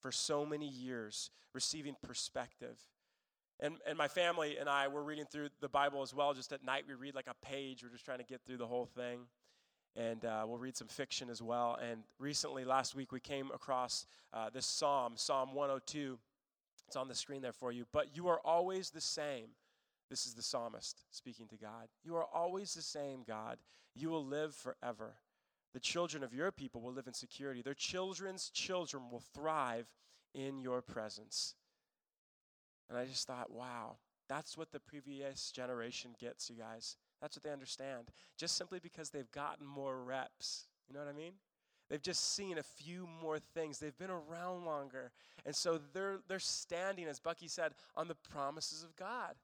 for 0.00 0.12
so 0.12 0.46
many 0.46 0.68
years, 0.68 1.30
receiving 1.52 1.96
perspective. 2.02 2.78
And, 3.60 3.76
and 3.86 3.96
my 3.96 4.08
family 4.08 4.56
and 4.58 4.68
I 4.68 4.88
were 4.88 5.02
reading 5.02 5.24
through 5.24 5.48
the 5.60 5.68
Bible 5.68 6.02
as 6.02 6.14
well. 6.14 6.34
Just 6.34 6.52
at 6.52 6.64
night, 6.64 6.84
we 6.88 6.94
read 6.94 7.14
like 7.14 7.28
a 7.28 7.46
page. 7.46 7.82
We're 7.82 7.90
just 7.90 8.04
trying 8.04 8.18
to 8.18 8.24
get 8.24 8.40
through 8.44 8.56
the 8.56 8.66
whole 8.66 8.86
thing 8.86 9.26
and 9.96 10.24
uh, 10.24 10.44
we'll 10.46 10.58
read 10.58 10.76
some 10.76 10.88
fiction 10.88 11.28
as 11.28 11.42
well. 11.42 11.78
And 11.82 12.02
recently, 12.18 12.64
last 12.64 12.94
week, 12.94 13.12
we 13.12 13.20
came 13.20 13.50
across 13.52 14.06
uh, 14.32 14.48
this 14.50 14.66
psalm, 14.66 15.14
Psalm 15.16 15.54
102. 15.54 16.18
It's 16.86 16.96
on 16.96 17.08
the 17.08 17.14
screen 17.14 17.42
there 17.42 17.52
for 17.52 17.72
you. 17.72 17.84
But 17.92 18.16
you 18.16 18.28
are 18.28 18.40
always 18.44 18.90
the 18.90 19.00
same. 19.00 19.48
This 20.08 20.26
is 20.26 20.34
the 20.34 20.42
psalmist 20.42 21.04
speaking 21.10 21.46
to 21.48 21.56
God. 21.56 21.88
You 22.04 22.16
are 22.16 22.26
always 22.34 22.74
the 22.74 22.82
same, 22.82 23.22
God. 23.26 23.58
You 23.94 24.10
will 24.10 24.24
live 24.24 24.54
forever. 24.54 25.14
The 25.74 25.80
children 25.80 26.22
of 26.22 26.34
your 26.34 26.52
people 26.52 26.80
will 26.80 26.92
live 26.92 27.06
in 27.06 27.14
security. 27.14 27.62
Their 27.62 27.74
children's 27.74 28.50
children 28.50 29.04
will 29.10 29.22
thrive 29.34 29.86
in 30.34 30.60
your 30.60 30.82
presence. 30.82 31.54
And 32.92 33.00
I 33.00 33.06
just 33.06 33.26
thought, 33.26 33.50
wow, 33.50 33.96
that's 34.28 34.58
what 34.58 34.70
the 34.70 34.78
previous 34.78 35.50
generation 35.50 36.10
gets, 36.20 36.50
you 36.50 36.56
guys. 36.56 36.96
That's 37.22 37.34
what 37.36 37.42
they 37.42 37.50
understand. 37.50 38.10
Just 38.36 38.54
simply 38.54 38.80
because 38.82 39.08
they've 39.08 39.30
gotten 39.32 39.66
more 39.66 40.02
reps. 40.02 40.66
You 40.86 40.94
know 40.94 41.00
what 41.00 41.08
I 41.08 41.16
mean? 41.16 41.32
They've 41.88 42.02
just 42.02 42.34
seen 42.34 42.58
a 42.58 42.62
few 42.62 43.08
more 43.22 43.38
things. 43.38 43.78
They've 43.78 43.96
been 43.96 44.10
around 44.10 44.66
longer. 44.66 45.10
And 45.46 45.56
so 45.56 45.80
they're, 45.94 46.18
they're 46.28 46.38
standing, 46.38 47.06
as 47.06 47.18
Bucky 47.18 47.48
said, 47.48 47.72
on 47.96 48.08
the 48.08 48.14
promises 48.14 48.82
of 48.82 48.94
God. 48.94 49.36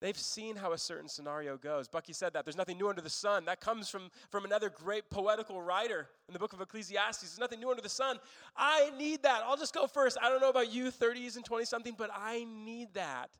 They've 0.00 0.18
seen 0.18 0.56
how 0.56 0.72
a 0.72 0.78
certain 0.78 1.08
scenario 1.08 1.56
goes. 1.56 1.88
Bucky 1.88 2.12
said 2.12 2.34
that. 2.34 2.44
There's 2.44 2.56
nothing 2.56 2.76
new 2.76 2.88
under 2.88 3.00
the 3.00 3.08
sun. 3.08 3.46
That 3.46 3.60
comes 3.60 3.88
from, 3.88 4.10
from 4.30 4.44
another 4.44 4.68
great 4.68 5.08
poetical 5.08 5.62
writer 5.62 6.08
in 6.28 6.34
the 6.34 6.38
book 6.38 6.52
of 6.52 6.60
Ecclesiastes. 6.60 7.22
There's 7.22 7.38
nothing 7.38 7.60
new 7.60 7.70
under 7.70 7.82
the 7.82 7.88
sun. 7.88 8.18
I 8.54 8.90
need 8.98 9.22
that. 9.22 9.42
I'll 9.46 9.56
just 9.56 9.74
go 9.74 9.86
first. 9.86 10.18
I 10.22 10.28
don't 10.28 10.40
know 10.40 10.50
about 10.50 10.70
you, 10.70 10.90
30s 10.90 11.36
and 11.36 11.44
20 11.44 11.64
something, 11.64 11.94
but 11.96 12.10
I 12.14 12.44
need 12.44 12.92
that 12.94 13.30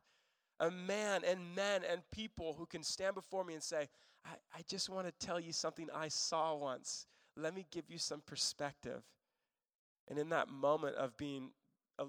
a 0.59 0.71
man 0.71 1.21
and 1.25 1.55
men 1.55 1.81
and 1.89 2.01
people 2.11 2.55
who 2.57 2.65
can 2.65 2.83
stand 2.83 3.15
before 3.15 3.43
me 3.43 3.53
and 3.53 3.63
say, 3.63 3.87
I, 4.25 4.31
I 4.55 4.61
just 4.67 4.89
want 4.89 5.07
to 5.07 5.25
tell 5.25 5.39
you 5.39 5.53
something 5.53 5.87
I 5.93 6.07
saw 6.07 6.55
once. 6.55 7.05
Let 7.35 7.53
me 7.55 7.65
give 7.71 7.85
you 7.89 7.97
some 7.97 8.21
perspective. 8.25 9.03
And 10.07 10.17
in 10.17 10.29
that 10.29 10.49
moment 10.49 10.95
of 10.95 11.15
being 11.17 11.51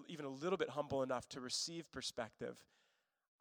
even 0.07 0.25
a 0.25 0.31
little 0.31 0.57
bit 0.57 0.71
humble 0.71 1.03
enough 1.03 1.29
to 1.31 1.41
receive 1.41 1.91
perspective, 1.93 2.59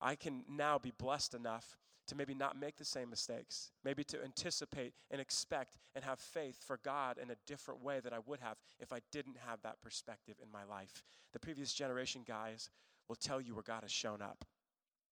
I 0.01 0.15
can 0.15 0.43
now 0.49 0.77
be 0.77 0.91
blessed 0.97 1.33
enough 1.33 1.77
to 2.07 2.15
maybe 2.15 2.33
not 2.33 2.57
make 2.57 2.77
the 2.77 2.85
same 2.85 3.09
mistakes, 3.09 3.71
maybe 3.83 4.03
to 4.05 4.23
anticipate 4.23 4.93
and 5.11 5.19
expect 5.19 5.77
and 5.93 6.05
have 6.05 6.19
faith 6.19 6.63
for 6.65 6.79
God 6.83 7.17
in 7.17 7.31
a 7.31 7.35
different 7.45 7.83
way 7.83 7.99
that 7.99 8.13
I 8.13 8.19
would 8.25 8.39
have 8.39 8.57
if 8.79 8.93
I 8.93 8.99
didn't 9.11 9.37
have 9.45 9.61
that 9.63 9.81
perspective 9.81 10.35
in 10.41 10.49
my 10.51 10.63
life. 10.63 11.03
The 11.33 11.39
previous 11.39 11.73
generation 11.73 12.21
guys 12.25 12.69
will 13.09 13.17
tell 13.17 13.41
you 13.41 13.53
where 13.55 13.63
God 13.63 13.81
has 13.81 13.91
shown 13.91 14.21
up. 14.21 14.45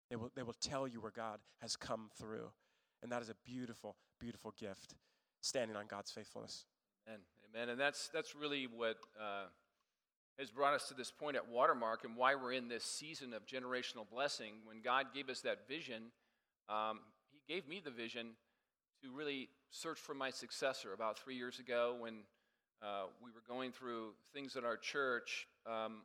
They 0.09 0.15
will, 0.15 0.31
they 0.35 0.43
will 0.43 0.55
tell 0.61 0.87
you 0.87 1.01
where 1.01 1.11
God 1.11 1.39
has 1.61 1.75
come 1.75 2.09
through. 2.15 2.51
And 3.01 3.11
that 3.11 3.21
is 3.21 3.29
a 3.29 3.35
beautiful, 3.43 3.95
beautiful 4.19 4.53
gift, 4.57 4.95
standing 5.41 5.75
on 5.75 5.87
God's 5.87 6.11
faithfulness. 6.11 6.65
Amen. 7.07 7.21
Amen. 7.49 7.69
And 7.69 7.79
that's, 7.79 8.09
that's 8.13 8.35
really 8.35 8.67
what 8.67 8.97
uh, 9.19 9.45
has 10.39 10.49
brought 10.49 10.73
us 10.73 10.87
to 10.87 10.93
this 10.93 11.11
point 11.11 11.35
at 11.35 11.47
Watermark 11.47 12.03
and 12.03 12.15
why 12.15 12.35
we're 12.35 12.53
in 12.53 12.67
this 12.67 12.83
season 12.83 13.33
of 13.33 13.45
generational 13.45 14.09
blessing. 14.09 14.53
When 14.65 14.81
God 14.81 15.07
gave 15.13 15.29
us 15.29 15.41
that 15.41 15.67
vision, 15.67 16.11
um, 16.69 16.99
He 17.31 17.53
gave 17.53 17.67
me 17.67 17.81
the 17.83 17.91
vision 17.91 18.31
to 19.03 19.11
really 19.11 19.49
search 19.69 19.99
for 19.99 20.13
my 20.13 20.29
successor 20.29 20.93
about 20.93 21.19
three 21.19 21.35
years 21.35 21.59
ago 21.59 21.95
when 21.99 22.23
uh, 22.81 23.05
we 23.23 23.31
were 23.31 23.43
going 23.47 23.71
through 23.71 24.09
things 24.33 24.55
at 24.55 24.63
our 24.63 24.77
church. 24.77 25.47
Um, 25.65 26.01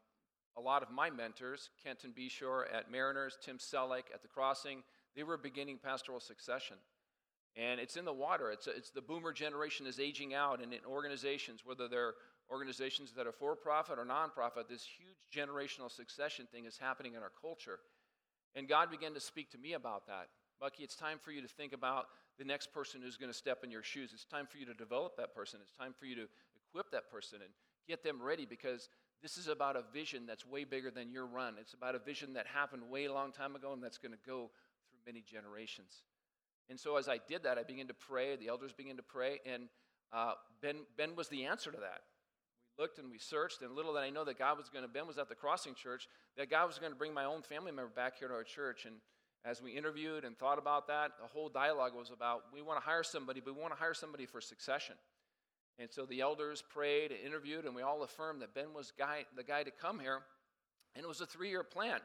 a 0.56 0.60
lot 0.60 0.82
of 0.82 0.90
my 0.90 1.08
mentors, 1.08 1.70
Kenton 1.82 2.12
Beshore 2.16 2.64
at 2.74 2.90
Mariners, 2.90 3.38
Tim 3.40 3.58
Selleck 3.58 4.04
at 4.12 4.22
the 4.22 4.28
Crossing, 4.28 4.82
they 5.14 5.22
were 5.22 5.36
beginning 5.36 5.78
pastoral 5.82 6.20
succession. 6.20 6.76
And 7.56 7.80
it's 7.80 7.96
in 7.96 8.04
the 8.04 8.12
water. 8.12 8.50
It's, 8.50 8.66
it's 8.66 8.90
the 8.90 9.00
boomer 9.00 9.32
generation 9.32 9.86
is 9.86 9.98
aging 9.98 10.34
out, 10.34 10.62
and 10.62 10.72
in 10.72 10.80
organizations, 10.86 11.62
whether 11.64 11.88
they're 11.88 12.14
organizations 12.50 13.12
that 13.16 13.26
are 13.26 13.32
for 13.32 13.54
profit 13.54 13.98
or 13.98 14.04
nonprofit, 14.04 14.68
this 14.68 14.84
huge 14.84 15.16
generational 15.32 15.90
succession 15.90 16.46
thing 16.50 16.64
is 16.64 16.78
happening 16.78 17.14
in 17.14 17.22
our 17.22 17.32
culture. 17.40 17.80
And 18.54 18.68
God 18.68 18.90
began 18.90 19.14
to 19.14 19.20
speak 19.20 19.50
to 19.52 19.58
me 19.58 19.74
about 19.74 20.06
that. 20.06 20.28
Bucky, 20.60 20.82
it's 20.82 20.96
time 20.96 21.18
for 21.22 21.30
you 21.30 21.40
to 21.42 21.48
think 21.48 21.72
about 21.72 22.06
the 22.38 22.44
next 22.44 22.72
person 22.72 23.00
who's 23.02 23.16
going 23.16 23.30
to 23.30 23.36
step 23.36 23.62
in 23.62 23.70
your 23.70 23.82
shoes. 23.82 24.10
It's 24.12 24.24
time 24.24 24.46
for 24.46 24.58
you 24.58 24.66
to 24.66 24.74
develop 24.74 25.16
that 25.16 25.34
person. 25.34 25.60
It's 25.62 25.72
time 25.72 25.94
for 25.98 26.06
you 26.06 26.14
to 26.16 26.26
equip 26.68 26.90
that 26.92 27.10
person 27.10 27.40
and 27.42 27.50
get 27.86 28.02
them 28.02 28.20
ready 28.20 28.46
because 28.46 28.88
this 29.22 29.36
is 29.36 29.48
about 29.48 29.76
a 29.76 29.82
vision 29.92 30.24
that's 30.26 30.46
way 30.46 30.64
bigger 30.64 30.90
than 30.90 31.10
your 31.10 31.26
run. 31.26 31.54
It's 31.60 31.74
about 31.74 31.94
a 31.94 31.98
vision 31.98 32.34
that 32.34 32.46
happened 32.46 32.82
way 32.88 33.06
a 33.06 33.12
long 33.12 33.32
time 33.32 33.56
ago 33.56 33.72
and 33.72 33.82
that's 33.82 33.98
going 33.98 34.12
to 34.12 34.18
go 34.26 34.50
through 34.90 35.00
many 35.06 35.22
generations. 35.22 36.02
And 36.70 36.78
so 36.78 36.96
as 36.96 37.08
I 37.08 37.18
did 37.26 37.44
that, 37.44 37.58
I 37.58 37.62
began 37.62 37.86
to 37.88 37.94
pray. 37.94 38.36
The 38.36 38.48
elders 38.48 38.72
began 38.72 38.96
to 38.96 39.02
pray, 39.02 39.40
and 39.46 39.64
uh, 40.12 40.32
Ben, 40.60 40.76
ben 40.96 41.16
was 41.16 41.28
the 41.28 41.46
answer 41.46 41.70
to 41.70 41.78
that. 41.78 42.02
Looked 42.78 42.98
and 42.98 43.10
we 43.10 43.18
searched, 43.18 43.62
and 43.62 43.74
little 43.74 43.94
did 43.94 44.00
I 44.00 44.10
know 44.10 44.24
that 44.24 44.38
God 44.38 44.56
was 44.56 44.68
going 44.68 44.84
to, 44.84 44.88
Ben 44.88 45.06
was 45.06 45.18
at 45.18 45.28
the 45.28 45.34
Crossing 45.34 45.74
Church, 45.74 46.06
that 46.36 46.48
God 46.48 46.66
was 46.66 46.78
going 46.78 46.92
to 46.92 46.98
bring 46.98 47.12
my 47.12 47.24
own 47.24 47.42
family 47.42 47.72
member 47.72 47.90
back 47.90 48.18
here 48.18 48.28
to 48.28 48.34
our 48.34 48.44
church. 48.44 48.84
And 48.86 48.96
as 49.44 49.60
we 49.60 49.72
interviewed 49.72 50.24
and 50.24 50.38
thought 50.38 50.58
about 50.58 50.86
that, 50.86 51.12
the 51.20 51.26
whole 51.26 51.48
dialogue 51.48 51.92
was 51.96 52.10
about 52.10 52.42
we 52.54 52.62
want 52.62 52.80
to 52.80 52.88
hire 52.88 53.02
somebody, 53.02 53.40
but 53.44 53.56
we 53.56 53.60
want 53.60 53.72
to 53.72 53.78
hire 53.78 53.94
somebody 53.94 54.26
for 54.26 54.40
succession. 54.40 54.94
And 55.80 55.88
so 55.90 56.06
the 56.06 56.20
elders 56.20 56.62
prayed 56.68 57.10
and 57.10 57.20
interviewed, 57.20 57.64
and 57.64 57.74
we 57.74 57.82
all 57.82 58.02
affirmed 58.04 58.42
that 58.42 58.54
Ben 58.54 58.72
was 58.72 58.92
guy, 58.96 59.24
the 59.36 59.44
guy 59.44 59.64
to 59.64 59.70
come 59.72 59.98
here. 59.98 60.20
And 60.94 61.04
it 61.04 61.08
was 61.08 61.20
a 61.20 61.26
three 61.26 61.50
year 61.50 61.64
plan. 61.64 62.00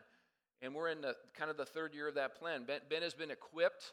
And 0.62 0.74
we're 0.74 0.90
in 0.90 1.02
the, 1.02 1.16
kind 1.38 1.52
of 1.52 1.58
the 1.58 1.66
third 1.66 1.94
year 1.94 2.08
of 2.08 2.16
that 2.16 2.36
plan. 2.36 2.64
Ben, 2.66 2.80
ben 2.90 3.02
has 3.02 3.14
been 3.14 3.32
equipped 3.32 3.92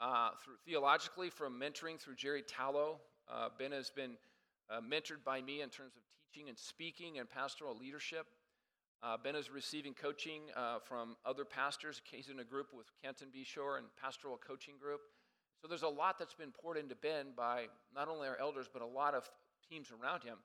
uh, 0.00 0.30
through, 0.44 0.54
theologically 0.66 1.30
from 1.30 1.58
mentoring 1.58 1.98
through 1.98 2.16
Jerry 2.16 2.42
Tallow. 2.42 3.00
Uh, 3.32 3.48
ben 3.58 3.72
has 3.72 3.90
been 3.90 4.12
uh, 4.70 4.80
mentored 4.80 5.24
by 5.24 5.40
me 5.40 5.62
in 5.62 5.68
terms 5.68 5.92
of 5.96 6.02
teaching 6.32 6.48
and 6.48 6.58
speaking 6.58 7.18
and 7.18 7.28
pastoral 7.28 7.76
leadership. 7.76 8.26
Uh, 9.02 9.16
ben 9.22 9.34
is 9.34 9.50
receiving 9.50 9.92
coaching 9.92 10.42
uh, 10.56 10.78
from 10.78 11.16
other 11.26 11.44
pastors. 11.44 12.00
He's 12.10 12.28
in 12.28 12.38
a 12.38 12.44
group 12.44 12.68
with 12.72 12.86
Kenton 13.02 13.28
Beshore 13.34 13.78
and 13.78 13.86
pastoral 14.00 14.38
coaching 14.38 14.74
group. 14.80 15.00
So 15.60 15.68
there's 15.68 15.82
a 15.82 15.88
lot 15.88 16.18
that's 16.18 16.34
been 16.34 16.52
poured 16.52 16.76
into 16.76 16.94
Ben 16.94 17.28
by 17.36 17.66
not 17.94 18.08
only 18.08 18.28
our 18.28 18.36
elders, 18.40 18.68
but 18.72 18.82
a 18.82 18.86
lot 18.86 19.14
of 19.14 19.28
teams 19.68 19.88
around 19.90 20.22
him. 20.22 20.36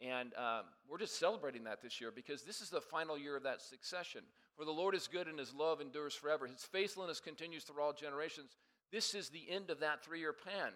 And 0.00 0.32
um, 0.34 0.64
we're 0.88 0.98
just 0.98 1.18
celebrating 1.18 1.64
that 1.64 1.82
this 1.82 2.00
year 2.00 2.10
because 2.14 2.42
this 2.42 2.60
is 2.60 2.70
the 2.70 2.80
final 2.80 3.16
year 3.16 3.36
of 3.36 3.42
that 3.44 3.62
succession. 3.62 4.22
For 4.56 4.64
the 4.64 4.70
Lord 4.72 4.94
is 4.94 5.08
good 5.08 5.26
and 5.26 5.38
his 5.38 5.54
love 5.54 5.80
endures 5.80 6.14
forever. 6.14 6.46
His 6.46 6.64
faithfulness 6.64 7.20
continues 7.20 7.64
through 7.64 7.82
all 7.82 7.92
generations. 7.92 8.56
This 8.90 9.14
is 9.14 9.28
the 9.28 9.48
end 9.48 9.70
of 9.70 9.80
that 9.80 10.04
three 10.04 10.20
year 10.20 10.32
plan. 10.32 10.72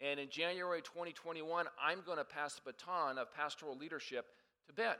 And 0.00 0.18
in 0.18 0.30
January 0.30 0.80
2021, 0.82 1.66
I'm 1.82 1.98
going 2.04 2.18
to 2.18 2.24
pass 2.24 2.54
the 2.54 2.72
baton 2.72 3.18
of 3.18 3.34
pastoral 3.34 3.76
leadership 3.76 4.26
to 4.66 4.72
Ben. 4.72 4.94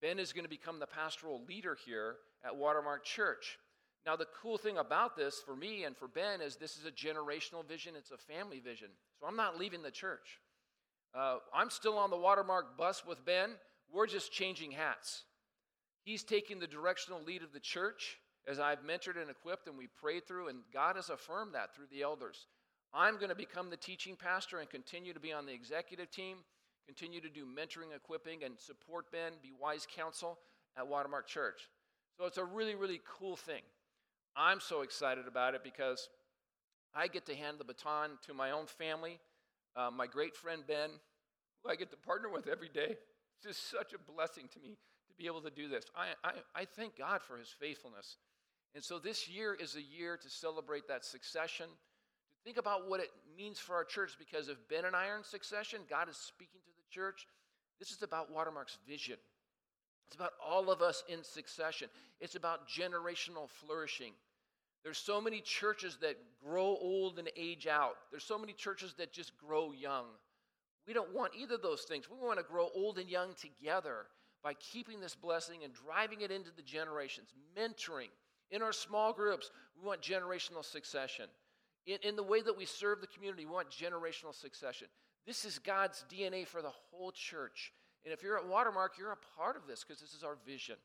Ben 0.00 0.18
is 0.18 0.32
going 0.32 0.44
to 0.44 0.50
become 0.50 0.78
the 0.78 0.86
pastoral 0.86 1.42
leader 1.46 1.76
here 1.84 2.16
at 2.44 2.56
Watermark 2.56 3.04
Church. 3.04 3.58
Now, 4.06 4.16
the 4.16 4.26
cool 4.40 4.56
thing 4.56 4.78
about 4.78 5.16
this 5.16 5.42
for 5.44 5.56
me 5.56 5.84
and 5.84 5.96
for 5.96 6.08
Ben 6.08 6.40
is 6.40 6.56
this 6.56 6.76
is 6.76 6.86
a 6.86 6.92
generational 6.92 7.66
vision, 7.66 7.94
it's 7.96 8.12
a 8.12 8.16
family 8.16 8.60
vision. 8.60 8.88
So 9.20 9.26
I'm 9.26 9.36
not 9.36 9.58
leaving 9.58 9.82
the 9.82 9.90
church. 9.90 10.38
Uh, 11.14 11.38
I'm 11.54 11.70
still 11.70 11.98
on 11.98 12.10
the 12.10 12.16
Watermark 12.16 12.78
bus 12.78 13.04
with 13.06 13.24
Ben. 13.24 13.50
We're 13.92 14.06
just 14.06 14.32
changing 14.32 14.70
hats. 14.72 15.24
He's 16.04 16.22
taking 16.22 16.60
the 16.60 16.66
directional 16.66 17.22
lead 17.22 17.42
of 17.42 17.52
the 17.52 17.60
church 17.60 18.18
as 18.46 18.60
I've 18.60 18.84
mentored 18.84 19.20
and 19.20 19.30
equipped 19.30 19.66
and 19.66 19.76
we 19.76 19.88
prayed 19.88 20.26
through, 20.26 20.48
and 20.48 20.58
God 20.72 20.96
has 20.96 21.10
affirmed 21.10 21.54
that 21.54 21.74
through 21.74 21.86
the 21.90 22.02
elders. 22.02 22.46
I'm 22.96 23.16
going 23.16 23.28
to 23.28 23.34
become 23.36 23.68
the 23.68 23.76
teaching 23.76 24.16
pastor 24.16 24.58
and 24.58 24.70
continue 24.70 25.12
to 25.12 25.20
be 25.20 25.30
on 25.30 25.44
the 25.44 25.52
executive 25.52 26.10
team, 26.10 26.38
continue 26.86 27.20
to 27.20 27.28
do 27.28 27.44
mentoring, 27.44 27.94
equipping, 27.94 28.42
and 28.42 28.58
support 28.58 29.12
Ben, 29.12 29.32
be 29.42 29.52
wise 29.60 29.86
counsel 29.94 30.38
at 30.78 30.88
Watermark 30.88 31.26
Church. 31.26 31.68
So 32.18 32.24
it's 32.24 32.38
a 32.38 32.44
really, 32.44 32.74
really 32.74 33.02
cool 33.18 33.36
thing. 33.36 33.60
I'm 34.34 34.60
so 34.60 34.80
excited 34.80 35.28
about 35.28 35.54
it 35.54 35.62
because 35.62 36.08
I 36.94 37.08
get 37.08 37.26
to 37.26 37.34
hand 37.34 37.58
the 37.58 37.64
baton 37.64 38.12
to 38.26 38.32
my 38.32 38.52
own 38.52 38.64
family, 38.66 39.20
uh, 39.76 39.90
my 39.94 40.06
great 40.06 40.34
friend 40.34 40.62
Ben, 40.66 40.88
who 41.62 41.70
I 41.70 41.76
get 41.76 41.90
to 41.90 41.98
partner 41.98 42.30
with 42.30 42.46
every 42.46 42.70
day. 42.70 42.96
It's 43.36 43.46
just 43.46 43.70
such 43.70 43.92
a 43.92 44.12
blessing 44.12 44.48
to 44.54 44.58
me 44.58 44.78
to 45.08 45.14
be 45.18 45.26
able 45.26 45.42
to 45.42 45.50
do 45.50 45.68
this. 45.68 45.84
I, 45.94 46.06
I, 46.26 46.62
I 46.62 46.64
thank 46.64 46.96
God 46.96 47.20
for 47.20 47.36
his 47.36 47.48
faithfulness. 47.60 48.16
And 48.74 48.82
so 48.82 48.98
this 48.98 49.28
year 49.28 49.54
is 49.54 49.76
a 49.76 49.82
year 49.82 50.16
to 50.16 50.30
celebrate 50.30 50.88
that 50.88 51.04
succession, 51.04 51.66
think 52.46 52.58
about 52.58 52.88
what 52.88 53.00
it 53.00 53.10
means 53.36 53.58
for 53.58 53.74
our 53.74 53.82
church, 53.82 54.12
because 54.20 54.48
if 54.48 54.56
Ben 54.70 54.84
and 54.84 54.94
I 54.94 55.08
are 55.08 55.16
in 55.16 55.24
succession, 55.24 55.80
God 55.90 56.08
is 56.08 56.16
speaking 56.16 56.60
to 56.64 56.70
the 56.76 56.94
church. 56.94 57.26
This 57.80 57.90
is 57.90 58.02
about 58.02 58.32
Watermark's 58.32 58.78
vision. 58.88 59.16
It's 60.06 60.14
about 60.14 60.30
all 60.40 60.70
of 60.70 60.80
us 60.80 61.02
in 61.08 61.24
succession. 61.24 61.88
It's 62.20 62.36
about 62.36 62.68
generational 62.68 63.50
flourishing. 63.50 64.12
There's 64.84 64.96
so 64.96 65.20
many 65.20 65.40
churches 65.40 65.98
that 66.02 66.16
grow 66.40 66.78
old 66.80 67.18
and 67.18 67.28
age 67.36 67.66
out. 67.66 67.96
There's 68.12 68.22
so 68.22 68.38
many 68.38 68.52
churches 68.52 68.94
that 68.98 69.12
just 69.12 69.36
grow 69.36 69.72
young. 69.72 70.04
We 70.86 70.92
don't 70.92 71.12
want 71.12 71.32
either 71.36 71.56
of 71.56 71.62
those 71.62 71.82
things. 71.82 72.08
We 72.08 72.24
want 72.24 72.38
to 72.38 72.44
grow 72.44 72.68
old 72.76 72.98
and 72.98 73.10
young 73.10 73.30
together 73.34 74.06
by 74.44 74.54
keeping 74.54 75.00
this 75.00 75.16
blessing 75.16 75.64
and 75.64 75.72
driving 75.74 76.20
it 76.20 76.30
into 76.30 76.50
the 76.54 76.62
generations, 76.62 77.30
mentoring. 77.58 78.10
In 78.52 78.62
our 78.62 78.72
small 78.72 79.12
groups, 79.12 79.50
we 79.76 79.84
want 79.84 80.00
generational 80.00 80.64
succession. 80.64 81.26
In, 81.86 81.98
in 82.02 82.16
the 82.16 82.22
way 82.22 82.42
that 82.42 82.56
we 82.56 82.64
serve 82.64 83.00
the 83.00 83.06
community, 83.06 83.46
we 83.46 83.52
want 83.52 83.70
generational 83.70 84.34
succession. 84.34 84.88
This 85.26 85.44
is 85.44 85.58
God's 85.58 86.04
DNA 86.12 86.46
for 86.46 86.62
the 86.62 86.72
whole 86.90 87.12
church. 87.12 87.72
And 88.04 88.12
if 88.12 88.22
you're 88.22 88.38
at 88.38 88.46
Watermark, 88.46 88.92
you're 88.98 89.12
a 89.12 89.36
part 89.36 89.56
of 89.56 89.66
this 89.66 89.84
because 89.84 90.00
this 90.00 90.14
is 90.14 90.22
our 90.22 90.36
vision. 90.46 90.76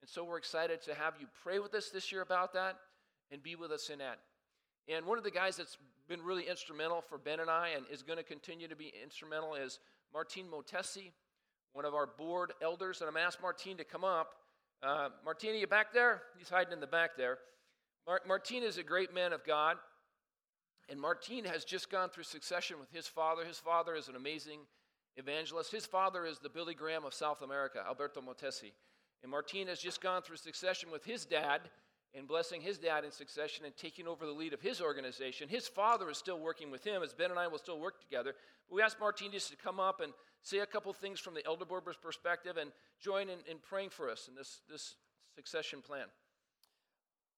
And 0.00 0.08
so 0.08 0.24
we're 0.24 0.38
excited 0.38 0.82
to 0.82 0.94
have 0.94 1.14
you 1.20 1.26
pray 1.42 1.58
with 1.58 1.74
us 1.74 1.90
this 1.90 2.10
year 2.12 2.22
about 2.22 2.52
that 2.54 2.76
and 3.30 3.42
be 3.42 3.56
with 3.56 3.70
us 3.70 3.90
in 3.90 3.98
that. 3.98 4.18
And 4.88 5.06
one 5.06 5.18
of 5.18 5.24
the 5.24 5.30
guys 5.30 5.56
that's 5.56 5.76
been 6.08 6.22
really 6.22 6.48
instrumental 6.48 7.02
for 7.02 7.18
Ben 7.18 7.40
and 7.40 7.50
I 7.50 7.70
and 7.76 7.84
is 7.90 8.02
going 8.02 8.16
to 8.16 8.24
continue 8.24 8.68
to 8.68 8.76
be 8.76 8.92
instrumental 9.02 9.54
is 9.54 9.78
Martine 10.12 10.46
Mottesi, 10.46 11.12
one 11.74 11.84
of 11.84 11.94
our 11.94 12.06
board 12.06 12.52
elders. 12.62 13.00
And 13.00 13.08
I'm 13.08 13.14
going 13.14 13.22
to 13.22 13.26
ask 13.26 13.40
Martine 13.42 13.76
to 13.76 13.84
come 13.84 14.04
up. 14.04 14.34
Uh, 14.82 15.08
you 15.42 15.66
back 15.66 15.92
there? 15.92 16.22
He's 16.38 16.48
hiding 16.48 16.72
in 16.72 16.80
the 16.80 16.86
back 16.86 17.16
there. 17.16 17.38
Mar- 18.06 18.42
is 18.50 18.78
a 18.78 18.82
great 18.82 19.12
man 19.12 19.32
of 19.32 19.44
God. 19.44 19.76
And 20.88 21.00
Martine 21.00 21.44
has 21.44 21.64
just 21.64 21.90
gone 21.90 22.08
through 22.08 22.24
succession 22.24 22.78
with 22.80 22.90
his 22.90 23.06
father. 23.06 23.44
His 23.44 23.58
father 23.58 23.94
is 23.94 24.08
an 24.08 24.16
amazing 24.16 24.60
evangelist. 25.16 25.70
His 25.70 25.86
father 25.86 26.24
is 26.24 26.38
the 26.38 26.48
Billy 26.48 26.74
Graham 26.74 27.04
of 27.04 27.12
South 27.12 27.42
America, 27.42 27.82
Alberto 27.86 28.20
Mottesi. 28.20 28.72
And 29.22 29.30
Martine 29.30 29.66
has 29.66 29.80
just 29.80 30.00
gone 30.00 30.22
through 30.22 30.36
succession 30.36 30.90
with 30.90 31.04
his 31.04 31.24
dad, 31.24 31.62
and 32.14 32.26
blessing 32.26 32.60
his 32.60 32.78
dad 32.78 33.04
in 33.04 33.10
succession 33.10 33.64
and 33.64 33.76
taking 33.76 34.06
over 34.06 34.24
the 34.26 34.32
lead 34.32 34.52
of 34.52 34.60
his 34.60 34.80
organization. 34.80 35.48
His 35.48 35.68
father 35.68 36.10
is 36.10 36.18
still 36.18 36.40
working 36.40 36.70
with 36.70 36.84
him, 36.84 37.02
as 37.02 37.12
Ben 37.12 37.30
and 37.30 37.38
I 37.38 37.48
will 37.48 37.58
still 37.58 37.78
work 37.78 38.00
together. 38.00 38.34
But 38.68 38.74
we 38.74 38.82
asked 38.82 39.00
Martinez 39.00 39.48
to 39.50 39.56
come 39.56 39.78
up 39.78 40.00
and 40.00 40.12
say 40.42 40.58
a 40.58 40.66
couple 40.66 40.92
things 40.92 41.20
from 41.20 41.34
the 41.34 41.44
elder 41.46 41.64
board's 41.64 41.96
perspective 41.96 42.56
and 42.56 42.70
join 43.00 43.28
in, 43.28 43.38
in 43.48 43.58
praying 43.58 43.90
for 43.90 44.10
us 44.10 44.28
in 44.28 44.34
this, 44.34 44.60
this 44.70 44.96
succession 45.34 45.82
plan. 45.82 46.06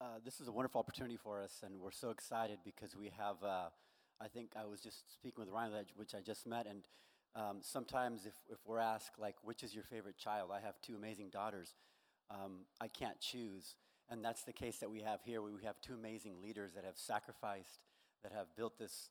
Uh, 0.01 0.19
this 0.25 0.41
is 0.41 0.49
a 0.49 0.53
wonderful 0.53 0.79
opportunity 0.79 1.17
for 1.17 1.43
us, 1.43 1.61
and 1.63 1.79
we're 1.79 1.91
so 1.91 2.09
excited 2.09 2.59
because 2.65 2.97
we 2.97 3.13
have. 3.19 3.37
Uh, 3.45 3.69
I 4.19 4.29
think 4.29 4.53
I 4.57 4.65
was 4.65 4.81
just 4.81 5.13
speaking 5.13 5.45
with 5.45 5.53
Ryan, 5.53 5.73
which 5.95 6.15
I 6.15 6.21
just 6.21 6.47
met, 6.47 6.67
and 6.67 6.85
um, 7.37 7.59
sometimes 7.61 8.25
if, 8.25 8.33
if 8.49 8.59
we're 8.67 8.79
asked, 8.79 9.19
like, 9.19 9.37
which 9.43 9.63
is 9.63 9.75
your 9.75 9.85
favorite 9.85 10.17
child? 10.17 10.51
I 10.55 10.61
have 10.61 10.81
two 10.81 10.97
amazing 10.97 11.29
daughters. 11.31 11.75
Um, 12.31 12.61
I 12.81 12.89
can't 12.89 13.21
choose. 13.21 13.75
And 14.09 14.25
that's 14.25 14.43
the 14.43 14.55
case 14.55 14.79
that 14.79 14.91
we 14.91 15.03
have 15.03 15.21
here. 15.23 15.43
We 15.43 15.53
have 15.65 15.81
two 15.83 15.95
amazing 15.95 16.41
leaders 16.43 16.73
that 16.75 16.85
have 16.85 16.97
sacrificed, 16.97 17.81
that 18.23 18.33
have 18.33 18.47
built 18.57 18.79
this 18.79 19.11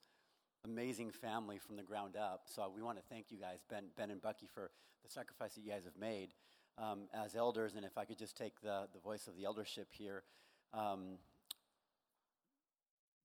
amazing 0.66 1.12
family 1.12 1.60
from 1.60 1.76
the 1.76 1.84
ground 1.84 2.16
up. 2.18 2.42
So 2.48 2.72
we 2.76 2.82
want 2.82 2.98
to 2.98 3.04
thank 3.10 3.28
you 3.30 3.38
guys, 3.38 3.60
Ben, 3.70 3.86
ben 3.96 4.10
and 4.10 4.22
Bucky, 4.22 4.48
for 4.52 4.72
the 5.04 5.10
sacrifice 5.10 5.54
that 5.54 5.62
you 5.62 5.70
guys 5.72 5.86
have 5.86 5.98
made. 6.00 6.30
um, 6.80 7.10
as 7.14 7.36
elders, 7.36 7.76
and 7.76 7.86
if 7.86 7.98
I 7.98 8.06
could 8.06 8.18
just 8.18 8.38
take 8.38 8.62
the, 8.62 8.88
the 8.94 9.00
voice 9.00 9.28
of 9.28 9.36
the 9.36 9.46
eldership 9.46 9.90
here, 9.92 10.24
um, 10.74 11.18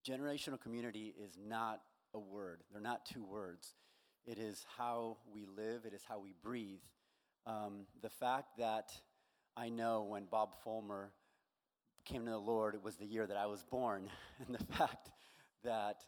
generational 0.09 0.61
community 0.61 1.15
is 1.23 1.37
not 1.43 1.81
a 2.15 2.19
word, 2.19 2.63
they're 2.73 2.81
not 2.81 3.07
two 3.07 3.25
words. 3.25 3.75
It 4.27 4.39
is 4.39 4.65
how 4.79 5.19
we 5.33 5.47
live, 5.47 5.85
it 5.85 5.93
is 5.93 6.03
how 6.09 6.19
we 6.19 6.35
breathe. 6.43 6.81
Um, 7.47 7.87
the 8.01 8.09
fact 8.09 8.57
that 8.59 8.91
I 9.55 9.69
know 9.69 10.03
when 10.03 10.25
Bob 10.25 10.55
Fulmer 10.65 11.11
came 12.07 12.25
to 12.25 12.31
the 12.31 12.39
Lord, 12.39 12.75
it 12.75 12.83
was 12.83 12.97
the 12.97 13.07
year 13.07 13.27
that 13.27 13.37
I 13.37 13.47
was 13.47 13.63
born, 13.63 14.09
and 14.47 14.55
the 14.55 14.65
fact 14.65 15.11
that 15.63 16.05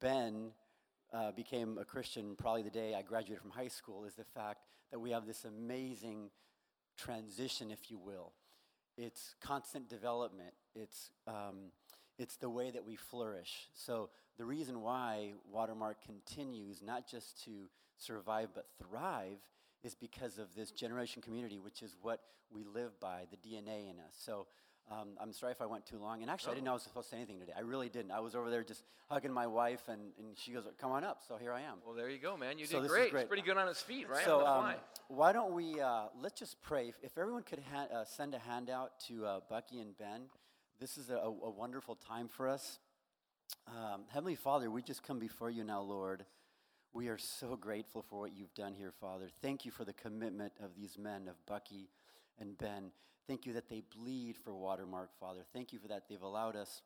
Ben 0.00 0.52
uh, 1.12 1.32
became 1.32 1.78
a 1.78 1.84
Christian 1.84 2.34
probably 2.36 2.62
the 2.62 2.70
day 2.70 2.94
I 2.94 3.02
graduated 3.02 3.42
from 3.42 3.50
high 3.50 3.68
school 3.68 4.04
is 4.04 4.14
the 4.14 4.24
fact 4.24 4.64
that 4.90 4.98
we 4.98 5.10
have 5.10 5.26
this 5.26 5.44
amazing 5.44 6.30
transition, 6.96 7.70
if 7.70 7.90
you 7.90 7.98
will. 7.98 8.32
It's 8.96 9.34
constant 9.40 9.88
development. 9.88 10.52
It's 10.74 11.10
um, 11.26 11.70
it's 12.18 12.36
the 12.36 12.50
way 12.50 12.70
that 12.70 12.84
we 12.84 12.96
flourish. 12.96 13.68
So 13.74 14.10
the 14.38 14.44
reason 14.44 14.82
why 14.82 15.32
Watermark 15.50 16.04
continues 16.04 16.82
not 16.82 17.06
just 17.06 17.42
to 17.44 17.68
survive 17.96 18.50
but 18.54 18.66
thrive 18.78 19.38
is 19.82 19.94
because 19.94 20.38
of 20.38 20.54
this 20.54 20.70
generation 20.70 21.22
community, 21.22 21.58
which 21.58 21.82
is 21.82 21.96
what 22.02 22.20
we 22.52 22.64
live 22.64 22.98
by, 23.00 23.22
the 23.30 23.36
DNA 23.36 23.90
in 23.90 23.98
us. 23.98 24.14
So 24.16 24.46
um, 24.90 25.10
I'm 25.20 25.32
sorry 25.32 25.52
if 25.52 25.60
I 25.60 25.66
went 25.66 25.86
too 25.86 25.98
long. 25.98 26.22
And 26.22 26.30
actually, 26.30 26.52
I 26.52 26.54
didn't 26.54 26.64
know 26.66 26.72
I 26.72 26.74
was 26.74 26.82
supposed 26.82 27.08
to 27.08 27.14
say 27.14 27.16
anything 27.18 27.38
today. 27.40 27.52
I 27.56 27.60
really 27.60 27.88
didn't. 27.88 28.10
I 28.10 28.20
was 28.20 28.34
over 28.34 28.50
there 28.50 28.62
just 28.62 28.84
hugging 29.08 29.32
my 29.32 29.46
wife, 29.46 29.82
and, 29.88 30.00
and 30.18 30.36
she 30.36 30.52
goes, 30.52 30.64
Come 30.78 30.92
on 30.92 31.04
up. 31.04 31.22
So 31.26 31.36
here 31.36 31.52
I 31.52 31.62
am. 31.62 31.78
Well, 31.86 31.94
there 31.94 32.10
you 32.10 32.18
go, 32.18 32.36
man. 32.36 32.58
You 32.58 32.66
So 32.66 32.80
did 32.80 32.88
great. 32.90 33.10
great. 33.10 33.20
He's 33.22 33.28
pretty 33.28 33.42
good 33.42 33.56
on 33.56 33.68
his 33.68 33.80
feet, 33.80 34.08
right? 34.08 34.24
So 34.24 34.46
um, 34.46 34.74
why 35.08 35.32
don't 35.32 35.52
we, 35.54 35.80
uh, 35.80 36.04
let's 36.20 36.38
just 36.38 36.60
pray. 36.62 36.88
If, 36.88 36.96
if 37.02 37.18
everyone 37.18 37.42
could 37.42 37.62
ha- 37.72 37.88
uh, 37.94 38.04
send 38.04 38.34
a 38.34 38.38
handout 38.38 38.98
to 39.08 39.24
uh, 39.24 39.40
Bucky 39.48 39.80
and 39.80 39.96
Ben, 39.96 40.22
this 40.80 40.98
is 40.98 41.10
a, 41.10 41.16
a, 41.16 41.26
a 41.28 41.50
wonderful 41.50 41.94
time 41.94 42.28
for 42.28 42.48
us. 42.48 42.78
Um, 43.68 44.02
Heavenly 44.08 44.34
Father, 44.34 44.70
we 44.70 44.82
just 44.82 45.02
come 45.02 45.18
before 45.18 45.50
you 45.50 45.64
now, 45.64 45.80
Lord. 45.80 46.24
We 46.92 47.08
are 47.08 47.18
so 47.18 47.56
grateful 47.56 48.02
for 48.02 48.18
what 48.20 48.32
you've 48.36 48.52
done 48.54 48.74
here, 48.74 48.92
Father. 49.00 49.28
Thank 49.40 49.64
you 49.64 49.70
for 49.70 49.84
the 49.84 49.94
commitment 49.94 50.52
of 50.62 50.74
these 50.76 50.98
men, 50.98 51.28
of 51.28 51.34
Bucky 51.46 51.88
and 52.40 52.56
Ben. 52.58 52.90
Thank 53.26 53.46
you 53.46 53.52
that 53.52 53.68
they 53.68 53.82
bleed 53.96 54.36
for 54.36 54.54
Watermark, 54.54 55.10
Father. 55.18 55.40
Thank 55.52 55.72
you 55.72 55.78
for 55.78 55.88
that 55.88 56.04
they've 56.08 56.20
allowed 56.20 56.56
us 56.56 56.82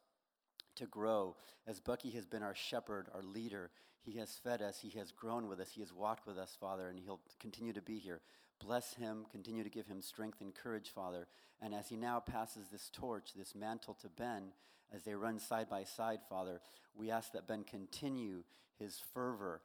to 0.77 0.87
grow. 0.87 1.37
As 1.67 1.81
Bucky 1.81 2.11
has 2.11 2.27
been 2.27 2.43
our 2.43 2.55
shepherd, 2.55 3.09
our 3.15 3.23
leader, 3.23 3.71
he 4.03 4.19
has 4.19 4.39
fed 4.43 4.63
us, 4.63 4.79
he 4.81 4.97
has 4.99 5.11
grown 5.11 5.49
with 5.49 5.61
us, 5.61 5.71
he 5.73 5.81
has 5.81 5.93
walked 5.93 6.27
with 6.27 6.39
us, 6.39 6.57
Father, 6.61 6.89
and 6.89 7.01
he'll 7.01 7.21
continue 7.41 7.73
to 7.73 7.83
be 7.83 7.99
here. 7.99 8.21
Bless 8.61 8.95
him, 8.95 9.27
continue 9.31 9.65
to 9.65 9.71
give 9.71 9.87
him 9.87 10.01
strength 10.01 10.41
and 10.41 10.55
courage, 10.55 10.91
Father. 10.95 11.27
And 11.61 11.75
as 11.75 11.89
he 11.89 11.97
now 11.97 12.21
passes 12.21 12.69
this 12.71 12.91
torch, 12.93 13.33
this 13.35 13.55
mantle 13.55 13.95
to 14.01 14.09
Ben, 14.09 14.53
as 14.95 15.03
they 15.03 15.15
run 15.15 15.39
side 15.39 15.69
by 15.69 15.85
side, 15.85 16.21
Father, 16.29 16.61
we 16.95 17.11
ask 17.11 17.33
that 17.33 17.49
Ben 17.49 17.65
continue 17.65 18.45
his 18.79 19.01
fervor, 19.13 19.63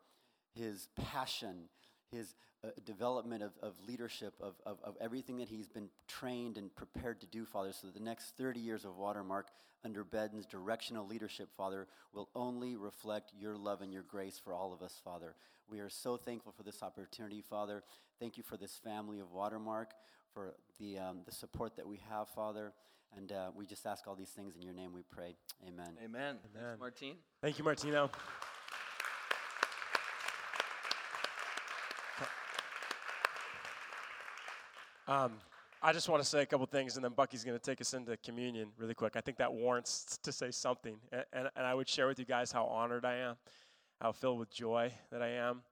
his 0.55 0.88
passion, 0.95 1.69
his 2.11 2.34
uh, 2.64 2.70
development 2.86 3.41
of, 3.41 3.51
of 3.62 3.74
leadership, 3.88 4.34
of, 4.39 4.53
of, 4.66 4.78
of 4.84 4.95
everything 5.01 5.38
that 5.38 5.49
he's 5.49 5.68
been 5.68 5.89
trained 6.07 6.57
and 6.57 6.74
prepared 6.76 7.20
to 7.22 7.28
do, 7.28 7.45
Father, 7.45 7.72
so 7.72 7.88
that 7.88 7.93
the 7.93 8.03
next 8.03 8.38
30 8.38 8.59
years 8.59 8.86
of 8.86 8.97
Watermark 8.97 9.47
under 9.84 10.03
Ben's 10.03 10.45
directional 10.45 11.07
leadership, 11.07 11.49
Father, 11.57 11.88
will 12.14 12.30
only 12.36 12.76
reflect 12.76 13.32
your 13.38 13.57
love 13.57 13.82
and 13.82 13.91
your 13.91 14.03
grace 14.03 14.39
for 14.43 14.53
all 14.53 14.74
of 14.74 14.82
us, 14.82 15.01
Father. 15.03 15.36
We 15.70 15.80
are 15.80 15.89
so 15.89 16.18
thankful 16.18 16.51
for 16.51 16.64
this 16.64 16.84
opportunity, 16.84 17.41
Father. 17.41 17.84
Thank 18.20 18.38
you 18.38 18.43
for 18.43 18.57
this 18.57 18.80
family 18.84 19.20
of 19.20 19.32
Watermark, 19.32 19.93
for 20.34 20.53
the, 20.80 20.99
um, 20.99 21.22
the 21.26 21.32
support 21.32 21.76
that 21.78 21.88
we 21.88 21.99
have, 22.09 22.30
Father. 22.30 22.74
And 23.18 23.32
uh, 23.32 23.51
we 23.55 23.66
just 23.66 23.86
ask 23.86 24.07
all 24.07 24.16
these 24.16 24.30
things 24.30 24.55
in 24.55 24.62
your 24.62 24.74
name, 24.74 24.93
we 24.93 25.01
pray. 25.01 25.36
Amen. 25.68 25.97
Amen. 25.97 26.05
Amen. 26.05 26.38
Thanks, 26.53 26.80
Martine. 26.80 27.16
Thank 27.41 27.57
you, 27.57 27.64
Martino. 27.64 28.12
Um, 35.12 35.34
I 35.84 35.91
just 35.91 36.07
want 36.07 36.24
to 36.24 36.30
say 36.30 36.41
a 36.41 36.45
couple 36.45 36.66
things, 36.68 36.95
and 36.95 37.03
then 37.03 37.12
Bucky's 37.12 37.43
going 37.43 37.57
to 37.57 37.62
take 37.62 37.82
us 37.82 37.93
into 37.93 38.16
communion 38.16 38.70
really 38.78 38.93
quick. 38.93 39.18
I 39.18 39.20
think 39.20 39.38
that 39.39 39.51
warrants 39.51 40.18
to 40.24 40.32
say 40.32 40.51
something. 40.51 40.95
And, 41.12 41.26
and, 41.34 41.49
and 41.57 41.66
I 41.68 41.74
would 41.74 41.89
share 41.89 42.07
with 42.07 42.18
you 42.18 42.24
guys 42.24 42.49
how 42.49 42.64
honored 42.64 43.03
I 43.03 43.16
am, 43.16 43.36
how 43.99 44.14
filled 44.14 44.39
with 44.39 44.49
joy 44.49 44.89
that 45.12 45.22
I 45.22 45.28
am, 45.32 45.64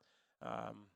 um, 0.41 0.87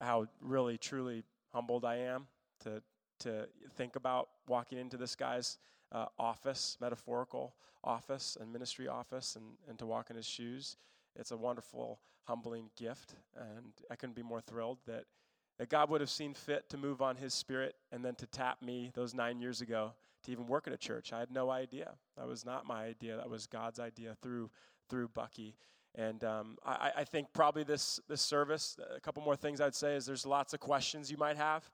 how 0.00 0.28
really, 0.40 0.78
truly 0.78 1.24
humbled 1.52 1.84
I 1.84 1.96
am 1.96 2.26
to, 2.60 2.82
to 3.18 3.48
think 3.76 3.96
about 3.96 4.30
walking 4.48 4.78
into 4.78 4.96
this 4.96 5.14
guy's 5.14 5.58
uh, 5.92 6.06
office, 6.18 6.78
metaphorical 6.80 7.54
office 7.82 8.38
and 8.40 8.50
ministry 8.50 8.88
office, 8.88 9.36
and, 9.36 9.44
and 9.68 9.78
to 9.78 9.84
walk 9.84 10.08
in 10.08 10.16
his 10.16 10.26
shoes. 10.26 10.78
It's 11.16 11.32
a 11.32 11.36
wonderful, 11.36 12.00
humbling 12.22 12.70
gift, 12.78 13.16
and 13.36 13.74
I 13.90 13.96
couldn't 13.96 14.16
be 14.16 14.22
more 14.22 14.40
thrilled 14.40 14.78
that, 14.86 15.04
that 15.58 15.68
God 15.68 15.90
would 15.90 16.00
have 16.00 16.10
seen 16.10 16.34
fit 16.34 16.68
to 16.70 16.76
move 16.76 17.00
on 17.00 17.16
his 17.16 17.32
spirit 17.32 17.76
and 17.92 18.04
then 18.04 18.14
to 18.16 18.26
tap 18.26 18.60
me 18.62 18.90
those 18.94 19.14
nine 19.14 19.40
years 19.40 19.60
ago 19.60 19.92
to 20.24 20.32
even 20.32 20.46
work 20.46 20.66
at 20.66 20.72
a 20.72 20.76
church. 20.76 21.12
I 21.12 21.20
had 21.20 21.30
no 21.30 21.50
idea. 21.50 21.92
That 22.16 22.26
was 22.26 22.44
not 22.44 22.66
my 22.66 22.84
idea. 22.84 23.16
That 23.16 23.30
was 23.30 23.46
God's 23.46 23.78
idea 23.78 24.16
through, 24.22 24.50
through 24.88 25.08
Bucky. 25.08 25.54
And 25.94 26.24
um, 26.24 26.56
I, 26.64 26.90
I 26.96 27.04
think 27.04 27.28
probably 27.32 27.62
this, 27.62 28.00
this 28.08 28.20
service, 28.20 28.76
a 28.94 29.00
couple 29.00 29.22
more 29.22 29.36
things 29.36 29.60
I'd 29.60 29.74
say 29.74 29.94
is 29.94 30.06
there's 30.06 30.26
lots 30.26 30.52
of 30.52 30.60
questions 30.60 31.10
you 31.10 31.16
might 31.16 31.36
have. 31.36 31.70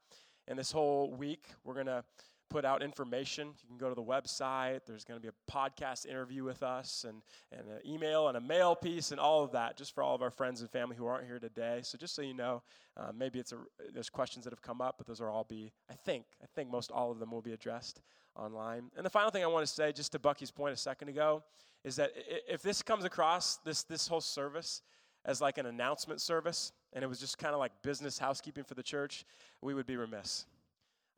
And 0.46 0.58
this 0.58 0.72
whole 0.72 1.12
week, 1.12 1.46
we're 1.64 1.74
going 1.74 1.86
to 1.86 2.04
put 2.50 2.64
out 2.64 2.82
information. 2.82 3.48
You 3.62 3.68
can 3.68 3.78
go 3.78 3.88
to 3.88 3.94
the 3.94 4.02
website. 4.02 4.80
There's 4.86 5.04
going 5.04 5.18
to 5.18 5.22
be 5.22 5.28
a 5.28 5.52
podcast 5.52 6.04
interview 6.04 6.44
with 6.44 6.62
us 6.62 7.06
and, 7.08 7.22
and 7.52 7.68
an 7.70 7.80
email 7.86 8.28
and 8.28 8.36
a 8.36 8.40
mail 8.40 8.74
piece 8.74 9.12
and 9.12 9.20
all 9.20 9.42
of 9.42 9.52
that 9.52 9.78
just 9.78 9.94
for 9.94 10.02
all 10.02 10.14
of 10.14 10.20
our 10.20 10.30
friends 10.30 10.60
and 10.60 10.68
family 10.68 10.96
who 10.96 11.06
aren't 11.06 11.26
here 11.26 11.38
today. 11.38 11.80
So 11.82 11.96
just 11.96 12.14
so 12.14 12.22
you 12.22 12.34
know, 12.34 12.62
uh, 12.96 13.12
maybe 13.16 13.38
it's 13.38 13.52
a, 13.52 13.58
there's 13.94 14.10
questions 14.10 14.44
that 14.44 14.52
have 14.52 14.60
come 14.60 14.80
up, 14.80 14.96
but 14.98 15.06
those 15.06 15.20
are 15.20 15.30
all 15.30 15.44
be, 15.44 15.72
I 15.88 15.94
think, 15.94 16.24
I 16.42 16.46
think 16.54 16.70
most 16.70 16.90
all 16.90 17.10
of 17.10 17.18
them 17.20 17.30
will 17.30 17.40
be 17.40 17.52
addressed 17.52 18.02
online. 18.36 18.90
And 18.96 19.06
the 19.06 19.10
final 19.10 19.30
thing 19.30 19.44
I 19.44 19.46
want 19.46 19.66
to 19.66 19.72
say, 19.72 19.92
just 19.92 20.12
to 20.12 20.18
Bucky's 20.18 20.50
point 20.50 20.74
a 20.74 20.76
second 20.76 21.08
ago, 21.08 21.42
is 21.84 21.96
that 21.96 22.10
if 22.48 22.60
this 22.60 22.82
comes 22.82 23.04
across, 23.04 23.56
this, 23.58 23.84
this 23.84 24.06
whole 24.08 24.20
service, 24.20 24.82
as 25.24 25.40
like 25.40 25.58
an 25.58 25.66
announcement 25.66 26.20
service, 26.20 26.72
and 26.92 27.04
it 27.04 27.06
was 27.06 27.20
just 27.20 27.38
kind 27.38 27.54
of 27.54 27.60
like 27.60 27.72
business 27.82 28.18
housekeeping 28.18 28.64
for 28.64 28.74
the 28.74 28.82
church, 28.82 29.24
we 29.60 29.74
would 29.74 29.86
be 29.86 29.96
remiss. 29.96 30.46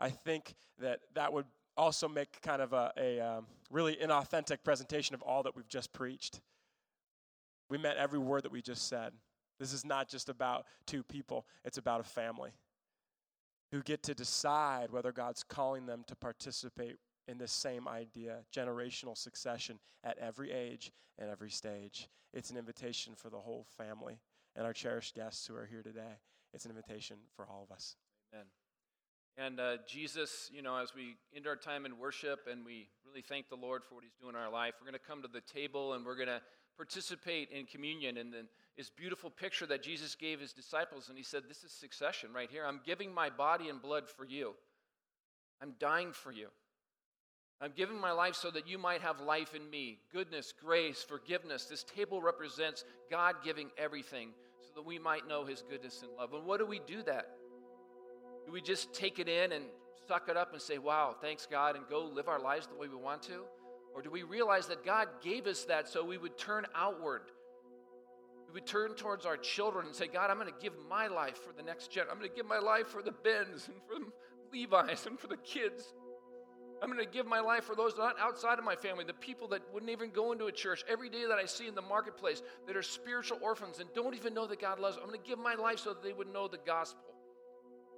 I 0.03 0.11
think 0.11 0.55
that 0.80 0.98
that 1.14 1.32
would 1.32 1.46
also 1.76 2.09
make 2.09 2.42
kind 2.42 2.61
of 2.61 2.72
a, 2.72 2.92
a 2.98 3.20
um, 3.20 3.46
really 3.70 3.94
inauthentic 3.94 4.59
presentation 4.64 5.14
of 5.14 5.22
all 5.22 5.44
that 5.44 5.55
we've 5.55 5.68
just 5.68 5.92
preached. 5.92 6.40
We 7.70 7.78
meant 7.78 7.98
every 7.98 8.18
word 8.18 8.42
that 8.42 8.50
we 8.50 8.62
just 8.62 8.88
said. 8.88 9.12
This 9.61 9.72
is 9.72 9.84
not 9.84 10.09
just 10.09 10.28
about 10.28 10.66
two 10.86 11.05
people, 11.05 11.46
it's 11.64 11.78
about 11.78 12.00
a 12.00 12.05
family 12.05 12.50
who 13.70 13.80
get 13.80 14.03
to 14.03 14.14
decide 14.14 14.90
whether 14.90 15.12
God's 15.12 15.44
calling 15.44 15.86
them 15.86 16.03
to 16.09 16.16
participate 16.16 16.96
in 17.28 17.38
this 17.38 17.53
same 17.53 17.86
idea 17.86 18.38
generational 18.55 19.16
succession 19.16 19.78
at 20.03 20.18
every 20.18 20.50
age 20.50 20.90
and 21.16 21.30
every 21.30 21.50
stage. 21.50 22.09
It's 22.34 22.50
an 22.50 22.57
invitation 22.57 23.14
for 23.14 23.30
the 23.30 23.38
whole 23.38 23.64
family 23.78 24.18
and 24.57 24.66
our 24.66 24.72
cherished 24.72 25.14
guests 25.14 25.46
who 25.46 25.55
are 25.55 25.64
here 25.64 25.82
today. 25.82 26.18
It's 26.53 26.64
an 26.64 26.72
invitation 26.72 27.18
for 27.36 27.46
all 27.46 27.62
of 27.62 27.74
us. 27.74 27.94
Amen. 28.34 28.46
And 29.39 29.59
uh, 29.61 29.78
Jesus, 29.89 30.51
you 30.53 30.61
know, 30.61 30.76
as 30.76 30.95
we 30.95 31.16
end 31.35 31.47
our 31.47 31.57
time 31.57 31.87
in 31.87 31.99
worship 31.99 32.41
and 32.51 32.64
we 32.64 32.89
really 33.07 33.22
thank 33.22 33.49
the 33.49 33.57
Lord 33.57 33.83
for 33.83 33.95
what 33.95 34.05
He's 34.05 34.16
doing 34.20 34.35
in 34.35 34.41
our 34.41 34.51
life, 34.51 34.74
we're 34.78 34.87
going 34.87 34.99
to 34.99 35.07
come 35.07 35.22
to 35.22 35.28
the 35.28 35.41
table 35.41 35.95
and 35.95 36.05
we're 36.05 36.16
going 36.16 36.28
to 36.28 36.43
participate 36.76 37.51
in 37.51 37.64
communion. 37.64 38.18
And 38.18 38.33
then 38.33 38.49
this 38.76 38.91
beautiful 38.91 39.30
picture 39.30 39.64
that 39.66 39.83
Jesus 39.83 40.14
gave 40.14 40.41
His 40.41 40.53
disciples, 40.53 41.09
and 41.09 41.16
He 41.16 41.24
said, 41.24 41.45
This 41.49 41.64
is 41.64 41.72
succession 41.72 42.30
right 42.35 42.51
here. 42.51 42.64
I'm 42.66 42.80
giving 42.85 43.12
my 43.12 43.30
body 43.30 43.68
and 43.68 43.80
blood 43.80 44.05
for 44.09 44.24
you, 44.24 44.55
I'm 45.62 45.74
dying 45.78 46.12
for 46.12 46.33
you. 46.33 46.49
I'm 47.61 47.72
giving 47.76 48.01
my 48.01 48.11
life 48.11 48.35
so 48.35 48.51
that 48.51 48.66
you 48.66 48.76
might 48.76 49.03
have 49.03 49.20
life 49.20 49.55
in 49.55 49.70
me 49.70 50.01
goodness, 50.12 50.53
grace, 50.53 51.01
forgiveness. 51.01 51.66
This 51.66 51.85
table 51.85 52.20
represents 52.20 52.85
God 53.09 53.37
giving 53.45 53.70
everything 53.78 54.30
so 54.61 54.72
that 54.74 54.85
we 54.85 54.99
might 54.99 55.28
know 55.28 55.45
His 55.45 55.62
goodness 55.70 56.03
and 56.03 56.11
love. 56.18 56.33
And 56.33 56.45
what 56.45 56.59
do 56.59 56.66
we 56.66 56.80
do 56.80 57.05
that? 57.05 57.28
Do 58.53 58.57
we 58.57 58.61
just 58.61 58.92
take 58.92 59.18
it 59.18 59.30
in 59.30 59.53
and 59.53 59.64
suck 60.07 60.28
it 60.28 60.36
up 60.36 60.53
and 60.53 60.61
say, 60.61 60.76
wow, 60.76 61.16
thanks 61.22 61.48
God, 61.50 61.74
and 61.74 61.88
go 61.88 62.05
live 62.05 62.28
our 62.28 62.38
lives 62.38 62.66
the 62.66 62.74
way 62.74 62.86
we 62.86 62.96
want 62.96 63.22
to? 63.22 63.44
Or 63.94 64.03
do 64.03 64.11
we 64.11 64.24
realize 64.24 64.66
that 64.66 64.84
God 64.84 65.09
gave 65.22 65.46
us 65.46 65.64
that 65.64 65.88
so 65.88 66.05
we 66.05 66.18
would 66.18 66.36
turn 66.36 66.66
outward? 66.74 67.22
We 68.48 68.53
would 68.53 68.66
turn 68.66 68.92
towards 68.92 69.24
our 69.24 69.38
children 69.38 69.86
and 69.86 69.96
say, 69.96 70.07
God, 70.07 70.28
I'm 70.28 70.38
going 70.38 70.53
to 70.53 70.61
give 70.61 70.74
my 70.86 71.07
life 71.07 71.38
for 71.38 71.55
the 71.57 71.62
next 71.62 71.92
gen. 71.92 72.05
I'm 72.11 72.18
going 72.18 72.28
to 72.28 72.36
give 72.36 72.44
my 72.44 72.59
life 72.59 72.88
for 72.88 73.00
the 73.00 73.12
Bens 73.12 73.68
and 73.68 73.76
for 73.88 73.94
the 73.98 74.12
Levi's 74.53 75.07
and 75.07 75.18
for 75.18 75.28
the 75.28 75.38
kids. 75.38 75.94
I'm 76.82 76.92
going 76.92 77.03
to 77.03 77.11
give 77.11 77.24
my 77.24 77.40
life 77.40 77.64
for 77.64 77.74
those 77.74 77.96
not 77.96 78.16
outside 78.20 78.59
of 78.59 78.66
my 78.66 78.76
family, 78.76 79.05
the 79.05 79.14
people 79.14 79.48
that 79.48 79.62
wouldn't 79.72 79.90
even 79.90 80.11
go 80.11 80.30
into 80.32 80.44
a 80.44 80.53
church 80.53 80.84
every 80.90 81.09
day 81.09 81.24
that 81.26 81.38
I 81.38 81.46
see 81.46 81.68
in 81.68 81.74
the 81.74 81.80
marketplace 81.80 82.42
that 82.66 82.76
are 82.76 82.82
spiritual 82.82 83.38
orphans 83.40 83.78
and 83.78 83.88
don't 83.94 84.14
even 84.14 84.34
know 84.34 84.46
that 84.46 84.61
God 84.61 84.78
loves 84.78 84.96
them. 84.96 85.05
I'm 85.05 85.09
going 85.09 85.22
to 85.22 85.26
give 85.26 85.38
my 85.38 85.55
life 85.55 85.78
so 85.78 85.94
that 85.94 86.03
they 86.03 86.12
would 86.12 86.30
know 86.30 86.48
the 86.48 86.59
gospel. 86.66 87.11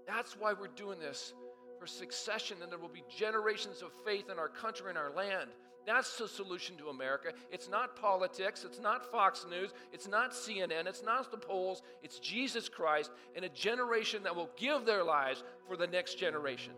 That's 0.07 0.37
why 0.39 0.53
we're 0.53 0.69
doing 0.69 0.99
this 0.99 1.35
for 1.79 1.87
succession, 1.87 2.59
and 2.63 2.71
there 2.71 2.79
will 2.79 2.89
be 2.89 3.05
generations 3.15 3.83
of 3.83 3.93
faith 4.05 4.31
in 4.31 4.39
our 4.39 4.49
country 4.49 4.89
and 4.89 4.99
our 4.99 5.11
land. 5.11 5.51
That's 5.87 6.17
the 6.17 6.29
solution 6.29 6.77
to 6.79 6.89
America. 6.89 7.33
It's 7.51 7.69
not 7.69 7.97
politics, 7.97 8.65
it's 8.65 8.81
not 8.81 9.11
Fox 9.11 9.45
News, 9.49 9.73
it's 9.93 10.09
not 10.09 10.33
CNN, 10.33 10.87
it's 10.87 11.03
not 11.03 11.31
the 11.31 11.37
polls, 11.37 11.83
it's 12.03 12.19
Jesus 12.19 12.69
Christ 12.69 13.11
and 13.37 13.45
a 13.45 13.51
generation 13.51 14.23
that 14.23 14.35
will 14.35 14.49
give 14.57 14.87
their 14.87 15.05
lives 15.05 15.45
for 15.69 15.77
the 15.77 15.87
next 15.87 16.15
generation. 16.15 16.73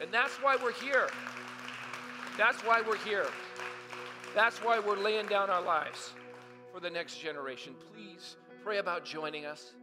And 0.00 0.10
that's 0.12 0.34
why 0.36 0.56
we're 0.56 0.72
here. 0.72 1.08
That's 2.36 2.64
why 2.64 2.82
we're 2.82 2.96
here. 2.98 3.26
That's 4.34 4.58
why 4.58 4.80
we're 4.80 4.98
laying 4.98 5.26
down 5.26 5.50
our 5.50 5.62
lives 5.62 6.12
for 6.72 6.80
the 6.80 6.90
next 6.90 7.18
generation. 7.18 7.74
Please 7.94 8.36
pray 8.64 8.78
about 8.78 9.04
joining 9.04 9.44
us. 9.44 9.74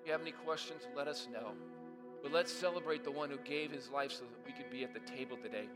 If 0.00 0.06
you 0.06 0.12
have 0.12 0.20
any 0.20 0.32
questions, 0.32 0.82
let 0.94 1.08
us 1.08 1.26
know. 1.32 1.52
But 2.22 2.32
let's 2.32 2.52
celebrate 2.52 3.04
the 3.04 3.10
one 3.10 3.30
who 3.30 3.38
gave 3.38 3.70
his 3.70 3.88
life 3.88 4.12
so 4.12 4.24
that 4.24 4.46
we 4.46 4.52
could 4.52 4.70
be 4.70 4.84
at 4.84 4.92
the 4.92 5.00
table 5.00 5.36
today. 5.36 5.66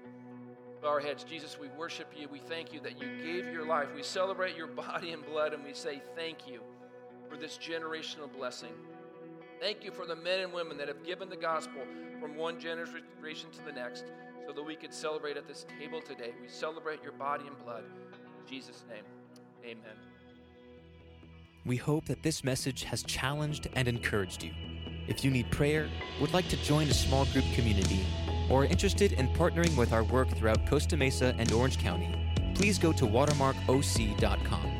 Bow 0.82 0.88
our 0.88 1.01
heads. 1.01 1.24
Jesus, 1.24 1.59
we 1.59 1.68
worship 1.68 2.12
you. 2.14 2.28
We 2.28 2.40
thank 2.40 2.72
you 2.72 2.80
that 2.80 3.01
you 3.01 3.09
gave 3.22 3.53
your 3.53 3.66
life. 3.66 3.88
We 3.95 4.03
celebrate 4.03 4.57
your 4.57 4.66
body 4.84 5.12
and 5.12 5.24
blood, 5.24 5.55
and 5.55 5.64
we 5.64 5.72
say 5.72 6.03
thank 6.14 6.47
you 6.47 6.61
for 7.28 7.36
this 7.36 7.59
generational 7.59 8.30
blessing. 8.30 8.72
Thank 9.61 9.82
you 9.82 9.90
for 9.90 10.05
the 10.05 10.16
men 10.16 10.40
and 10.40 10.53
women 10.53 10.76
that 10.76 10.88
have 10.88 11.05
given 11.05 11.30
the 11.30 11.36
gospel 11.36 11.82
from 12.20 12.36
one 12.36 12.61
generation 12.61 13.51
to 13.53 13.64
the 13.64 13.72
next 13.72 14.05
so 14.47 14.53
that 14.53 14.62
we 14.62 14.76
could 14.76 14.92
celebrate 14.92 15.36
at 15.36 15.49
this 15.49 15.64
table 15.78 16.03
today. 16.03 16.32
We 16.40 16.49
celebrate 16.49 17.03
your 17.03 17.12
body 17.12 17.47
and 17.47 17.57
blood. 17.64 17.84
In 18.12 18.51
Jesus' 18.51 18.84
name, 18.88 19.05
amen. 19.64 19.97
We 21.64 21.76
hope 21.76 22.05
that 22.07 22.22
this 22.22 22.45
message 22.45 22.84
has 22.84 23.03
challenged 23.03 23.68
and 23.74 23.88
encouraged 23.88 24.42
you. 24.42 24.53
If 25.07 25.25
you 25.25 25.31
need 25.31 25.51
prayer, 25.51 25.89
would 26.21 26.33
like 26.33 26.49
to 26.49 26.57
join 26.57 26.89
a 26.89 26.95
small 26.95 27.27
group 27.27 27.45
community, 27.55 28.07
or 28.49 28.63
are 28.63 28.65
interested 28.65 29.13
in 29.13 29.29
partnering 29.29 29.77
with 29.77 29.93
our 29.93 30.05
work 30.05 30.29
throughout 30.31 30.67
Costa 30.67 30.97
Mesa 30.97 31.35
and 31.39 31.53
Orange 31.53 31.79
County, 31.79 32.15
please 32.55 32.79
go 32.79 32.93
to 32.93 33.05
watermarkoc.com. 33.07 34.73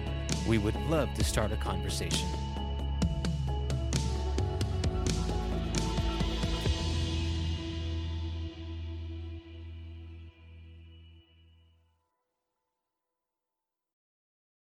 We 0.47 0.59
would 0.59 0.77
love 0.87 1.13
to 1.15 1.25
start 1.25 1.53
a 1.53 1.57
conversation. 1.57 2.29